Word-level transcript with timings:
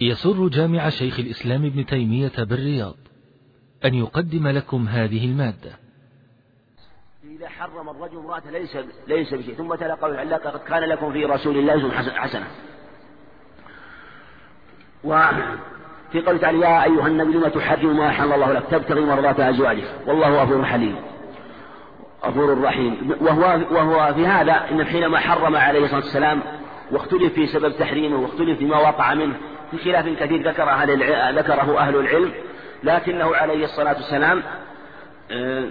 يسر 0.00 0.48
جامع 0.48 0.88
شيخ 0.88 1.18
الإسلام 1.18 1.64
ابن 1.64 1.86
تيمية 1.86 2.32
بالرياض 2.38 2.94
أن 3.84 3.94
يقدم 3.94 4.48
لكم 4.48 4.88
هذه 4.88 5.24
المادة. 5.24 5.70
إذا 7.24 7.48
حرم 7.48 7.88
الرجل 7.88 8.16
امرأته 8.16 8.50
ليس 8.50 8.76
ليس 9.08 9.34
بشيء 9.34 9.54
ثم 9.54 9.74
تلا 9.74 9.94
قول 9.94 10.16
علق 10.16 10.46
قد 10.46 10.60
كان 10.60 10.82
لكم 10.82 11.12
في 11.12 11.24
رسول 11.24 11.56
الله 11.56 11.90
حسنة 11.92 12.46
وفي 15.04 16.20
قوله 16.26 16.38
تعالى 16.38 16.60
يا 16.60 16.84
أيها 16.84 17.06
النبي 17.06 17.32
لما 17.32 17.48
تحرم 17.48 17.96
ما 17.96 18.08
أحل 18.08 18.32
الله 18.32 18.52
لك 18.52 18.64
تبتغي 18.70 19.00
مرضات 19.00 19.40
أزواجك. 19.40 19.94
والله 20.06 20.42
غفور 20.42 20.64
حليم. 20.64 20.96
غفور 22.24 22.60
رحيم. 22.60 23.16
وهو 23.20 23.60
وهو 23.70 24.14
في 24.14 24.26
هذا 24.26 24.70
إن 24.70 24.84
حينما 24.84 25.18
حرم 25.18 25.56
عليه 25.56 25.84
الصلاة 25.84 26.00
والسلام 26.00 26.42
واختلف 26.90 27.32
في 27.32 27.46
سبب 27.46 27.76
تحريمه 27.78 28.16
واختلف 28.16 28.58
فيما 28.58 28.78
وقع 28.78 29.14
منه 29.14 29.36
في 29.70 29.78
خلاف 29.78 30.08
كثير 30.08 30.48
ذكر 30.48 30.62
أهل 30.62 31.38
ذكره 31.38 31.78
أهل 31.78 31.96
العلم 31.96 32.32
لكنه 32.82 33.36
عليه 33.36 33.64
الصلاة 33.64 33.94
والسلام 33.94 34.42
آه، 35.30 35.64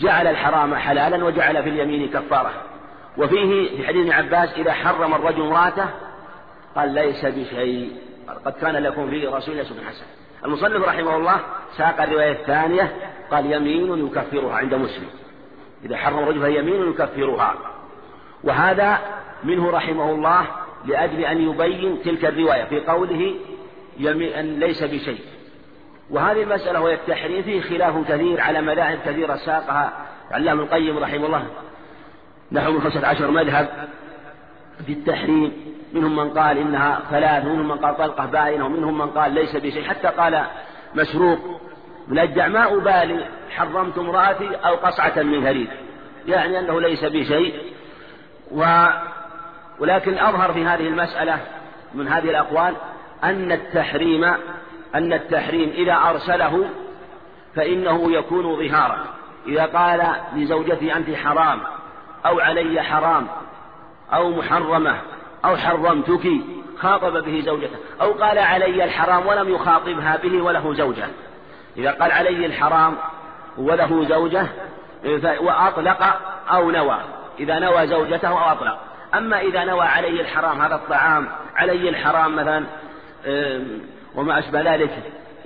جعل 0.00 0.26
الحرام 0.26 0.74
حلالا 0.74 1.24
وجعل 1.24 1.62
في 1.62 1.68
اليمين 1.68 2.10
كفارة. 2.10 2.52
وفيه 3.16 3.76
في 3.76 3.86
حديث 3.86 4.00
ابن 4.00 4.12
عباس 4.12 4.54
إذا 4.56 4.72
حرم 4.72 5.14
الرجل 5.14 5.42
امرأته 5.42 5.86
قال 6.76 6.94
ليس 6.94 7.24
بشيء 7.24 7.92
قد 8.44 8.52
كان 8.52 8.76
لكم 8.76 9.10
في 9.10 9.26
رسول 9.26 9.54
الله 9.54 9.64
حسن 9.64 10.04
المصنف 10.44 10.88
رحمه 10.88 11.16
الله 11.16 11.40
ساق 11.76 12.02
الرواية 12.02 12.32
الثانية 12.32 12.92
قال 13.30 13.52
يمين 13.52 14.06
يكفرها 14.06 14.54
عند 14.54 14.74
مسلم. 14.74 15.08
إذا 15.84 15.96
حرم 15.96 16.18
الرجل 16.18 16.42
فيمين 16.42 16.90
يكفرها. 16.90 17.54
وهذا 18.44 18.98
منه 19.44 19.70
رحمه 19.70 20.10
الله 20.10 20.46
لأجل 20.86 21.24
أن 21.24 21.50
يبين 21.50 22.02
تلك 22.04 22.24
الرواية 22.24 22.64
في 22.64 22.80
قوله 22.80 23.34
أن 24.40 24.60
ليس 24.60 24.82
بشيء. 24.82 25.20
وهذه 26.10 26.42
المسألة 26.42 26.80
وهي 26.80 26.94
التحريم 26.94 27.42
فيه 27.42 27.60
خلاف 27.60 28.08
كثير 28.08 28.40
على 28.40 28.60
مذاهب 28.60 28.98
كثيرة 29.06 29.36
ساقها 29.36 29.92
علام 30.30 30.60
القيم 30.60 30.98
رحمه 30.98 31.26
الله. 31.26 31.46
نحو 32.52 32.72
من 32.72 32.80
خمسة 32.80 33.06
عشر 33.06 33.30
مذهب 33.30 33.88
في 34.86 34.92
التحريم 34.92 35.52
منهم 35.92 36.16
من 36.16 36.30
قال 36.30 36.58
إنها 36.58 37.00
ثلاث 37.10 37.44
ومنهم 37.44 37.68
من 37.68 37.76
قال 37.76 37.96
طلقة 37.96 38.26
باينة 38.26 38.66
ومنهم 38.66 38.98
من 38.98 39.10
قال 39.10 39.32
ليس 39.32 39.56
بشيء. 39.56 39.84
حتى 39.84 40.08
قال 40.08 40.44
مسروق 40.94 41.60
من 42.08 42.46
ما 42.46 42.74
أبالي 42.74 43.26
حرمت 43.50 43.98
امرأتي 43.98 44.48
أو 44.54 44.74
قصعة 44.74 45.22
من 45.22 45.46
هريد. 45.46 45.68
يعني 46.26 46.58
أنه 46.58 46.80
ليس 46.80 47.04
بشيء. 47.04 47.54
و 48.52 48.86
ولكن 49.78 50.18
أظهر 50.18 50.52
في 50.52 50.64
هذه 50.64 50.88
المسألة 50.88 51.38
من 51.94 52.08
هذه 52.08 52.30
الأقوال 52.30 52.74
أن 53.24 53.52
التحريم 53.52 54.24
أن 54.94 55.12
التحريم 55.12 55.70
إذا 55.70 55.94
أرسله 55.94 56.64
فإنه 57.56 58.12
يكون 58.12 58.56
ظهارا. 58.56 58.98
إذا 59.46 59.64
قال 59.66 60.06
لزوجتي 60.36 60.96
أنت 60.96 61.16
حرام 61.16 61.60
أو 62.26 62.40
علي 62.40 62.82
حرام 62.82 63.26
أو 64.12 64.30
محرمة 64.30 64.96
أو 65.44 65.56
حرمتك 65.56 66.28
خاطب 66.78 67.24
به 67.24 67.42
زوجته. 67.46 67.76
أو 68.00 68.12
قال 68.12 68.38
علي 68.38 68.84
الحرام 68.84 69.26
ولم 69.26 69.54
يخاطبها 69.54 70.16
به 70.16 70.42
وله 70.42 70.74
زوجة. 70.74 71.06
إذا 71.76 71.90
قال 71.90 72.12
علي 72.12 72.46
الحرام 72.46 72.96
وله 73.58 74.04
زوجة 74.08 74.46
وأطلق 75.40 76.20
أو 76.50 76.70
نوى. 76.70 76.98
إذا 77.40 77.58
نوى 77.58 77.86
زوجته 77.86 78.28
أو 78.28 78.52
أطلق. 78.52 78.78
أما 79.18 79.40
إذا 79.40 79.64
نوى 79.64 79.86
علي 79.86 80.20
الحرام 80.20 80.60
هذا 80.60 80.74
الطعام 80.74 81.28
علي 81.56 81.88
الحرام 81.88 82.36
مثلا 82.36 82.64
وما 84.14 84.38
أشبه 84.38 84.74
ذلك 84.74 84.90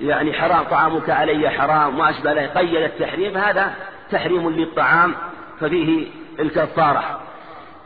يعني 0.00 0.33
حرام 0.33 0.64
طعامك 0.64 1.10
علي 1.10 1.50
حرام 1.50 1.94
وما 1.94 2.10
أشبه 2.10 2.33
ذلك 2.33 2.58
قيد 2.58 2.83
التحريم 2.83 3.36
هذا 3.36 3.75
تحريم 4.10 4.50
للطعام 4.50 5.14
ففيه 5.60 6.06
الكفارة. 6.41 7.20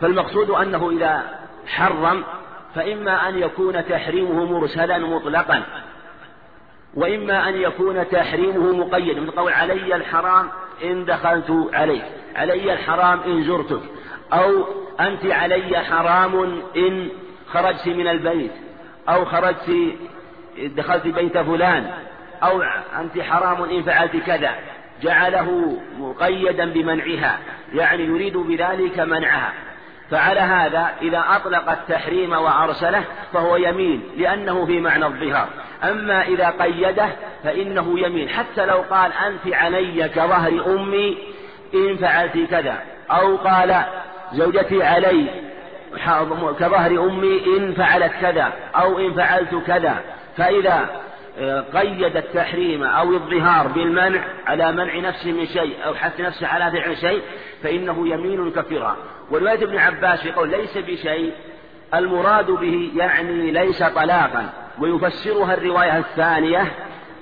فالمقصود 0.01 0.51
أنه 0.51 0.91
إذا 0.91 1.23
حرم 1.67 2.25
فإما 2.75 3.29
أن 3.29 3.39
يكون 3.39 3.89
تحريمه 3.89 4.59
مرسلا 4.59 4.99
مطلقا 4.99 5.63
وإما 6.95 7.49
أن 7.49 7.57
يكون 7.57 8.09
تحريمه 8.09 8.77
مقيدا 8.77 9.21
من 9.21 9.31
قول 9.31 9.53
علي 9.53 9.97
الحرام 9.97 10.49
إن 10.85 11.05
دخلت 11.05 11.71
عليك 11.73 12.05
علي 12.37 12.73
الحرام 12.73 13.21
إن 13.21 13.45
زرتك. 13.45 13.83
أو 14.33 14.67
أنت 15.01 15.27
علي 15.27 15.79
حرام 15.79 16.63
إن 16.77 17.09
خرجت 17.53 17.89
من 17.89 18.09
البيت 18.09 18.53
أو 19.09 19.25
خرجت 19.25 19.95
دخلت 20.59 21.07
بيت 21.07 21.39
فلان 21.39 21.91
أو 22.43 22.63
أنت 23.01 23.21
حرام 23.21 23.63
إن 23.63 23.83
فعلت 23.83 24.17
كذا. 24.17 24.51
جعله 25.03 25.79
مقيدا 25.99 26.65
بمنعها 26.65 27.39
يعني 27.75 28.05
يريد 28.05 28.37
بذلك 28.37 29.01
منعها. 29.01 29.53
فعلى 30.11 30.41
هذا 30.41 30.91
إذا 31.03 31.25
أطلق 31.29 31.71
التحريم 31.71 32.33
وأرسله 32.33 33.05
فهو 33.33 33.57
يمين 33.57 34.03
لأنه 34.17 34.67
في 34.67 34.81
معنى 34.81 35.07
الظهار. 35.07 35.49
أما 35.85 36.23
إذا 36.23 36.51
قيده 36.51 37.09
فإنه 37.45 38.01
يمين. 38.01 38.29
حتى 38.29 38.67
لو 38.67 38.85
قال 38.91 39.13
أنت 39.13 39.55
علي 39.55 40.09
كظهر 40.09 40.65
أمي 40.67 41.19
إن 41.75 41.97
فعلت 41.97 42.39
كذا 42.51 42.79
أو 43.11 43.37
قال 43.37 43.85
زوجتي 44.33 44.83
علي 44.83 45.27
كظهر 46.61 47.05
أمي 47.05 47.57
إن 47.57 47.75
فعلت 47.75 48.13
كذا 48.21 48.53
أو 48.77 48.99
إن 48.99 49.15
فعلت 49.15 49.55
كذا. 49.67 50.01
فإذا 50.37 51.03
آه، 51.39 51.65
قيد 51.75 52.17
التحريم 52.17 52.85
أو 52.85 53.13
الظهار 53.13 53.69
بالمنع 53.69 54.25
على 54.47 54.73
منع 54.73 54.99
نفسه 54.99 55.33
من 55.33 55.47
شيء 55.47 55.77
أو 55.87 55.95
حث 55.95 56.21
نفسه 56.21 56.47
على 56.47 56.71
فعل 56.71 56.97
شيء 56.97 57.23
فإنه 57.63 58.09
يمين 58.09 58.51
كفرها 58.51 58.97
ورواية 59.31 59.65
ابن 59.65 59.79
عباس 59.79 60.21
في 60.21 60.33
قول 60.33 60.51
ليس 60.51 60.79
بشيء 60.79 61.33
المراد 61.95 62.51
به 62.51 62.91
يعني 62.97 63.51
ليس 63.51 63.83
طلاقا. 63.83 64.53
ويفسرها 64.79 65.55
الرواية 65.55 65.99
الثانية 65.99 66.73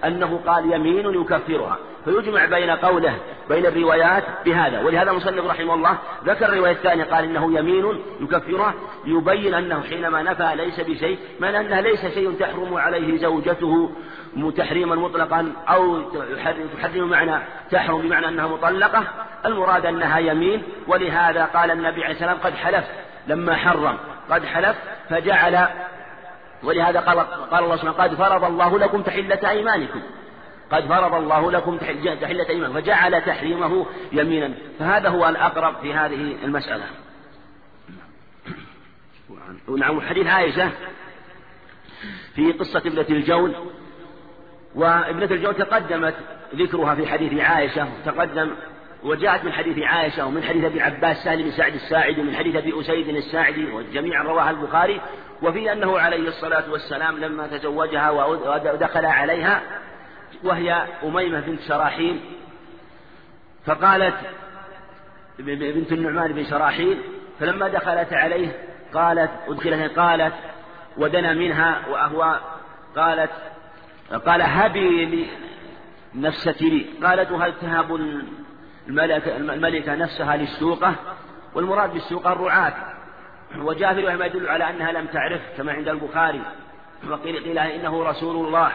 أنه 0.05 0.41
قال 0.47 0.73
يمين 0.73 1.21
يكفرها. 1.21 1.79
فيجمع 2.05 2.45
بين 2.45 2.71
قوله 2.71 3.15
بين 3.49 3.67
الروايات 3.67 4.25
بهذا. 4.45 4.81
ولهذا 4.81 5.11
المصنف 5.11 5.47
رحمه 5.47 5.75
الله 5.75 5.99
ذكر 6.25 6.45
الرواية 6.45 6.73
الثانية 6.73 7.05
قال 7.05 7.25
إنه 7.25 7.59
يمين 7.59 8.03
يكفرها 8.21 8.75
ليبين 9.05 9.55
أنه 9.55 9.83
حينما 9.83 10.23
نفى 10.23 10.53
ليس 10.57 10.81
بشيء 10.81 11.19
من 11.41 11.55
أنه 11.55 11.81
ليس 11.81 12.07
شيء 12.07 12.33
تحرم 12.41 12.75
عليه 12.75 13.19
زوجته 13.19 13.91
تحريما 14.57 14.97
مطلقا 14.97 15.53
أو 15.69 16.03
تحرم 16.79 17.09
معنى 17.09 17.43
تحرم 17.71 18.01
بمعنى 18.03 18.29
أنها 18.29 18.47
مطلقة. 18.47 19.05
المراد 19.47 19.87
أنها 19.87 20.19
يمين 20.19 20.63
ولهذا 20.89 21.45
قال 21.45 21.71
النبي 21.71 22.05
عليه 22.05 22.15
السلام 22.15 22.39
قد 22.45 22.55
حلف. 22.55 22.85
لما 23.27 23.57
حرم 23.57 23.97
قد 24.31 24.45
حلف 24.45 24.77
فجعل 25.11 25.67
ولهذا 26.63 27.01
قال 27.01 27.21
قال 27.51 27.65
الله 27.65 27.77
سبحانه 27.77 27.93
قد 27.93 28.15
فرض 28.15 28.45
الله 28.45 28.79
لكم 28.79 29.03
تحلة 29.03 29.51
أيمانكم. 29.51 30.01
قد 30.71 30.87
فرض 30.87 31.15
الله 31.15 31.51
لكم 31.51 31.77
تحلة 32.21 32.49
أيمان 32.49 32.73
فجعل 32.73 33.23
تحريمه 33.23 33.87
يمينا. 34.13 34.55
فهذا 34.79 35.09
هو 35.09 35.29
الأقرب 35.29 35.77
في 35.83 35.95
هذه 35.95 36.37
المسألة. 36.45 36.85
نعم 39.79 40.01
حديث 40.01 40.27
عائشة 40.27 40.71
في 42.35 42.53
قصة 42.53 42.79
ابنة 42.79 43.07
الجون. 43.11 43.55
وابنة 44.75 45.25
الجون 45.31 45.57
تقدمت 45.57 46.15
ذكرها 46.55 46.95
في 46.95 47.07
حديث 47.07 47.41
عائشة 47.41 47.89
تقدم 48.07 48.51
وجاءت 49.03 49.45
من 49.45 49.53
حديث 49.53 49.79
عائشة 49.79 50.27
ومن 50.27 50.43
حديث 50.43 50.65
أبي 50.65 50.81
عباس 50.81 51.17
سالم 51.25 51.43
بن 51.43 51.51
سعد 51.51 51.75
الساعدي 51.75 52.21
ومن 52.21 52.35
حديث 52.35 52.57
أبي 52.57 52.81
أسيد 52.81 53.09
الساعدي 53.09 53.73
وجميعا 53.73 54.23
رواها 54.23 54.51
البخاري. 54.51 55.01
وفي 55.43 55.73
أنه 55.73 55.99
عليه 55.99 56.29
الصلاة 56.29 56.71
والسلام 56.71 57.19
لما 57.19 57.47
تزوجها 57.47 58.11
ودخل 58.11 59.07
عليها 59.07 59.63
وهي 60.45 60.87
أميمة 61.03 61.41
بنت 61.41 61.61
شراحيل 61.61 62.21
فقالت 63.67 64.15
بنت 65.39 65.93
النعمان 65.93 66.33
بن 66.33 66.45
شراحيل 66.45 66.99
فلما 67.41 67.69
دخلت 67.69 68.13
عليه 68.13 68.49
قالت 68.95 69.31
أدخلت 69.49 69.99
قالت 69.99 70.35
ودنا 70.97 71.35
منها 71.35 71.89
وأهوى 71.89 72.41
قالت 72.97 73.31
قال 74.27 74.43
هبي 74.43 75.29
نفستي 76.15 76.71
لي. 76.71 77.07
قالت 77.07 77.31
وهل 77.31 77.55
تهب 77.61 77.95
الملكة, 78.89 79.37
الملكة 79.37 79.95
نفسها 79.95 80.37
للسوقة؟ 80.37 80.95
والمراد 81.55 81.93
بالسوقة 81.93 82.33
الرعاة. 82.33 82.73
وجاء 83.59 83.95
في 83.95 84.17
ما 84.17 84.27
يدل 84.27 84.49
على 84.49 84.71
أنها 84.71 84.93
لم 84.93 85.07
تعرف 85.07 85.41
كما 85.57 85.73
عند 85.73 85.89
البخاري. 85.89 86.43
وقيل 87.09 87.45
قيل 87.45 87.59
إنه 87.59 88.05
رسول 88.05 88.47
الله. 88.47 88.73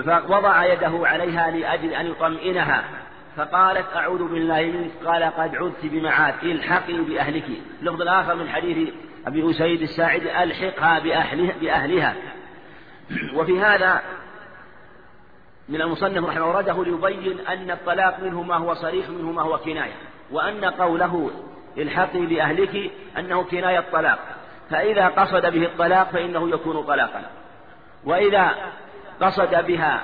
فوضع 0.00 0.64
يده 0.64 1.00
عليها 1.02 1.50
لأجل 1.50 1.94
أن 1.94 2.06
يطمئنها 2.06 2.84
فقالت 3.36 3.86
أعوذ 3.96 4.28
بالله 4.28 4.62
منك. 4.62 4.90
قال 5.06 5.22
قد 5.22 5.56
عدت 5.56 5.86
بمعاد 5.86 6.44
الحقي 6.44 6.92
بأهلك. 6.92 7.44
اللفظ 7.80 8.02
الآخر 8.02 8.34
من 8.34 8.48
حديث 8.48 8.94
أبي 9.26 9.50
أسيد 9.50 9.82
الساعد 9.82 10.22
ألحقها 10.22 10.98
بأهلها, 10.98 11.54
بأهلها. 11.60 12.14
وفي 13.34 13.60
هذا 13.60 14.02
من 15.68 15.80
المصنف 15.80 16.24
رحمه 16.24 16.48
ورده 16.48 16.84
ليبين 16.84 17.46
أن 17.46 17.70
الطلاق 17.70 18.20
منه 18.20 18.42
ما 18.42 18.56
هو 18.56 18.74
صريح 18.74 19.08
منه 19.08 19.32
ما 19.32 19.42
هو 19.42 19.58
كناية 19.58 19.92
وأن 20.30 20.64
قوله 20.64 21.30
الحقي 21.78 22.26
بأهلك 22.26 22.90
أنه 23.18 23.42
كناية 23.42 23.84
طلاق 23.92 24.18
فإذا 24.70 25.08
قصد 25.08 25.46
به 25.46 25.64
الطلاق 25.64 26.10
فإنه 26.10 26.50
يكون 26.50 26.82
طلاقا. 26.82 27.22
وإذا 28.04 28.54
قصد 29.22 29.66
بها 29.66 30.02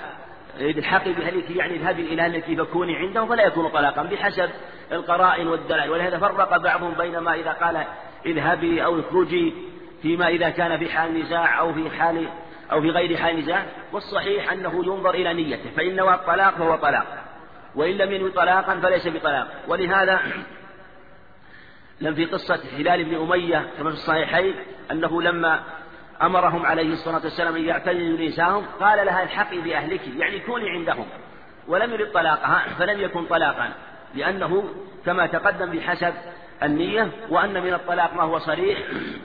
الحقي 0.60 1.12
بأهلك 1.12 1.50
يعني 1.50 1.74
اذهبي 1.74 2.02
إلى 2.02 2.22
أهلك 2.22 2.62
فكوني 2.62 2.96
عنده 2.96 3.26
فلا 3.26 3.42
يكون 3.42 3.68
طلاقا 3.68 4.02
بحسب 4.02 4.50
القرائن 4.92 5.48
والدلائل. 5.48 5.90
ولهذا 5.90 6.18
فرق 6.18 6.56
بعضهم 6.56 6.94
بين 6.94 7.18
ما 7.18 7.34
إذا 7.34 7.52
قال 7.52 7.84
اذهبي 8.26 8.84
أو 8.84 9.00
اخرجي 9.00 9.54
فيما 10.02 10.28
إذا 10.28 10.50
كان 10.50 10.78
في 10.78 10.90
حال 10.90 11.20
نزاع 11.20 11.58
أو 11.58 11.74
في 11.74 11.90
حال 11.90 12.28
أو 12.72 12.80
في 12.80 12.90
غير 12.90 13.16
حال 13.16 13.38
نزاع. 13.38 13.66
والصحيح 13.92 14.52
أنه 14.52 14.84
ينظر 14.86 15.14
إلى 15.14 15.34
نيته 15.34 15.70
فإن 15.76 15.96
نوى 15.96 16.14
الطلاق 16.14 16.54
فهو 16.54 16.76
طلاق 16.76 17.06
وإن 17.74 17.92
لم 17.92 18.12
ينوي 18.12 18.30
طلاقا 18.30 18.80
فليس 18.80 19.08
بطلاق. 19.08 19.48
ولهذا 19.68 20.20
لم 22.00 22.14
في 22.14 22.24
قصة 22.24 22.60
هلال 22.78 23.04
بن 23.04 23.14
أمية 23.14 23.70
كما 23.78 23.90
في 23.90 23.96
الصحيحين 23.96 24.54
أنه 24.90 25.22
لما 25.22 25.60
أمرهم 26.22 26.66
عليه 26.66 26.92
الصلاة 26.92 27.20
والسلام 27.24 27.56
أن 27.56 27.64
يعتزلوا 27.64 28.28
نساءهم 28.28 28.64
قال 28.80 29.06
لها 29.06 29.22
الحقي 29.22 29.60
بأهلك 29.60 30.00
يعني 30.16 30.40
كوني 30.40 30.70
عندهم. 30.70 31.06
ولم 31.68 31.92
يرد 31.92 32.12
طلاقها 32.12 32.74
فلم 32.78 33.00
يكن 33.00 33.24
طلاقا 33.24 33.72
لأنه 34.14 34.64
كما 35.06 35.26
تقدم 35.26 35.70
بحسب 35.70 36.14
النية 36.62 37.10
وأن 37.30 37.62
من 37.62 37.74
الطلاق 37.74 38.14
ما 38.14 38.22
هو 38.22 38.38
صريح 38.38 38.78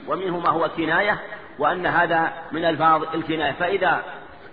ومنه 0.06 0.38
ما 0.38 0.48
هو 0.48 0.68
كناية 0.68 1.20
وأن 1.58 1.86
هذا 1.86 2.32
من 2.52 2.64
ألفاظ 2.64 3.02
الكناية. 3.14 3.52
فإذا 3.52 4.02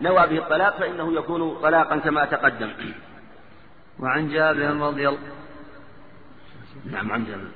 نوى 0.02 0.28
به 0.28 0.38
الطلاق 0.38 0.78
فإنه 0.78 1.14
يكون 1.14 1.60
طلاقا 1.62 1.98
كما 1.98 2.26
تقدم. 2.26 2.72
وعن 4.00 4.30
جابر 4.30 4.88
رضي 4.88 5.10
الله 5.10 5.20
نعم 6.92 7.12
عن 7.12 7.26
جابر. 7.26 7.52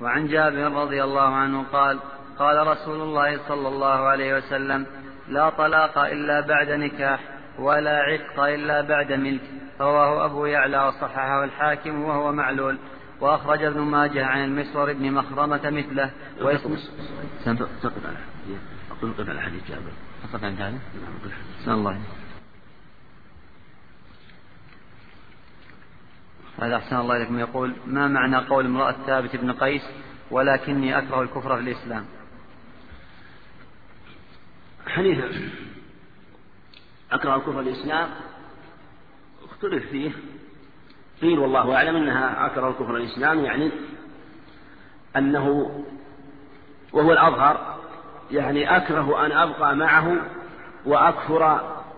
وعن 0.00 0.26
جابر 0.26 0.72
رضي 0.72 1.04
الله 1.04 1.28
عنه 1.34 1.64
قال 1.72 1.98
قال 2.38 2.66
رسول 2.66 3.00
الله 3.00 3.48
صلى 3.48 3.68
الله 3.68 4.08
عليه 4.08 4.36
وسلم 4.36 4.86
لا 5.28 5.50
طلاق 5.50 5.98
إلا 5.98 6.40
بعد 6.40 6.70
نكاح 6.70 7.20
ولا 7.58 7.98
عتق 7.98 8.40
إلا 8.40 8.80
بعد 8.80 9.12
ملك. 9.12 9.40
رواه 9.80 10.24
أبو 10.24 10.46
يعلى 10.46 10.88
وصححه 10.88 11.44
الحاكم 11.44 12.02
وهو 12.02 12.32
معلول. 12.32 12.78
وأخرج 13.20 13.62
ابن 13.62 13.80
ماجه 13.80 14.26
عن 14.26 14.44
المسور 14.44 14.92
بن 14.92 15.12
مخرمة 15.12 15.70
مثله. 15.70 16.10
واسم 16.40 16.76
على 18.06 18.16
أقول 18.90 19.12
قف 19.12 19.28
على 19.28 19.40
حديث 19.40 19.68
جابر. 19.68 19.92
سقط 20.22 20.44
عن 20.44 20.54
هذا؟ 20.54 20.78
نعم 21.66 21.78
الله. 21.78 21.98
هذا 26.62 26.76
أحسن 26.76 26.96
الله 26.96 27.16
إليكم. 27.16 27.38
يقول 27.38 27.74
ما 27.86 28.08
معنى 28.08 28.36
قول 28.36 28.66
امرأة 28.66 28.94
ثابت 29.06 29.36
بن 29.36 29.52
قيس 29.52 29.82
ولكني 30.30 30.98
أكره 30.98 31.22
الكفر 31.22 31.56
في 31.56 31.62
الإسلام؟ 31.62 32.04
حديث 34.86 35.18
أكره 37.12 37.36
الكفر 37.36 37.52
في 37.52 37.60
الإسلام. 37.60 38.10
اختلف 39.44 39.90
فيه. 39.90 40.10
قيل 41.22 41.38
والله 41.38 41.76
أعلم 41.76 41.96
أنها 41.96 42.46
أكره 42.46 42.68
الكفر 42.68 42.96
الإسلام 42.96 43.44
يعني 43.44 43.70
أنه 45.16 45.70
وهو 46.92 47.12
الأظهر 47.12 47.78
يعني 48.30 48.76
أكره 48.76 49.26
أن 49.26 49.32
أبقى 49.32 49.76
معه 49.76 50.16
وأكفر 50.86 51.42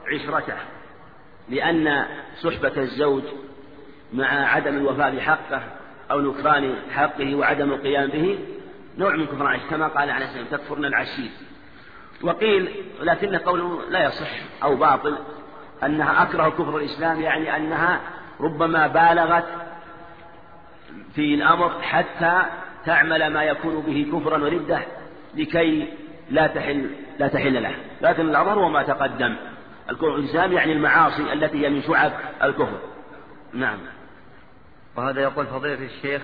عشرته 0.06 0.56
لأن 1.48 2.06
صحبة 2.42 2.76
الزوج 2.76 3.22
مع 4.12 4.26
عدم 4.26 4.76
الوفاء 4.76 5.16
بحقه 5.16 5.62
أو 6.10 6.20
نكران 6.20 6.74
حقه 6.90 7.34
وعدم 7.34 7.72
القيام 7.72 8.10
به 8.10 8.38
نوع 8.98 9.16
من 9.16 9.26
كفر 9.26 9.42
العشير 9.42 9.70
كما 9.70 9.88
قال 9.88 10.10
عليه 10.10 10.26
السلام 10.26 10.46
تكفرن 10.46 10.84
العشير. 10.84 11.30
وقيل 12.24 12.84
لكن 13.00 13.36
قوله 13.36 13.80
لا 13.90 14.04
يصح 14.04 14.30
أو 14.62 14.76
باطل 14.76 15.16
أنها 15.82 16.22
أكره 16.22 16.48
كفر 16.48 16.76
الإسلام 16.76 17.20
يعني 17.20 17.56
أنها 17.56 18.00
ربما 18.40 18.86
بالغت 18.86 19.44
في 21.14 21.34
الأمر 21.34 21.82
حتى 21.82 22.42
تعمل 22.86 23.32
ما 23.32 23.44
يكون 23.44 23.80
به 23.80 24.06
كفرا 24.12 24.44
وردة 24.44 24.80
لكي 25.34 25.88
لا 26.30 26.46
تحل 26.46 26.90
لا 27.18 27.28
تحل 27.28 27.62
له. 27.62 27.74
لكن 28.00 28.28
الأمر 28.28 28.52
هو 28.52 28.68
ما 28.68 28.82
تقدم. 28.82 29.36
الكفر 29.90 30.16
الإسلام 30.16 30.52
يعني 30.52 30.72
المعاصي 30.72 31.32
التي 31.32 31.66
هي 31.66 31.70
من 31.70 31.82
شعب 31.82 32.12
الكفر. 32.42 32.78
نعم. 33.52 33.78
وهذا 34.96 35.20
يقول 35.22 35.46
فضيلة 35.46 35.84
الشيخ 35.84 36.22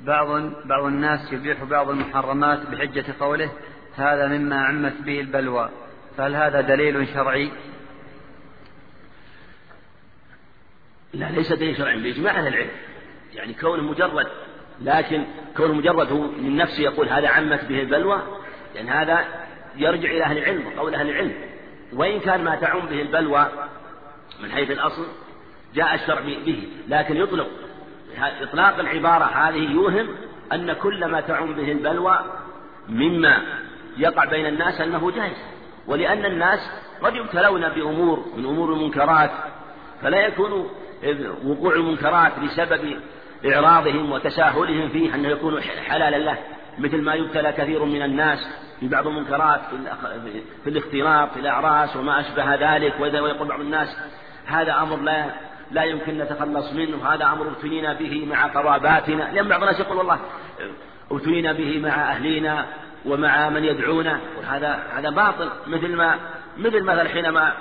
بعض 0.00 0.28
بعض 0.64 0.84
الناس 0.84 1.32
يبيح 1.32 1.64
بعض 1.64 1.90
المحرمات 1.90 2.70
بحجة 2.70 3.04
قوله 3.20 3.50
هذا 3.96 4.26
مما 4.26 4.64
عمت 4.64 4.94
به 5.00 5.20
البلوى. 5.20 5.70
فهل 6.16 6.34
هذا 6.34 6.60
دليل 6.60 7.08
شرعي؟ 7.08 7.50
لا 11.14 11.30
ليس 11.30 11.52
دليل 11.52 11.76
شرعي 11.76 12.02
بإجماع 12.02 12.38
أهل 12.38 12.46
العلم. 12.46 12.70
يعني 13.34 13.54
كونه 13.54 13.82
مجرد 13.82 14.26
لكن 14.82 15.24
كونه 15.56 15.74
مجرد 15.74 16.12
هو 16.12 16.22
من 16.22 16.56
نفسه 16.56 16.82
يقول 16.82 17.08
هذا 17.08 17.28
عمت 17.28 17.64
به 17.64 17.80
البلوى 17.80 18.22
يعني 18.74 18.90
هذا 18.90 19.24
يرجع 19.76 20.10
إلى 20.10 20.24
أهل 20.24 20.38
العلم 20.38 20.66
وقول 20.66 20.94
أهل 20.94 21.10
العلم. 21.10 21.32
وإن 21.92 22.20
كان 22.20 22.44
ما 22.44 22.56
تعم 22.56 22.86
به 22.86 23.02
البلوى 23.02 23.48
من 24.42 24.50
حيث 24.50 24.70
الأصل 24.70 25.06
جاء 25.74 25.94
الشرع 25.94 26.20
به. 26.20 26.68
لكن 26.88 27.16
يطلق 27.16 27.48
إطلاق 28.18 28.78
العبارة 28.78 29.24
هذه 29.24 29.72
يوهم 29.72 30.08
أن 30.52 30.72
كل 30.72 31.04
ما 31.04 31.20
تعم 31.20 31.52
به 31.52 31.72
البلوى 31.72 32.24
مما 32.88 33.42
يقع 33.96 34.24
بين 34.24 34.46
الناس 34.46 34.80
أنه 34.80 35.10
جائز. 35.10 35.36
ولأن 35.86 36.24
الناس 36.24 36.60
قد 37.02 37.16
يبتلون 37.16 37.68
بأمور 37.68 38.24
من 38.36 38.44
أمور 38.44 38.72
المنكرات 38.72 39.30
فلا 40.02 40.26
يكون 40.26 40.70
وقوع 41.44 41.74
المنكرات 41.74 42.32
بسبب 42.38 43.00
إعراضهم 43.52 44.12
وتساهلهم 44.12 44.88
فيه 44.88 45.14
أنه 45.14 45.28
يكون 45.28 45.60
حلالا 45.60 46.16
له 46.16 46.38
مثل 46.78 47.02
ما 47.02 47.14
يبتلى 47.14 47.52
كثير 47.52 47.84
من 47.84 48.02
الناس 48.02 48.48
في 48.80 48.88
بعض 48.88 49.06
المنكرات 49.06 49.60
في 50.64 50.70
الاختلاط 50.70 51.32
في 51.32 51.40
الأعراس 51.40 51.96
وما 51.96 52.20
أشبه 52.20 52.54
ذلك 52.54 52.94
وإذا 53.00 53.18
يقول 53.18 53.48
بعض 53.48 53.60
الناس 53.60 53.96
هذا 54.46 54.82
أمر 54.82 54.96
لا 54.96 55.24
لا 55.70 55.84
يمكن 55.84 56.18
نتخلص 56.18 56.72
منه 56.72 57.08
هذا 57.08 57.24
أمر 57.24 57.48
ابتلينا 57.48 57.92
به 57.92 58.26
مع 58.26 58.46
قراباتنا 58.46 59.30
لأن 59.32 59.48
بعض 59.48 59.60
الناس 59.62 59.80
يقول 59.80 59.96
والله 59.96 60.18
ابتلينا 61.10 61.52
به 61.52 61.80
مع 61.80 62.10
أهلينا 62.10 62.66
ومع 63.06 63.48
من 63.48 63.64
يدعونا 63.64 64.20
وهذا 64.38 64.82
هذا 64.96 65.10
باطل 65.10 65.50
مثل 65.66 65.96
ما 65.96 66.18
مثل 66.58 66.82
مثلا 66.82 67.08
حينما 67.08 67.52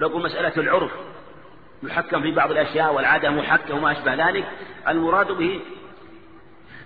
نقول 0.00 0.22
مسألة 0.22 0.52
العرف 0.56 0.90
يحكم 1.82 2.22
في 2.22 2.30
بعض 2.30 2.50
الأشياء 2.50 2.94
والعادة 2.94 3.30
محكم 3.30 3.78
وما 3.78 3.92
أشبه 3.92 4.28
ذلك 4.28 4.44
المراد 4.88 5.32
به 5.32 5.60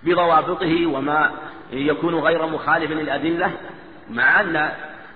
بضوابطه 0.03 0.85
وما 0.85 1.31
يكون 1.71 2.15
غير 2.15 2.45
مخالف 2.45 2.91
للأدلة 2.91 3.51
مع 4.09 4.41
أن 4.41 4.69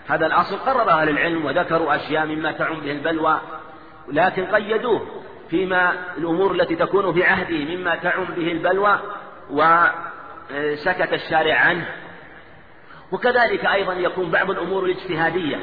هذا 0.08 0.26
الأصل 0.26 0.56
قرر 0.58 0.90
أهل 0.90 1.10
العلم 1.10 1.46
وذكروا 1.46 1.96
أشياء 1.96 2.26
مما 2.26 2.52
تعم 2.52 2.80
به 2.80 2.92
البلوى 2.92 3.42
لكن 4.12 4.46
قيدوه 4.46 5.08
فيما 5.50 5.94
الأمور 6.18 6.52
التي 6.52 6.76
تكون 6.76 7.14
في 7.14 7.24
عهده 7.24 7.76
مما 7.76 7.96
تعم 7.96 8.26
به 8.26 8.52
البلوى 8.52 9.00
وسكت 9.50 11.14
الشارع 11.14 11.56
عنه. 11.56 11.88
وكذلك 13.12 13.66
أيضا 13.66 13.94
يكون 13.94 14.32
بعض 14.32 14.52
الأمور 14.52 14.86
الاجتهادية 14.86 15.58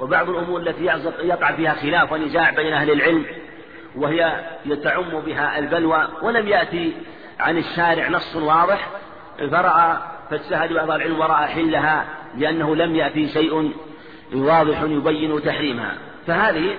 وبعض 0.00 0.30
الأمور 0.30 0.60
التي 0.60 0.84
يقع 1.22 1.52
فيها 1.52 1.74
خلاف 1.74 2.12
ونزاع 2.12 2.50
بين 2.50 2.72
أهل 2.72 2.90
العلم 2.90 3.26
وهي 3.96 4.44
تعم 4.82 5.20
بها 5.20 5.58
البلوى 5.58 6.08
ولم 6.22 6.48
يأتي 6.48 6.92
عن 7.40 7.58
الشارع 7.58 8.08
نص 8.08 8.36
واضح 8.36 8.88
فرأى 9.38 9.96
فاجتهد 10.30 10.72
بعض 10.72 10.90
العلم 10.90 11.20
ورأى 11.20 11.46
حلها 11.46 12.04
لأنه 12.36 12.76
لم 12.76 12.94
يأتي 12.94 13.28
شيء 13.28 13.72
واضح 14.34 14.82
يبين 14.82 15.42
تحريمها. 15.42 15.94
فهذه 16.26 16.76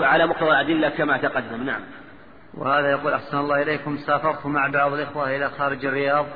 على 0.00 0.26
مقتضى 0.26 0.50
الأدلة 0.50 0.88
كما 0.88 1.16
تقدم. 1.16 1.62
نعم. 1.64 1.80
وهذا 2.54 2.90
يقول 2.90 3.12
أحسن 3.12 3.38
الله 3.38 3.62
إليكم 3.62 3.96
سافرت 3.96 4.46
مع 4.46 4.68
بعض 4.68 4.92
الإخوة 4.92 5.36
إلى 5.36 5.50
خارج 5.50 5.86
الرياض 5.86 6.26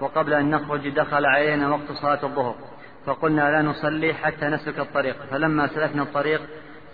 وقبل 0.00 0.34
أن 0.34 0.50
نخرج 0.50 0.88
دخل 0.88 1.26
علينا 1.26 1.68
وقت 1.68 1.92
صلاة 1.92 2.24
الظهر. 2.24 2.54
فقلنا 3.06 3.50
لا 3.50 3.62
نصلي 3.62 4.14
حتى 4.14 4.46
نسلك 4.46 4.78
الطريق. 4.78 5.16
فلما 5.30 5.66
سلكنا 5.66 6.02
الطريق 6.02 6.40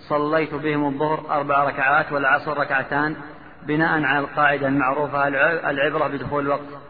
صليت 0.08 0.54
بهم 0.54 0.86
الظهر 0.86 1.30
أربع 1.30 1.64
ركعات 1.64 2.12
والعصر 2.12 2.58
ركعتان 2.58 3.16
بناء 3.62 4.02
على 4.02 4.18
القاعدة 4.18 4.68
المعروفة 4.68 5.28
العبرة 5.70 6.08
بدخول 6.08 6.44
الوقت. 6.44 6.80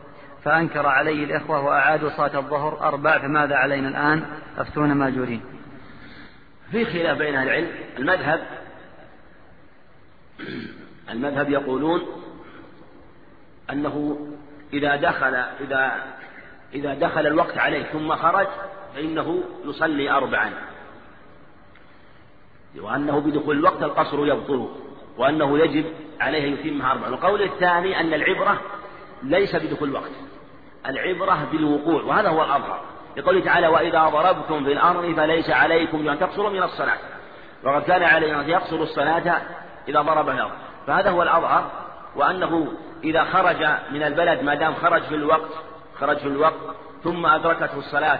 فأنكر 0.44 0.86
علي 0.86 1.24
الإخوة 1.24 1.64
وأعادوا 1.64 2.10
صلاة 2.10 2.38
الظهر. 2.38 2.80
أربع 2.80 3.18
فماذا 3.18 3.56
علينا 3.56 3.88
الآن؟ 3.88 4.22
أفتون 4.58 4.92
ماجورين. 4.92 5.40
في 6.70 6.84
خلاف 6.84 7.18
بين 7.18 7.34
أهل 7.34 7.48
العلم 7.48 7.68
المذهب 7.98 8.40
المذهب 11.10 11.50
يقولون 11.50 12.00
أنه 13.72 14.26
إذا 14.72 14.96
دخل 14.96 15.34
إذا 15.34 15.92
إذا 16.74 16.94
دخل 16.94 17.26
الوقت 17.26 17.58
عليه 17.58 17.82
ثم 17.82 18.16
خرج 18.16 18.46
فإنه 18.94 19.42
يصلي 19.64 20.10
أربعا. 20.10 20.52
وأنه 22.80 23.20
بدخول 23.20 23.58
الوقت 23.58 23.82
القصر 23.82 24.26
يبطل 24.26 24.68
وأنه 25.18 25.58
يجب 25.58 25.84
عليه 26.20 26.52
يتمها 26.52 26.92
أربعا. 26.92 27.08
القول 27.08 27.42
الثاني 27.42 28.00
أن 28.00 28.14
العبرة 28.14 28.60
ليس 29.22 29.56
بدخول 29.56 29.88
الوقت 29.88 30.10
العبرة 30.86 31.48
بالوقوع 31.52 32.02
وهذا 32.02 32.28
هو 32.28 32.44
الأظهر. 32.44 32.80
لقوله 33.16 33.44
تعالى 33.44 33.66
وإذا 33.66 34.08
ضربتم 34.08 34.64
في 34.64 34.72
الأرض 34.72 35.14
فليس 35.16 35.50
عليكم 35.50 36.08
أن 36.08 36.18
تقصروا 36.18 36.50
من 36.50 36.62
الصلاة. 36.62 36.98
وقد 37.64 37.82
كان 37.82 38.02
عليه 38.02 38.40
أن 38.40 38.48
يقصر 38.48 38.76
الصلاة 38.76 39.42
إذا 39.88 40.00
ضرب 40.00 40.28
الأرض. 40.28 40.52
فهذا 40.86 41.10
هو 41.10 41.22
الأظهر 41.22 41.70
وأنه 42.16 42.72
إذا 43.06 43.24
خرج 43.24 43.66
من 43.92 44.02
البلد 44.02 44.42
ما 44.42 44.54
دام 44.54 44.74
خرج 44.74 45.02
في 45.02 45.14
الوقت 45.14 45.50
خرج 46.00 46.16
في 46.16 46.28
الوقت 46.28 46.76
ثم 47.04 47.26
أدركته 47.26 47.78
الصلاة 47.78 48.18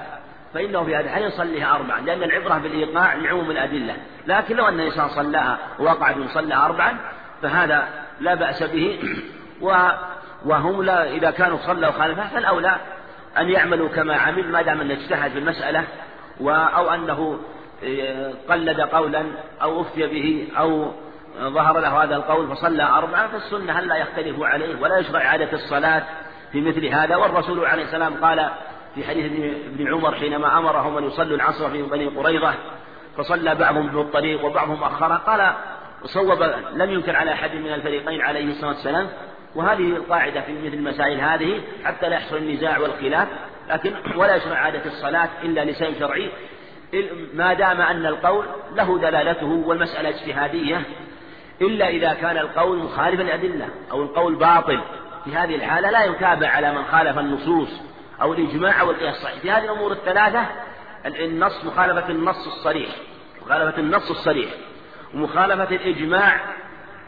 فإنه 0.54 0.84
في 0.84 0.96
هذه 0.96 1.04
الحال 1.04 1.22
يصليها 1.22 1.74
أربعا 1.76 2.00
لأن 2.00 2.22
العبرة 2.22 2.58
بالإيقاع 2.58 3.14
لعموم 3.14 3.50
الأدلة 3.50 3.96
لكن 4.26 4.56
لو 4.56 4.68
أن 4.68 4.80
الإنسان 4.80 5.08
صلاها 5.08 5.58
ووقع 5.78 6.10
يصلى 6.10 6.54
أربعا 6.54 6.96
فهذا 7.42 7.88
لا 8.20 8.34
بأس 8.34 8.62
به. 8.62 8.98
وهم 10.46 10.82
لا 10.82 11.10
إذا 11.10 11.30
كانوا 11.30 11.58
صلوا 11.58 11.90
خالفه 11.90 12.28
فالأولى 12.28 12.76
أن 13.38 13.50
يعملوا 13.50 13.88
كما 13.88 14.16
عمل 14.16 14.52
ما 14.52 14.62
دام 14.62 14.80
أنه 14.80 14.94
اجتهد 14.94 15.30
في 15.30 15.38
المسألة 15.38 15.84
أو 16.50 16.94
أنه 16.94 17.38
آه، 17.84 18.32
قلد 18.48 18.80
قولا 18.80 19.24
أو 19.62 19.80
أفتي 19.80 20.06
به 20.06 20.48
أو 20.58 20.92
ظهر 21.40 21.80
له 21.80 22.04
هذا 22.04 22.16
القول 22.16 22.48
فصلى 22.48 22.82
أربعة 22.82 23.28
فالسنة 23.28 23.72
هل 23.72 23.88
لا 23.88 23.96
يختلف 23.96 24.42
عليه 24.42 24.80
ولا 24.80 24.98
يشرع 24.98 25.20
إعادة 25.20 25.52
الصلاة 25.52 26.02
في 26.52 26.60
مثل 26.60 26.86
هذا؟ 26.86 27.16
والرسول 27.16 27.64
عليه 27.64 27.82
السلام 27.82 28.14
قال 28.24 28.50
في 28.94 29.04
حديث 29.04 29.32
ابن 29.74 29.94
عمر 29.94 30.14
حينما 30.14 30.58
أمرهم 30.58 30.96
أن 30.96 31.04
يصلوا 31.04 31.36
العصر 31.36 31.70
في 31.70 31.82
بني 31.82 32.06
قريظة 32.06 32.54
فصلى 33.16 33.54
بعضهم 33.54 33.90
في 33.90 33.96
الطريق 33.96 34.44
وبعضهم 34.44 34.82
أخر 34.82 35.12
قال 35.12 35.52
صوب 36.04 36.42
لم 36.72 36.90
ينكر 36.90 37.16
على 37.16 37.32
أحد 37.32 37.54
من 37.54 37.72
الفريقين 37.72 38.20
عليه 38.20 38.50
الصلاة 38.50 38.68
والسلام 38.68 39.08
وهذه 39.54 39.96
القاعدة 39.96 40.40
في 40.40 40.52
مثل 40.52 40.74
المسائل 40.74 41.20
هذه 41.20 41.60
حتى 41.84 42.08
لا 42.08 42.16
يحصل 42.16 42.36
النزاع 42.36 42.78
والخلاف 42.78 43.28
لكن 43.68 43.92
ولا 44.16 44.36
يشرع 44.36 44.56
عادة 44.56 44.84
الصلاة 44.86 45.28
إلا 45.42 45.64
لسان 45.64 45.94
شرعي. 45.98 46.30
ما 47.34 47.54
دام 47.54 47.80
أن 47.80 48.06
القول 48.06 48.44
له 48.74 48.98
دلالته 48.98 49.46
والمسألة 49.46 50.08
اجتهادية 50.08 50.82
إلا 51.60 51.88
إذا 51.88 52.14
كان 52.14 52.36
القول 52.36 52.78
مخالفا 52.78 53.22
للأدلة 53.22 53.68
أو 53.90 54.02
القول 54.02 54.34
باطل. 54.34 54.80
في 55.24 55.36
هذه 55.36 55.54
الحالة 55.54 55.90
لا 55.90 56.04
يتابع 56.04 56.48
على 56.48 56.72
من 56.72 56.84
خالف 56.84 57.18
النصوص 57.18 57.68
أو 58.22 58.32
الإجماع 58.32 58.80
أو 58.80 58.90
القياس 58.90 59.16
الصحيح. 59.16 59.38
في 59.40 59.50
هذه 59.50 59.64
الأمور 59.64 59.92
الثلاثة 59.92 60.46
النص 61.06 61.64
مخالفة 61.64 62.08
النص 62.08 62.46
الصريح. 62.46 62.90
مخالفة 63.46 63.78
النص 63.78 64.10
الصريح. 64.10 64.50
ومخالفة 65.14 65.76
الإجماع 65.76 66.40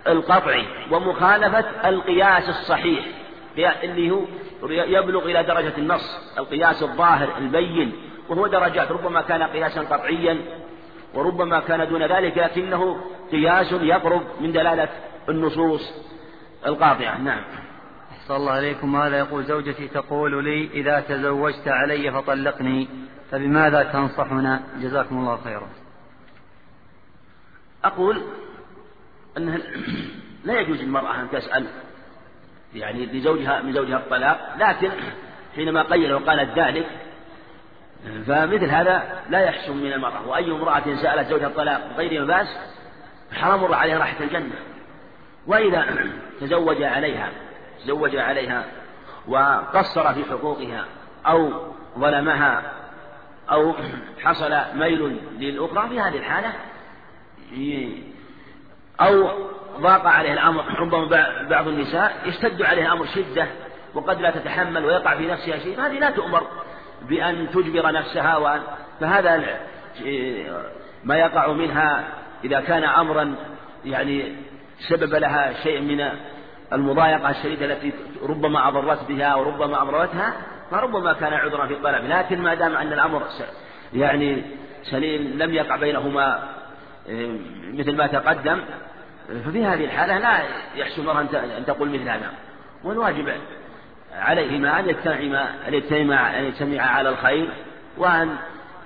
القطعي 0.07 0.67
ومخالفة 0.91 1.89
القياس 1.89 2.49
الصحيح. 2.49 3.05
اللي 3.59 4.11
هو 4.11 4.21
يبلغ 4.71 5.25
إلى 5.25 5.43
درجة 5.43 5.73
النص. 5.79 6.35
القياس 6.39 6.83
الظاهر 6.83 7.29
البين. 7.39 7.93
وهو 8.29 8.47
درجات. 8.47 8.93
ربما 8.93 9.21
كان 9.21 9.43
قياسا 9.43 9.81
قطعيا. 9.81 10.39
وربما 11.15 11.61
كان 11.61 11.89
دون 11.89 12.03
ذلك 12.03 12.39
لكنه 12.39 13.01
قياس 13.33 13.73
يقرب 13.73 14.23
من 14.41 14.53
دلالة 14.53 14.89
النصوص 15.29 15.81
القاطعة. 16.67 17.19
نعم. 17.19 17.43
أحسن 18.13 18.35
الله 18.35 18.53
عليكم 18.53 18.97
هذا 18.97 19.19
يقول 19.19 19.45
زوجتي؟ 19.45 19.89
تقول 19.89 20.45
لي 20.45 20.71
إذا 20.73 21.01
تزوجت 21.01 21.69
علي 21.69 22.13
فطلقني 22.13 22.89
فبماذا 23.31 23.83
تنصحنا؟ 23.83 24.63
جزاكم 24.81 25.19
الله 25.19 25.37
خيرا. 25.45 25.69
أقول 27.85 28.23
أنه 29.37 29.59
لا 30.45 30.61
يجوز 30.61 30.83
للمرأة 30.83 31.21
أن 31.21 31.31
تسأل 31.31 31.67
يعني 32.75 33.07
لزوجها 33.07 33.63
من 33.63 33.73
زوجها 33.73 33.97
الطلاق 33.97 34.57
لكن 34.59 34.91
حينما 35.57 35.83
قيل 35.83 36.13
وقالت 36.13 36.59
ذلك 36.59 36.87
فمثل 38.27 38.71
هذا 38.71 39.23
لا 39.31 39.41
يحسن 39.41 39.77
من 39.77 39.93
المرأة 39.93 40.29
وأي 40.29 40.51
امرأة 40.51 40.95
سألت 41.03 41.29
زوجها 41.29 41.47
الطلاق 41.47 41.81
بغير 41.97 42.25
مباس 42.25 42.59
حرام 43.33 43.75
عليها 43.75 43.99
راحة 43.99 44.17
الجنة. 44.21 44.55
وإذا 45.47 45.87
تزوج 46.41 46.83
عليها 46.83 47.31
تزوج 47.85 48.17
عليها 48.17 48.65
وقصر 49.29 50.15
في 50.15 50.25
حقوقها 50.25 50.85
أو 51.27 51.53
ظلمها 51.99 52.63
أو 53.51 53.75
حصل 54.25 54.57
ميل 54.75 55.21
للأخرى 55.39 55.89
في 55.89 56.01
هذه 56.01 56.17
الحالة 56.17 56.53
أو 59.01 59.29
ضاق 59.81 60.07
عليه 60.07 60.33
الأمر 60.33 60.65
ربما 60.81 61.05
بعض 61.51 61.69
النساء 61.69 62.23
يشتد 62.27 62.63
عليه 62.63 62.87
الأمر 62.87 63.07
شدة 63.07 63.47
وقد 63.95 64.21
لا 64.21 64.31
تتحمل 64.31 64.85
ويقع 64.85 65.17
في 65.17 65.27
نفسها 65.27 65.59
شيء 65.59 65.81
هذه 65.81 65.99
لا 65.99 66.11
تؤمر. 66.11 66.47
بأن 67.03 67.51
تجبر 67.51 67.93
نفسها 67.93 68.37
وأن 68.37 68.61
فهذا 69.01 69.45
ما 71.05 71.17
يقع 71.17 71.53
منها 71.53 72.05
إذا 72.45 72.61
كان 72.61 72.85
أمرا 72.85 73.35
يعني 73.85 74.37
سبب 74.89 75.15
لها 75.15 75.53
شيء 75.63 75.81
من 75.81 76.09
المضايقة 76.73 77.31
الشديدة 77.31 77.67
التي 77.67 77.93
ربما 78.23 78.69
أضرت 78.69 79.09
بها 79.09 79.35
وربما 79.35 79.83
أمرتها 79.83 80.33
فربما 80.71 81.13
كان 81.13 81.35
عذرا 81.35 81.67
في 81.67 81.75
الطلب. 81.75 82.05
لكن 82.05 82.43
ما 82.43 82.55
دام 82.55 82.77
أن 82.77 82.93
الأمر 82.93 83.23
يعني 83.95 84.43
سليم 84.83 85.39
لم 85.39 85.55
يقع 85.55 85.77
بينهما 85.77 86.49
إيه، 87.09 87.39
مثل 87.73 87.97
ما 87.97 88.07
تقدم 88.07 88.61
ففي 89.45 89.65
هذه 89.65 89.85
الحالة 89.85 90.19
لا 90.19 90.43
يحسن 90.77 91.09
أن 91.09 91.65
تقول 91.67 91.89
مثل 91.89 92.09
هذا. 92.09 92.33
والواجب 92.85 93.29
عليهما 94.19 94.81
أن 94.81 94.89
يجتمع 94.89 95.49
أن 95.69 95.75
يجتمع 95.75 96.39
أن 96.39 96.45
يجتمع 96.45 96.83
على 96.83 97.09
الخير 97.09 97.51
وأن 97.99 98.37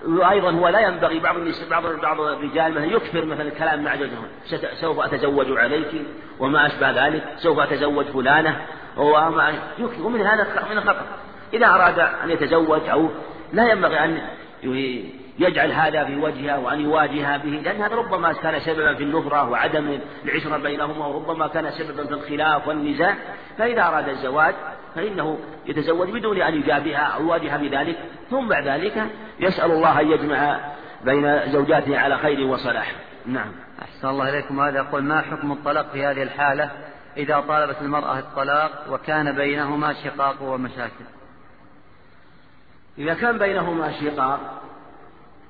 وأيضا 0.07 0.51
هو 0.51 0.69
لا 0.69 0.81
ينبغي 0.81 1.19
بعض 1.19 1.37
بعض 1.71 1.87
بعض 1.87 2.21
الرجال 2.21 2.73
مثلا 2.73 2.85
يكثر 2.85 3.25
مثلا 3.25 3.43
الكلام 3.43 3.85
مع 3.85 3.97
زوجهم. 3.97 4.27
سوف 4.81 5.01
أتزوج 5.01 5.59
عليك 5.59 6.03
وما 6.39 6.67
أشبه 6.67 7.07
ذلك 7.07 7.25
سوف 7.37 7.59
أتزوج 7.59 8.05
فلانة 8.05 8.61
وما 8.97 9.53
يكثر 9.79 10.03
ومن 10.03 10.21
هذا 10.21 10.47
من 10.71 10.79
الخطر 10.79 11.07
إذا 11.55 11.67
أراد 11.67 11.99
أن 11.99 12.31
يتزوج 12.31 12.89
أو 12.89 13.09
لا 13.53 13.71
ينبغي 13.71 13.99
أن 13.99 14.21
يجعل 15.39 15.73
هذا 15.73 16.05
في 16.05 16.17
وجهها 16.17 16.57
وأن 16.57 16.81
يواجهها 16.81 17.37
به 17.37 17.49
لأن 17.49 17.83
هذا 17.83 17.95
ربما 17.95 18.33
كان 18.33 18.61
سببا 18.61 18.95
في 18.95 19.03
النفرة 19.03 19.51
وعدم 19.51 19.99
العشرة 20.25 20.57
بينهما 20.57 21.07
وربما 21.07 21.47
كان 21.49 21.71
سببا 21.71 22.05
في 22.05 22.15
الخلاف 22.15 22.69
والنزاع. 22.69 23.15
فإذا 23.59 23.83
أراد 23.83 24.09
الزواج 24.09 24.55
فإنه 24.95 25.39
يتزوج 25.67 26.11
بدون 26.11 26.43
أن 26.43 26.55
يجابها 26.55 26.99
أو 26.99 27.23
يواجه 27.23 27.57
بذلك. 27.57 27.99
ثم 28.31 28.49
بعد 28.49 28.69
ذلك 28.69 29.07
يسأل 29.41 29.71
الله 29.71 30.01
أن 30.01 30.11
يجمع 30.11 30.61
بين 31.05 31.53
زوجاته 31.53 31.99
على 31.99 32.19
خير 32.19 32.47
وصلاح. 32.47 32.93
نعم. 33.27 33.53
أحسن 33.83 34.09
الله 34.09 34.29
إليكم. 34.29 34.61
هذا 34.61 34.79
يقول 34.79 35.03
ما 35.03 35.21
حكم 35.21 35.53
الطلاق 35.53 35.93
في 35.93 36.07
هذه 36.07 36.23
الحالة 36.23 36.71
إذا 37.17 37.41
طالبت 37.41 37.77
المرأة 37.83 38.19
الطلاق 38.19 38.71
وكان 38.91 39.33
بينهما 39.33 39.93
شقاق 39.93 40.43
ومشاكل؟ 40.43 41.05
إذا 42.99 43.15
كان 43.15 43.39
بينهما 43.39 43.93
شقاق 43.93 44.62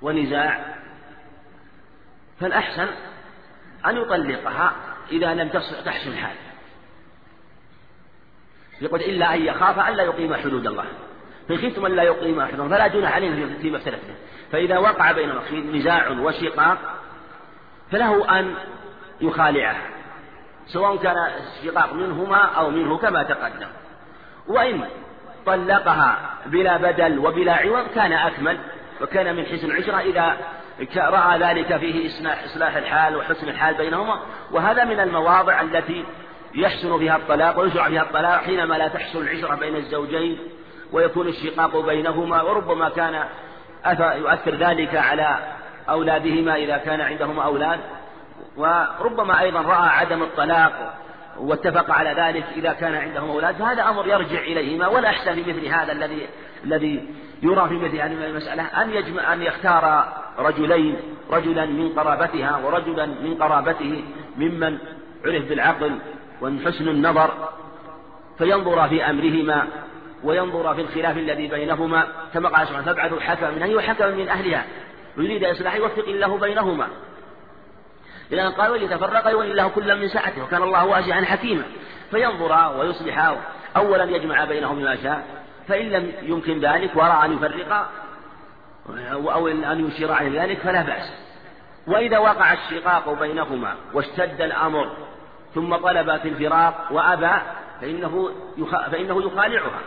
ونزاع. 0.03 0.77
فالأحسن 2.41 2.87
أن 3.87 3.97
يطلقها 3.97 4.73
إذا 5.13 5.35
لم 5.35 5.49
تحسن 5.85 6.11
الحال. 6.11 6.37
يقول 8.81 9.01
إلا 9.01 9.35
أن 9.35 9.43
يخاف 9.43 9.79
أن 9.79 9.95
لا 9.95 10.03
يقيم 10.03 10.35
حدود 10.35 10.67
الله. 10.67 10.85
فإن 11.49 11.59
خفتم 11.59 11.87
أن 11.87 11.93
لا 11.93 12.03
يقيم 12.03 12.47
حدود 12.47 12.69
فلا 12.69 12.87
جناح 12.87 13.15
عليهم 13.15 13.59
فيما 13.63 13.77
اختلف 13.77 14.01
به 14.09 14.15
فإذا 14.53 14.79
وقع 14.79 15.13
بينهما 15.13 15.43
نزاع 15.51 16.11
وشقاق 16.11 16.79
فله 17.91 18.41
أن 18.41 18.55
يخالعه 19.21 19.77
سواء 20.67 20.97
كان 20.97 21.17
الشقاق 21.17 21.93
منهما 21.93 22.37
أو 22.37 22.71
منه 22.71 22.99
كما 22.99 23.23
تقدم. 23.23 23.69
وإن 24.47 24.85
طلقها 25.47 26.19
بلا 26.47 26.77
بدل 26.77 27.19
وبلا 27.19 27.53
عوض 27.53 27.87
كان 27.95 28.13
أكمل. 28.13 28.59
وكان 29.01 29.37
من 29.37 29.47
حسن 29.47 29.67
العشرة 29.67 30.01
إذا 30.01 30.37
رأى 30.97 31.39
ذلك 31.39 31.77
فيه 31.77 32.07
إصلاح 32.47 32.77
الحال 32.77 33.17
وحسن 33.17 33.49
الحال 33.49 33.75
بينهما. 33.75 34.21
وهذا 34.51 34.85
من 34.85 35.01
المواضع 35.01 35.61
التي 35.61 36.05
يحسن 36.55 36.99
فيها 36.99 37.17
الطلاق 37.17 37.59
ويشرع 37.59 37.89
فيها 37.89 38.03
الطلاق 38.03 38.41
حينما 38.41 38.75
لا 38.75 38.89
تحسن 38.89 39.23
العشرة 39.23 39.55
بين 39.55 39.77
الزوجين 39.77 40.39
ويكون 40.93 41.29
الشقاق 41.29 41.87
بينهما 41.87 42.43
وربما 42.43 42.89
كان 42.89 43.25
يؤثر 44.17 44.55
ذلك 44.55 44.97
على 44.97 45.37
أولادهما 45.89 46.57
إذا 46.57 46.77
كان 46.77 47.01
عندهما 47.01 47.45
أولاد. 47.45 47.81
وربما 48.57 49.41
أيضا 49.41 49.61
رأى 49.61 49.89
عدم 49.89 50.23
الطلاق 50.23 50.95
واتفق 51.39 51.91
على 51.91 52.11
ذلك 52.11 52.45
إذا 52.57 52.73
كان 52.73 52.95
عندهم 52.95 53.31
أولاد. 53.31 53.55
فهذا 53.55 53.83
أمر 53.83 54.07
يرجع 54.07 54.41
إليهما 54.41 54.87
ولا 54.87 55.09
أحسن 55.09 55.39
مثل 55.41 55.67
هذا 55.67 55.93
الذي 55.93 56.29
الذي 56.65 57.09
يرى 57.43 57.69
في 57.69 57.75
مثل 57.75 57.97
هذه 57.97 58.27
المسألة 58.27 58.63
أن 58.63 58.91
يجمع 58.91 59.33
أن 59.33 59.43
يختار 59.43 60.05
رجلين 60.39 60.97
رجلا 61.31 61.67
من 61.67 61.89
قرابتها 61.89 62.61
ورجلا 62.65 63.07
من 63.07 63.35
قرابته 63.35 64.05
ممن 64.37 64.79
عرف 65.25 65.49
بالعقل 65.49 65.99
وحسن 66.43 66.89
النظر 66.89 67.49
فينظر 68.39 68.89
في 68.89 69.11
أمرهما 69.11 69.67
وينظر 70.25 70.75
في 70.75 70.81
الخلاف 70.81 71.17
الذي 71.17 71.49
بينهما 71.49 72.07
كما 72.35 72.49
قال 72.49 72.67
سبحانه 72.67 72.87
فابعثوا 72.87 73.21
حكما 73.21 73.51
من 73.51 73.63
أهله 73.63 73.77
وحكما 73.77 74.11
من 74.11 74.29
أهلها. 74.29 74.65
ويريد 75.19 75.45
إصلاح 75.45 75.75
يوفق 75.75 76.09
الله 76.09 76.39
بينهما. 76.39 76.89
إلى 78.33 78.47
أن 78.47 78.53
قال 78.53 78.71
وليتفرقا 78.71 79.31
يولي 79.31 79.51
الله 79.51 79.69
كلا 79.69 79.95
من 79.95 80.09
سعته 80.09 80.45
وكان 80.45 80.63
الله 80.63 80.87
واسعا 80.87 81.21
حكيما. 81.21 81.63
فينظر 82.11 82.79
ويصلح 82.79 83.37
أولا 83.77 84.05
يجمع 84.05 84.45
بينهم 84.45 84.79
بما 84.79 84.97
شاء 84.97 85.42
فإن 85.73 85.91
لم 85.91 86.13
يمكن 86.23 86.61
ذلك 86.61 86.97
ورأى 86.97 87.25
أن 87.27 87.33
يفرقا 87.33 87.89
أو 89.13 89.49
أن 89.49 89.89
يشير 89.89 90.13
على 90.13 90.39
ذلك 90.39 90.59
فلا 90.59 90.83
بأس. 90.83 91.13
وإذا 91.87 92.19
وقع 92.19 92.53
الشقاق 92.53 93.13
بينهما 93.21 93.75
واشتد 93.93 94.41
الأمر 94.41 94.91
ثم 95.55 95.77
طلب 95.77 96.17
في 96.17 96.29
الفراق 96.29 96.89
وأبى 96.91 97.33
فإنه 97.81 98.31
فإنه 98.91 99.23
يخالعها. 99.27 99.81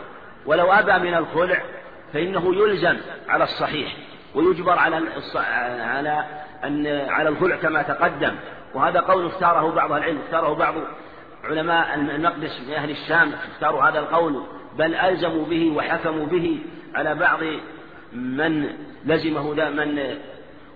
ولو 0.46 0.72
أبى 0.72 1.10
من 1.10 1.14
الخلع 1.14 1.62
فإنه 2.12 2.54
يلزم 2.54 2.96
على 3.28 3.44
الصحيح 3.44 3.96
ويجبر 4.34 4.78
على 4.78 5.02
على 5.80 6.24
أن 6.64 6.86
على 7.08 7.28
الخلع 7.28 7.56
كما 7.56 7.82
تقدم. 7.82 8.34
وهذا 8.74 9.00
قول 9.00 9.26
اختاره 9.26 9.70
بعض 9.70 9.92
العلم 9.92 10.18
اختاره 10.26 10.54
بعض 10.54 10.74
علماء 11.44 11.94
المقدس 11.94 12.60
من 12.68 12.74
أهل 12.74 12.90
الشام 12.90 13.32
اختاروا 13.52 13.82
هذا 13.82 13.98
القول. 13.98 14.55
بل 14.78 14.94
ألزموا 14.94 15.46
به 15.46 15.72
وحكموا 15.76 16.26
به 16.26 16.60
على 16.94 17.14
بعض 17.14 17.40
من 18.12 18.68
لزمه 19.04 19.70
من 19.70 20.16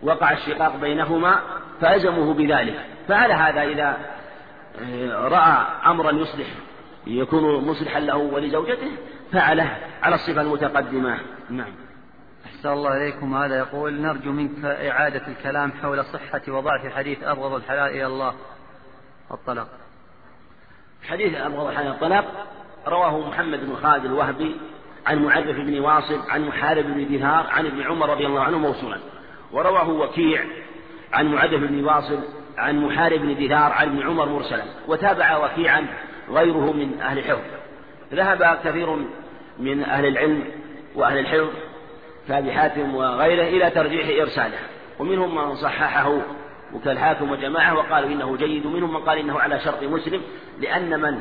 وقع 0.02 0.32
الشقاق 0.32 0.76
بينهما 0.76 1.40
فألزموه 1.80 2.34
بذلك. 2.34 2.86
فعلى 3.08 3.34
هذا 3.34 3.62
إذا 3.62 3.96
آه، 4.82 5.28
رأى 5.28 5.66
أمرا 5.90 6.10
يصلح 6.10 6.46
يكون 7.06 7.68
مصلحا 7.68 8.00
له 8.00 8.16
ولزوجته 8.16 8.90
فعله 9.32 9.78
على 10.02 10.14
الصفة 10.14 10.40
المتقدمة. 10.40 11.18
نعم. 11.50 11.72
أحسن 12.46 12.68
الله 12.68 12.96
إليكم. 12.96 13.34
هذا 13.34 13.58
يقول 13.58 14.00
نرجو 14.00 14.32
منك 14.32 14.64
إعادة 14.64 15.28
الكلام 15.28 15.72
حول 15.82 16.04
صحة 16.04 16.42
وضعف 16.48 16.86
حديث 16.94 17.22
أبغض 17.22 17.54
الحلال 17.54 17.90
إلى 17.90 18.06
الله. 18.06 18.34
الطلاق. 19.30 19.68
حديث 21.02 21.34
أبغض 21.34 21.66
الحلال 21.66 21.92
الطلاق 21.92 22.46
رواه 22.86 23.28
محمد 23.28 23.66
بن 23.66 23.76
خالد 23.82 24.04
الوهبي 24.04 24.56
عن 25.06 25.24
معرف 25.24 25.56
بن 25.56 25.80
واصل 25.80 26.20
عن 26.28 26.46
محارب 26.46 26.84
بن 26.84 27.08
دينار 27.08 27.46
عن 27.50 27.66
ابن 27.66 27.82
عمر 27.82 28.10
رضي 28.10 28.26
الله 28.26 28.40
عنه 28.40 28.58
موصولا. 28.58 28.98
ورواه 29.52 29.88
وكيع 29.88 30.44
عن 31.12 31.26
معرف 31.26 31.60
بن 31.60 31.84
واصل 31.84 32.18
عن 32.58 32.80
محارب 32.80 33.20
بن 33.20 33.36
دينار 33.36 33.72
عن 33.72 33.88
ابن 33.88 34.02
عمر 34.02 34.28
مرسلا. 34.28 34.64
وتابع 34.88 35.36
وكيعا 35.36 35.86
غيره 36.30 36.72
من 36.72 37.00
أهل 37.00 37.18
الحفظ. 37.18 37.44
ذهب 38.14 38.58
كثير 38.64 38.96
من 39.58 39.82
أهل 39.82 40.06
العلم 40.06 40.44
وأهل 40.94 41.18
الحفظ 41.18 41.50
كأبي 42.28 42.52
حاتم 42.52 42.94
وغيره 42.94 43.42
إلى 43.42 43.70
ترجيح 43.70 44.20
إرساله. 44.20 44.58
ومنهم 44.98 45.34
من 45.34 45.54
صححه 45.54 46.20
وكالحاكم 46.74 47.30
وجماعة 47.30 47.74
وقالوا 47.74 48.10
إنه 48.10 48.36
جيد 48.36 48.66
ومنهم 48.66 48.94
من 48.94 49.00
قال 49.00 49.18
إنه 49.18 49.40
على 49.40 49.60
شرط 49.60 49.82
مسلم 49.82 50.22
لأن 50.60 51.00
من 51.00 51.20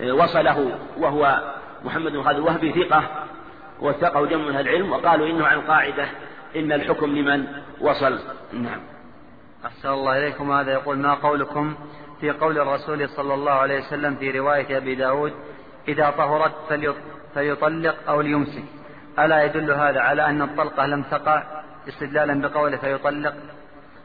وصله 0.00 0.78
وهو 0.98 1.54
محمد 1.84 2.12
بن 2.12 2.22
خالد 2.22 2.38
الوهبي 2.38 2.72
ثقة 2.72 3.26
وثقه 3.80 4.26
جمع 4.26 4.44
من 4.48 4.56
العلم 4.56 4.92
وقالوا 4.92 5.26
إنه 5.26 5.46
عن 5.46 5.60
قاعدة 5.60 6.08
إن 6.56 6.72
الحكم 6.72 7.06
لمن 7.06 7.46
وصل. 7.80 8.18
نعم. 8.52 8.80
أحسن 9.66 9.88
الله 9.88 10.18
إليكم. 10.18 10.52
هذا 10.52 10.72
يقول 10.72 10.98
ما 10.98 11.14
قولكم 11.14 11.74
في 12.20 12.30
قول 12.30 12.58
الرسول 12.58 13.08
صلى 13.08 13.34
الله 13.34 13.52
عليه 13.52 13.78
وسلم 13.78 14.16
في 14.16 14.38
رواية 14.38 14.76
أبي 14.76 14.94
داود 14.94 15.32
إذا 15.88 16.10
طهرت 16.10 16.52
فليطلق 17.34 17.96
أو 18.08 18.20
ليمسك. 18.20 18.64
ألا 19.18 19.44
يدل 19.44 19.70
هذا 19.70 20.00
على 20.00 20.26
أن 20.26 20.42
الطلقة 20.42 20.86
لم 20.86 21.02
تقع 21.02 21.42
استدلالا 21.88 22.48
بقوله 22.48 22.76
فيطلق؟ 22.76 23.34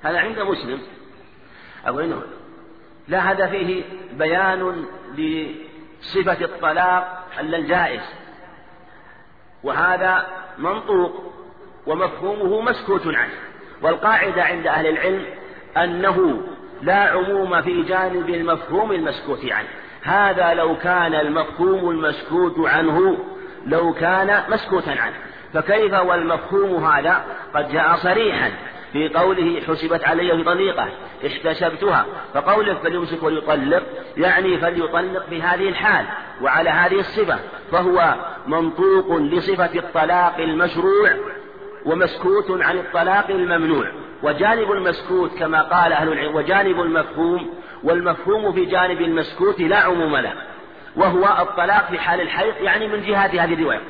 هذا 0.04 0.20
عند 0.20 0.40
مسلم. 0.40 0.82
أو 1.88 2.00
إنه 2.00 2.22
لا 3.08 3.32
هذا 3.32 3.48
فيه 3.48 3.84
بيان 4.14 4.86
لصفة 6.04 6.46
الطلاق 6.46 7.24
الجائز. 7.40 8.02
وهذا 9.64 10.28
منطوق 10.58 11.34
ومفهومه 11.88 12.62
مسكوت 12.62 13.08
عنه 13.08 13.34
والقاعدة 13.82 14.44
عند 14.44 14.68
أهل 14.68 14.88
العلم 14.88 15.26
أنه 15.78 16.42
لا 16.82 16.96
عموم 16.96 17.62
في 17.62 17.84
جانب 17.84 18.30
المفهوم 18.30 18.92
المسكوت 18.92 19.52
عنه. 19.52 19.68
هذا 20.04 20.54
لو 20.54 20.78
كان 20.78 21.16
المفهوم 21.16 21.90
المسكوت 21.90 22.68
عنه 22.70 23.18
لو 23.66 23.94
كان 23.94 24.44
مسكوتا 24.50 24.90
عنه. 24.90 25.16
فكيف 25.54 25.94
والمفهوم 25.94 26.86
هذا؟ 26.86 27.26
قد 27.56 27.72
جاء 27.72 27.96
صريحا. 27.96 28.52
في 28.94 29.10
قوله 29.10 29.62
حسبت 29.68 30.04
علي 30.04 30.44
طليقة 30.44 30.90
احتسبتها 31.28 32.06
فقوله 32.34 32.74
فليمسك 32.74 33.24
ويطلق 33.24 33.84
يعني 34.18 34.58
فليطلق 34.58 35.26
في 35.30 35.42
هذه 35.42 35.70
الحال 35.70 36.06
وعلى 36.42 36.70
هذه 36.70 37.00
الصفة 37.00 37.40
فهو 37.72 38.16
منطوق 38.48 39.18
لصفة 39.18 39.80
الطلاق 39.80 40.38
المشروع 40.40 41.12
ومسكوت 41.86 42.62
عن 42.62 42.78
الطلاق 42.78 43.30
الممنوع. 43.30 43.92
وجانب 44.24 44.72
المسكوت 44.72 45.40
كما 45.40 45.62
قال 45.62 45.94
أهل 45.94 46.14
العلم 46.14 46.36
وجانب 46.36 46.82
المفهوم 46.82 47.54
والمفهوم 47.84 48.54
في 48.54 48.66
جانب 48.66 49.02
المسكوت 49.02 49.60
لا 49.60 49.78
عموم 49.78 50.18
له 50.18 50.34
وهو 50.96 51.38
الطلاق 51.42 51.90
في 51.90 52.00
حال 52.00 52.22
الحيض 52.22 52.54
يعني 52.62 52.88
من 52.88 53.02
جهة 53.02 53.44
هذه 53.44 53.54
الرواية. 53.54 53.82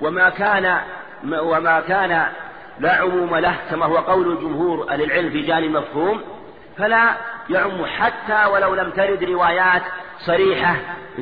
وما 0.00 0.28
كان 0.28 0.78
وما 1.24 1.80
كان 1.80 2.26
لا 2.82 2.92
عموم 2.92 3.36
له 3.36 3.56
كما 3.70 3.86
هو 3.86 3.96
قول 3.96 4.38
جمهور 4.40 4.90
أهل 4.90 5.02
العلم 5.02 5.30
في 5.30 5.40
جانب 5.40 5.64
المفهوم 5.64 6.20
فلا 6.78 7.14
يعم 7.50 7.86
حتى 7.86 8.50
ولو 8.52 8.74
لم 8.74 8.90
ترد 8.90 9.24
روايات 9.24 9.82
صريحة 10.18 10.76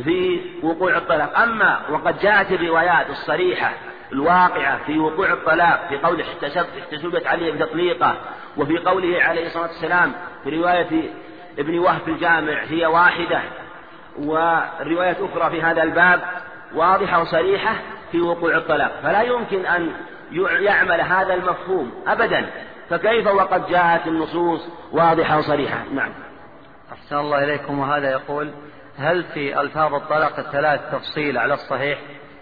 في 0.05 0.41
وقوع 0.63 0.97
الطلاق. 0.97 1.39
أما 1.39 1.81
وقد 1.91 2.19
جاءت 2.19 2.53
الروايات 2.53 3.11
الصريحة 3.11 3.73
الواقعة 4.13 4.85
في 4.87 4.99
وقوع 4.99 5.33
الطلاق 5.33 5.89
في 5.89 6.23
احتسبت 6.23 6.69
احتسبت 6.81 7.27
عليه 7.27 7.53
بتطليقه 7.53 8.17
وفي 8.57 8.79
قوله 8.79 9.23
عليه 9.23 9.47
الصلاة 9.47 9.67
والسلام 9.67 10.13
في 10.45 10.57
رواية 10.57 11.11
ابن 11.59 11.79
وهب 11.79 12.09
الجامع 12.09 12.63
هي 12.69 12.87
واحدة 12.87 13.41
ورواية 14.19 15.17
أخرى 15.33 15.51
في 15.51 15.63
هذا 15.63 15.83
الباب 15.83 16.21
واضحة 16.75 17.21
وصريحة 17.21 17.75
في 18.13 18.21
وقوع 18.21 18.57
الطلاق. 18.57 19.01
فلا 19.03 19.23
يمكن 19.23 19.67
أن 19.67 19.93
يعمل 20.61 21.01
هذا 21.01 21.35
المفهوم 21.35 21.93
أبدا. 22.07 22.51
فكيف 22.91 23.27
وقد 23.27 23.67
جاءت 23.67 24.07
النصوص 24.07 24.69
واضحة 24.93 25.39
وصريحة؟ 25.39 25.85
نعم. 25.95 26.13
أحسن 26.93 27.17
الله 27.17 27.45
إليكم. 27.45 27.79
وهذا 27.79 28.11
يقول 28.11 28.51
هل 28.99 29.25
في 29.25 29.61
ألفاظ 29.61 29.95
الطلاق 29.95 30.39
الثلاث 30.39 30.81
تفصيل 30.93 31.39
على 31.39 31.55
الصحيح؟ 31.55 31.99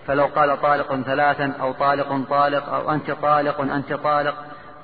فلو 0.07 0.27
قال 0.27 0.63
طالق 0.63 1.03
ثلاثا 1.03 1.53
أو 1.61 1.73
طالق 1.73 2.29
طالق 2.31 2.69
أو 2.69 2.91
أنت 2.91 3.11
طالق 3.11 3.61
أنت 3.61 3.93
طالق 3.93 4.35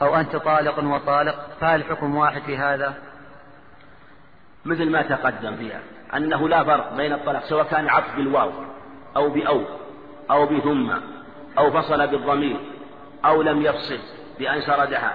أو 0.02 0.16
أنت 0.16 0.36
طالق 0.36 0.78
وطالق 0.78 1.34
فهل 1.60 1.80
الحكم 1.80 2.16
واحد 2.16 2.42
في 2.42 2.56
هذا؟ 2.56 2.94
مثل 4.64 4.90
ما 4.90 5.02
تقدم 5.02 5.56
فيها 5.56 5.80
أنه 6.16 6.48
لا 6.48 6.64
فرق 6.64 6.96
بين 6.96 7.12
الطلاق 7.12 7.44
سواء 7.44 7.64
كان 7.64 7.88
عطف 7.88 8.16
بالواو 8.16 8.50
أو 9.16 9.28
بأو 9.28 9.62
أو 10.30 10.46
بثم 10.46 10.90
أو 11.58 11.70
فصل 11.70 12.06
بالضمير 12.06 12.56
أو 13.24 13.42
لم 13.42 13.62
يفصل 13.62 13.98
بأن 14.38 14.60
سردها 14.60 15.12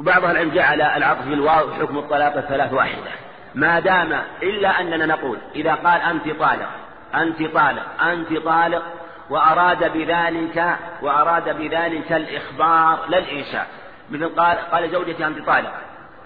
وبعض 0.00 0.24
العلم 0.24 0.50
جعل 0.50 0.82
العطف 0.82 1.24
بالواو 1.28 1.72
حكم 1.72 1.98
الطلاق 1.98 2.36
الثلاث 2.36 2.72
واحدة. 2.72 3.10
ما 3.54 3.80
دام 3.80 4.22
إلا 4.42 4.80
أننا 4.80 5.06
نقول 5.06 5.38
إذا 5.54 5.74
قال 5.74 6.00
أنت 6.00 6.28
طالق 6.40 6.68
أنت 7.14 7.42
طالق 7.42 8.02
أنت 8.02 8.36
طالق 8.44 8.82
وأراد 9.30 9.92
بذلك 9.92 10.76
وأراد 11.02 11.56
بذلك 11.58 12.12
الإخبار 12.12 13.08
لا 13.08 13.18
الإنشاء. 13.18 13.66
مثل 14.10 14.28
قال 14.28 14.58
قال 14.58 14.90
زوجتي 14.90 15.26
أنت 15.26 15.46
طالق 15.46 15.72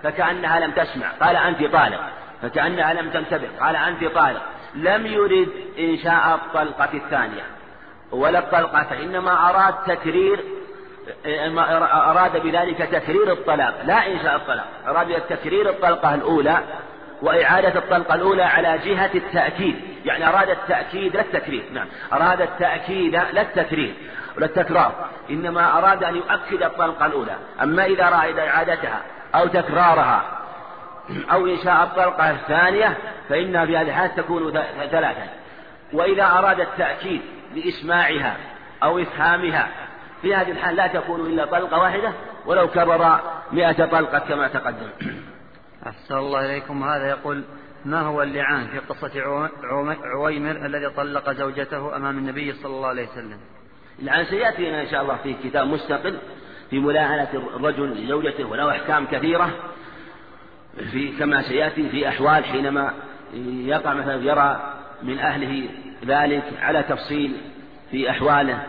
فكأنها 0.02 0.60
لم 0.60 0.70
تسمع. 0.70 1.06
قال 1.20 1.36
أنت 1.36 1.64
طالق 1.72 2.00
فكأنها 2.42 2.94
لم 2.94 3.10
تنتبه. 3.10 3.48
قال 3.60 3.76
أنت 3.76 4.04
طالق. 4.04 4.42
لم 4.74 5.06
يرد 5.06 5.48
إنشاء 5.78 6.34
الطلقة 6.34 6.94
الثانية. 6.94 7.42
ولا 8.12 8.38
الطلقة 8.38 8.86
إنما 9.02 9.50
أراد 9.50 9.74
تكرير 9.86 10.44
أراد 11.92 12.42
بذلك 12.42 12.78
تكرير 12.78 13.32
الطلاق. 13.32 13.74
لا 13.84 14.06
إنشاء 14.06 14.36
الطلاق. 14.36 14.66
أراد 14.88 15.20
تكرير 15.28 15.70
الطلقة 15.70 16.14
الأولى 16.14 16.58
وإعادة 17.22 17.78
الطلقة 17.78 18.14
الأولى 18.14 18.42
على 18.42 18.78
جهة 18.84 19.10
التأكيد. 19.14 19.76
يعني 20.04 20.28
أراد 20.28 20.50
التأكيد 20.50 21.16
لا 21.16 21.22
التكرير. 21.22 21.64
نعم. 21.72 21.86
أراد 22.12 22.40
التأكيد 22.40 23.12
لا 23.12 23.40
التكرير 23.40 23.94
ولا 24.36 24.46
التكرار. 24.46 24.92
إنما 25.30 25.78
أراد 25.78 26.04
أن 26.04 26.16
يؤكد 26.16 26.62
الطلقة 26.62 27.06
الأولى. 27.06 27.36
أما 27.62 27.84
إذا 27.84 28.08
أراد 28.08 28.38
إعادتها 28.38 29.02
أو 29.34 29.46
تكرارها 29.46 30.22
أو 31.32 31.46
إنشاء 31.46 31.82
الطلقة 31.82 32.30
الثانية 32.30 32.96
فإنها 33.28 33.66
في 33.66 33.76
هذه 33.76 33.88
الحالة 33.88 34.12
تكون 34.16 34.52
ثلاثا 34.90 35.28
وإذا 35.92 36.24
أراد 36.24 36.60
التأكيد 36.60 37.22
بإسماعها 37.56 38.36
أو 38.82 38.98
إفهامها. 38.98 39.68
في 40.22 40.34
هذه 40.34 40.50
الحال 40.50 40.76
لا 40.76 40.86
تكون 40.86 41.20
إلا 41.20 41.44
طلقة 41.44 41.78
واحدة 41.78 42.12
ولو 42.46 42.68
كرر 42.68 43.20
مئة 43.52 43.86
طلقة 43.86 44.18
كما 44.18 44.48
تقدم. 44.48 44.88
أحسن 45.86 46.16
الله 46.16 46.46
إليكم. 46.46 46.82
هذا 46.82 47.08
يقول 47.08 47.44
ما 47.84 48.00
هو 48.00 48.22
اللعان 48.22 48.66
في 48.66 48.78
قصة 48.78 49.10
عويمر 50.04 50.66
الذي 50.66 50.90
طلق 50.90 51.30
زوجته 51.30 51.96
أمام 51.96 52.18
النبي 52.18 52.52
صلى 52.52 52.76
الله 52.76 52.88
عليه 52.88 53.08
وسلم؟ 53.08 53.38
اللعان 53.98 54.24
سيأتينا 54.24 54.82
إن 54.82 54.86
شاء 54.86 55.02
الله 55.02 55.16
في 55.16 55.34
كتاب 55.44 55.66
مستقل 55.66 56.18
في 56.70 56.78
ملاعنة 56.78 57.28
الرجل 57.34 58.04
لزوجته 58.04 58.44
وله 58.44 58.70
أحكام 58.70 59.06
كثيرة. 59.06 59.50
في 60.92 61.18
كما 61.18 61.42
سيأتي 61.42 61.88
في 61.88 62.08
أحوال 62.08 62.44
حينما 62.44 62.92
يقع 63.44 63.94
مثلا 63.94 64.22
يرى 64.22 64.74
من 65.02 65.18
أهله 65.18 65.68
ذلك 66.04 66.44
على 66.60 66.82
تفصيل 66.82 67.36
في 67.90 68.10
أحواله. 68.10 68.62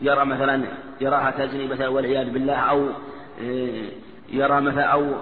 يرى 0.00 0.24
مثلا 0.24 0.64
يراها 1.00 1.30
تزني 1.30 1.66
مثلا 1.66 1.88
والعياذ 1.88 2.30
بالله 2.30 2.54
أو 2.54 2.88
يرى 4.28 4.60
مثلا 4.60 4.84
أو 4.84 5.12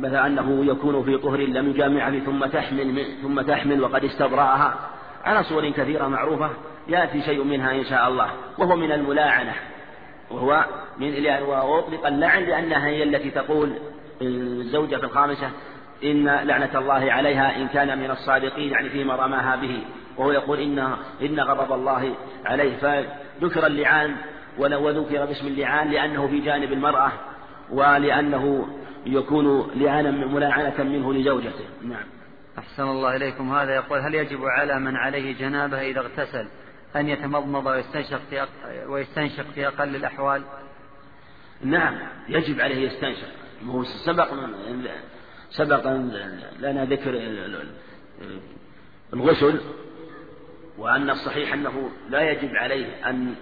مثلا 0.00 0.26
أنه 0.26 0.64
يكون 0.64 1.04
في 1.04 1.18
طهر 1.18 1.40
لم 1.40 1.70
يجامعها 1.70 2.18
ثم 2.18 2.46
تحمل 2.46 3.06
ثم 3.22 3.40
تحمل 3.40 3.82
وقد 3.82 4.04
استبرأها. 4.04 4.74
على 5.24 5.44
صور 5.44 5.70
كثيرة 5.70 6.08
معروفة 6.08 6.50
يأتي 6.88 7.22
شيء 7.22 7.44
منها 7.44 7.72
إن 7.72 7.84
شاء 7.84 8.08
الله 8.08 8.30
وهو 8.58 8.76
من 8.76 8.92
الملاعنة. 8.92 9.52
وهو 10.30 10.64
من 10.98 11.26
وأطلق 11.48 12.06
اللعن 12.06 12.42
لأنها 12.42 12.86
هي 12.86 13.02
التي 13.02 13.30
تقول 13.30 13.72
الزوجة 14.22 14.96
في 14.96 15.04
الخامسة 15.04 15.50
إن 16.04 16.24
لعنة 16.24 16.78
الله 16.78 17.12
عليها 17.12 17.56
إن 17.56 17.68
كان 17.68 17.98
من 17.98 18.10
الصادقين 18.10 18.72
يعني 18.72 18.88
فيما 18.88 19.16
رماها 19.16 19.56
به. 19.56 19.82
وهو 20.18 20.32
يقول 20.32 20.60
إن 20.60 20.78
إن 21.22 21.40
غضب 21.40 21.72
الله 21.72 22.14
عليه 22.44 22.76
فذكر 22.76 23.66
اللعان 23.66 24.16
وذكر 24.58 25.24
باسم 25.24 25.46
اللعان 25.46 25.90
لأنه 25.90 26.26
في 26.28 26.40
جانب 26.40 26.72
المرأة 26.72 27.12
ولأنه 27.70 28.68
يكون 29.06 29.70
لعانا 29.74 30.10
ملاعنة 30.10 30.82
منه 30.82 31.14
لزوجته. 31.14 31.64
نعم. 31.82 32.06
أحسن 32.58 32.82
الله 32.82 33.16
إليكم. 33.16 33.52
هذا 33.52 33.74
يقول 33.74 33.98
هل 33.98 34.14
يجب 34.14 34.44
على 34.44 34.80
من 34.80 34.96
عليه 34.96 35.38
جنابة 35.38 35.80
إذا 35.80 36.00
اغتسل 36.00 36.48
أن 36.96 37.08
يتمضمض 37.08 37.66
ويستنشق 37.66 38.20
في 38.30 38.46
ويستنشق 38.86 39.44
في 39.54 39.66
أقل 39.66 39.96
الأحوال؟ 39.96 40.42
نعم 41.62 41.98
يجب 42.28 42.60
عليه 42.60 42.90
يستنشق. 42.90 43.28
هو 43.66 43.84
سبق 44.06 44.28
سبق 45.50 45.86
لنا 46.60 46.84
ذكر 46.84 47.10
الغسل 49.14 49.60
وأن 50.78 51.10
الصحيح 51.10 51.52
أنه 51.52 51.90
لا 52.08 52.30
يجب 52.30 52.56
عليه 52.56 53.08
أن 53.08 53.34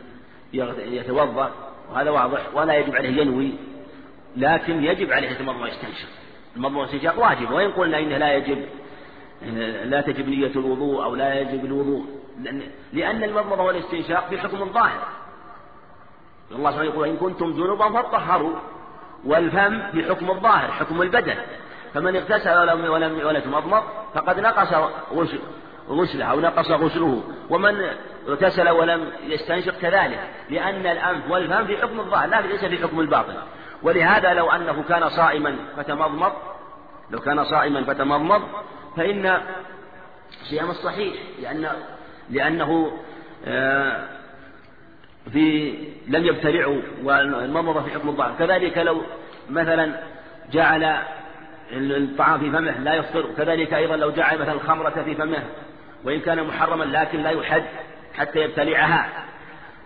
يتوضأ 0.79 1.53
وهذا 1.90 2.11
واضح 2.11 2.40
ولا 2.55 2.75
يجب 2.75 2.97
عليه 2.97 3.21
ينوي 3.21 3.53
لكن 4.37 4.85
يجب 4.85 5.12
عليه 5.12 5.31
يتمضمض 5.31 5.62
ويستنشق. 5.62 6.09
المضمض 6.57 6.77
والاستنشاق 6.77 7.18
واجب 7.18 7.51
وإن 7.51 7.71
قلنا 7.71 7.99
إنه 7.99 8.16
لا 8.16 8.35
يجب 8.35 8.66
لا 9.85 10.01
تجب 10.01 10.29
نية 10.29 10.53
الوضوء 10.57 11.05
أو 11.05 11.14
لا 11.14 11.40
يجب 11.40 11.64
الوضوء 11.64 12.05
لأن, 12.92 13.25
المضمضة 13.25 13.62
والاستنشاق 13.62 14.29
في 14.29 14.38
حكم 14.38 14.62
الظاهر. 14.62 15.09
الله 16.53 16.71
سبحانه 16.71 16.90
يقول 16.90 17.09
إن 17.09 17.16
كنتم 17.16 17.53
جنوبا 17.53 18.03
فطهروا 18.03 18.57
والفم 19.25 19.90
في 19.92 20.05
حكم 20.05 20.31
الظاهر 20.31 20.73
حكم 20.73 21.03
البدن. 21.03 21.37
فمن 21.95 22.16
اغتسل 22.16 22.59
ولم 22.59 22.90
ولم 22.90 23.27
ولم 23.27 23.37
يتمضمض 23.37 23.83
فقد 24.14 24.40
نقص 24.40 24.90
غسله 25.88 26.25
أو 26.25 26.40
نقص 26.40 26.71
غسله. 26.71 27.23
ومن 27.51 27.75
اغتسل 28.29 28.68
ولم 28.68 29.12
يستنشق 29.27 29.79
كذلك 29.79 30.21
لأن 30.51 30.87
الأنف 30.87 31.31
والفم 31.31 31.66
في 31.66 31.77
حكم 31.77 32.01
الظاهر 32.01 32.29
لا 32.29 32.40
ليس 32.40 32.64
في 32.64 32.79
حكم 32.79 33.01
الباطن. 33.01 33.35
ولهذا 33.83 34.35
لو 34.35 34.51
أنه 34.51 34.83
كان 34.88 35.09
صائما 35.09 35.57
فتمضمض 35.77 36.33
لو 37.11 37.18
كان 37.18 37.45
صائما 37.45 37.85
فتمضمض 37.85 38.42
فإن 38.97 39.40
صيام 40.51 40.71
الصحيح 40.71 41.14
لأن 41.42 41.68
لأنه 42.31 42.99
آه، 43.47 44.09
في 45.33 45.75
لم 46.09 46.27
يبتلعه 46.27 46.83
والمضمضة 47.05 47.83
في 47.83 47.90
حكم 47.90 48.09
الضعف 48.09 48.38
كذلك 48.38 48.79
لو 48.79 49.03
مثلا 49.51 50.01
جعل 50.53 50.97
الطعام 51.73 52.40
في 52.40 52.51
فمه 52.51 52.79
لا 52.79 52.95
يفطر 52.95 53.27
كذلك 53.37 53.75
أيضا 53.75 53.97
لو 53.97 54.11
جعل 54.11 54.38
مثلا 54.38 54.53
الخمرة 54.53 55.03
في 55.05 55.14
فمه 55.14 55.42
وإن 56.04 56.20
كان 56.20 56.46
محرما 56.46 56.84
لكن 56.84 57.22
لا 57.22 57.30
يحد 57.30 57.64
حتى 58.14 58.38
يبتلعها. 58.38 59.08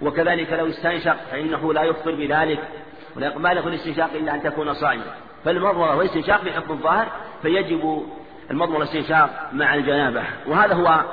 وكذلك 0.03 0.53
لو 0.53 0.69
استنشق 0.69 1.17
فإنه 1.31 1.73
لا 1.73 1.83
يفطر 1.83 2.15
بذلك. 2.15 2.69
ولا 3.17 3.27
يقبل 3.27 3.63
في 3.63 3.69
الاستنشاق 3.69 4.11
إلا 4.15 4.35
أن 4.35 4.43
تكون 4.43 4.75
صائما. 4.75 5.05
فالمضمضة 5.45 5.97
والاستنشاق 5.97 6.43
في 6.43 6.53
حكم 6.53 6.73
الظاهر 6.73 7.07
فيجب 7.43 8.07
المضمضة 8.51 8.79
والاستنشاق 8.79 9.51
مع 9.53 9.75
الجنابة. 9.75 10.23
وهذا 10.47 10.75
هو 10.75 11.05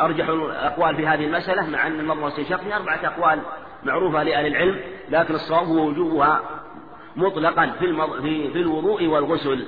أرجح 0.00 0.28
الأقوال 0.28 0.96
في 0.96 1.06
هذه 1.06 1.24
المسألة 1.24 1.70
مع 1.70 1.86
أن 1.86 2.00
المضمضة 2.00 2.24
والاستنشاق 2.24 2.60
في 2.60 2.76
أربعة 2.76 3.00
أقوال 3.04 3.40
معروفة 3.84 4.22
لأهل 4.22 4.46
العلم 4.46 4.80
لكن 5.10 5.34
الصواب 5.34 5.66
هو 5.66 5.86
وجوبها 5.86 6.40
مطلقا 7.16 7.72
في, 7.78 7.84
المض... 7.84 8.20
في, 8.22 8.52
في 8.52 8.58
الوضوء 8.58 9.06
والغسل. 9.06 9.66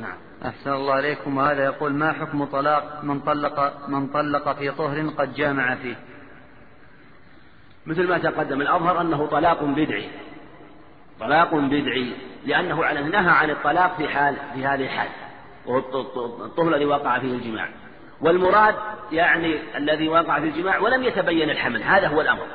نعم. 0.00 0.16
أحسن 0.44 0.72
الله 0.72 0.94
عليكم. 0.94 1.36
وهذا 1.36 1.64
يقول 1.64 1.92
ما 1.92 2.12
حكم 2.12 2.44
طلاق 2.44 3.04
من 3.04 3.20
طلق 3.20 3.88
من 3.88 4.06
طلق 4.06 4.52
في 4.58 4.70
طهر 4.70 5.08
قد 5.18 5.34
جامع 5.34 5.74
فيه؟ 5.74 5.96
مثل 7.86 8.08
ما 8.08 8.18
تقدم 8.18 8.60
الأظهر 8.60 9.00
أنه 9.00 9.26
طلاق 9.26 9.64
بدعي. 9.64 10.10
طلاق 11.20 11.54
بدعي 11.54 12.12
لأنه 12.46 12.84
على 12.84 13.02
نهى 13.02 13.30
عن 13.30 13.50
الطلاق 13.50 13.96
في 13.96 14.08
حال 14.08 14.36
في 14.54 14.66
هذه 14.66 14.84
الحال. 14.84 15.08
وهو 15.66 15.78
الطهر 16.44 16.68
الذي 16.68 16.84
وقع 16.84 17.18
فيه 17.18 17.32
الجماع. 17.32 17.68
والمراد 18.20 18.74
يعني 19.12 19.76
الذي 19.76 20.08
وقع 20.08 20.40
في 20.40 20.46
الجماع 20.46 20.78
ولم 20.78 21.02
يتبين 21.02 21.50
الحمل. 21.50 21.82
هذا 21.82 22.08
هو 22.08 22.20
الأمر. 22.20 22.46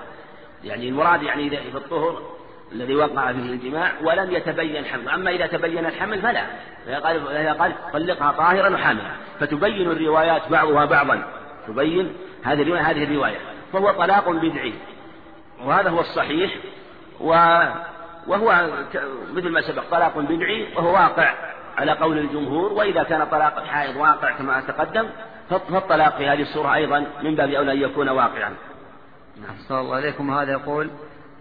يعني 0.64 0.90
المراد 0.90 1.24
يعني 1.24 1.50
في 1.50 1.78
الطهر 1.78 2.37
الذي 2.72 2.96
وقع 2.96 3.34
فيه 3.34 3.52
الجماع 3.54 3.92
ولم 4.04 4.32
يتبين 4.32 4.76
الحمل 4.76 5.10
أما 5.10 5.32
إذا 5.32 5.48
تبين 5.48 5.86
الحمل 5.86 6.22
فلا. 6.22 6.44
فإذا 6.86 7.54
قال 7.54 7.74
طلقها 7.94 8.32
طاهرا 8.32 8.70
وحاملا 8.70 9.12
فتبين 9.40 9.92
الروايات 9.92 10.42
بعضها 10.52 10.86
بعضا. 10.86 11.24
تبين 11.68 12.14
هذه 12.44 12.62
الرواية 12.62 12.82
هذه 12.82 13.04
الرواية. 13.04 13.38
فهو 13.74 13.92
طلاق 13.92 14.30
بدعي. 14.30 14.74
وهذا 15.66 15.90
هو 15.90 16.00
الصحيح. 16.00 16.52
و 17.20 17.30
وهو 18.28 18.68
مثل 19.34 19.50
ما 19.50 19.62
سبق 19.62 19.84
طلاق 19.92 20.18
بدعي 20.20 20.74
وهو 20.76 20.94
واقع 20.94 21.34
على 21.78 21.92
قول 21.92 22.18
الجمهور. 22.18 22.74
وإذا 22.74 23.04
كان 23.04 23.26
طلاق 23.26 23.58
الحائض 23.58 23.96
واقع 23.96 24.32
كما 24.32 24.62
تقدم 24.62 25.10
فالطلاق 25.50 26.18
في 26.18 26.28
هذه 26.28 26.42
الصورة 26.42 26.76
أيضا 26.76 27.06
من 27.24 27.36
باب 27.36 27.50
أولى 27.50 27.72
أن 27.72 27.82
يكون 27.82 28.10
واقعا. 28.10 28.54
أحسن 29.50 29.76
الله 29.76 29.96
عليكم 29.96 30.32
هذا 30.32 30.52
يقول 30.52 30.90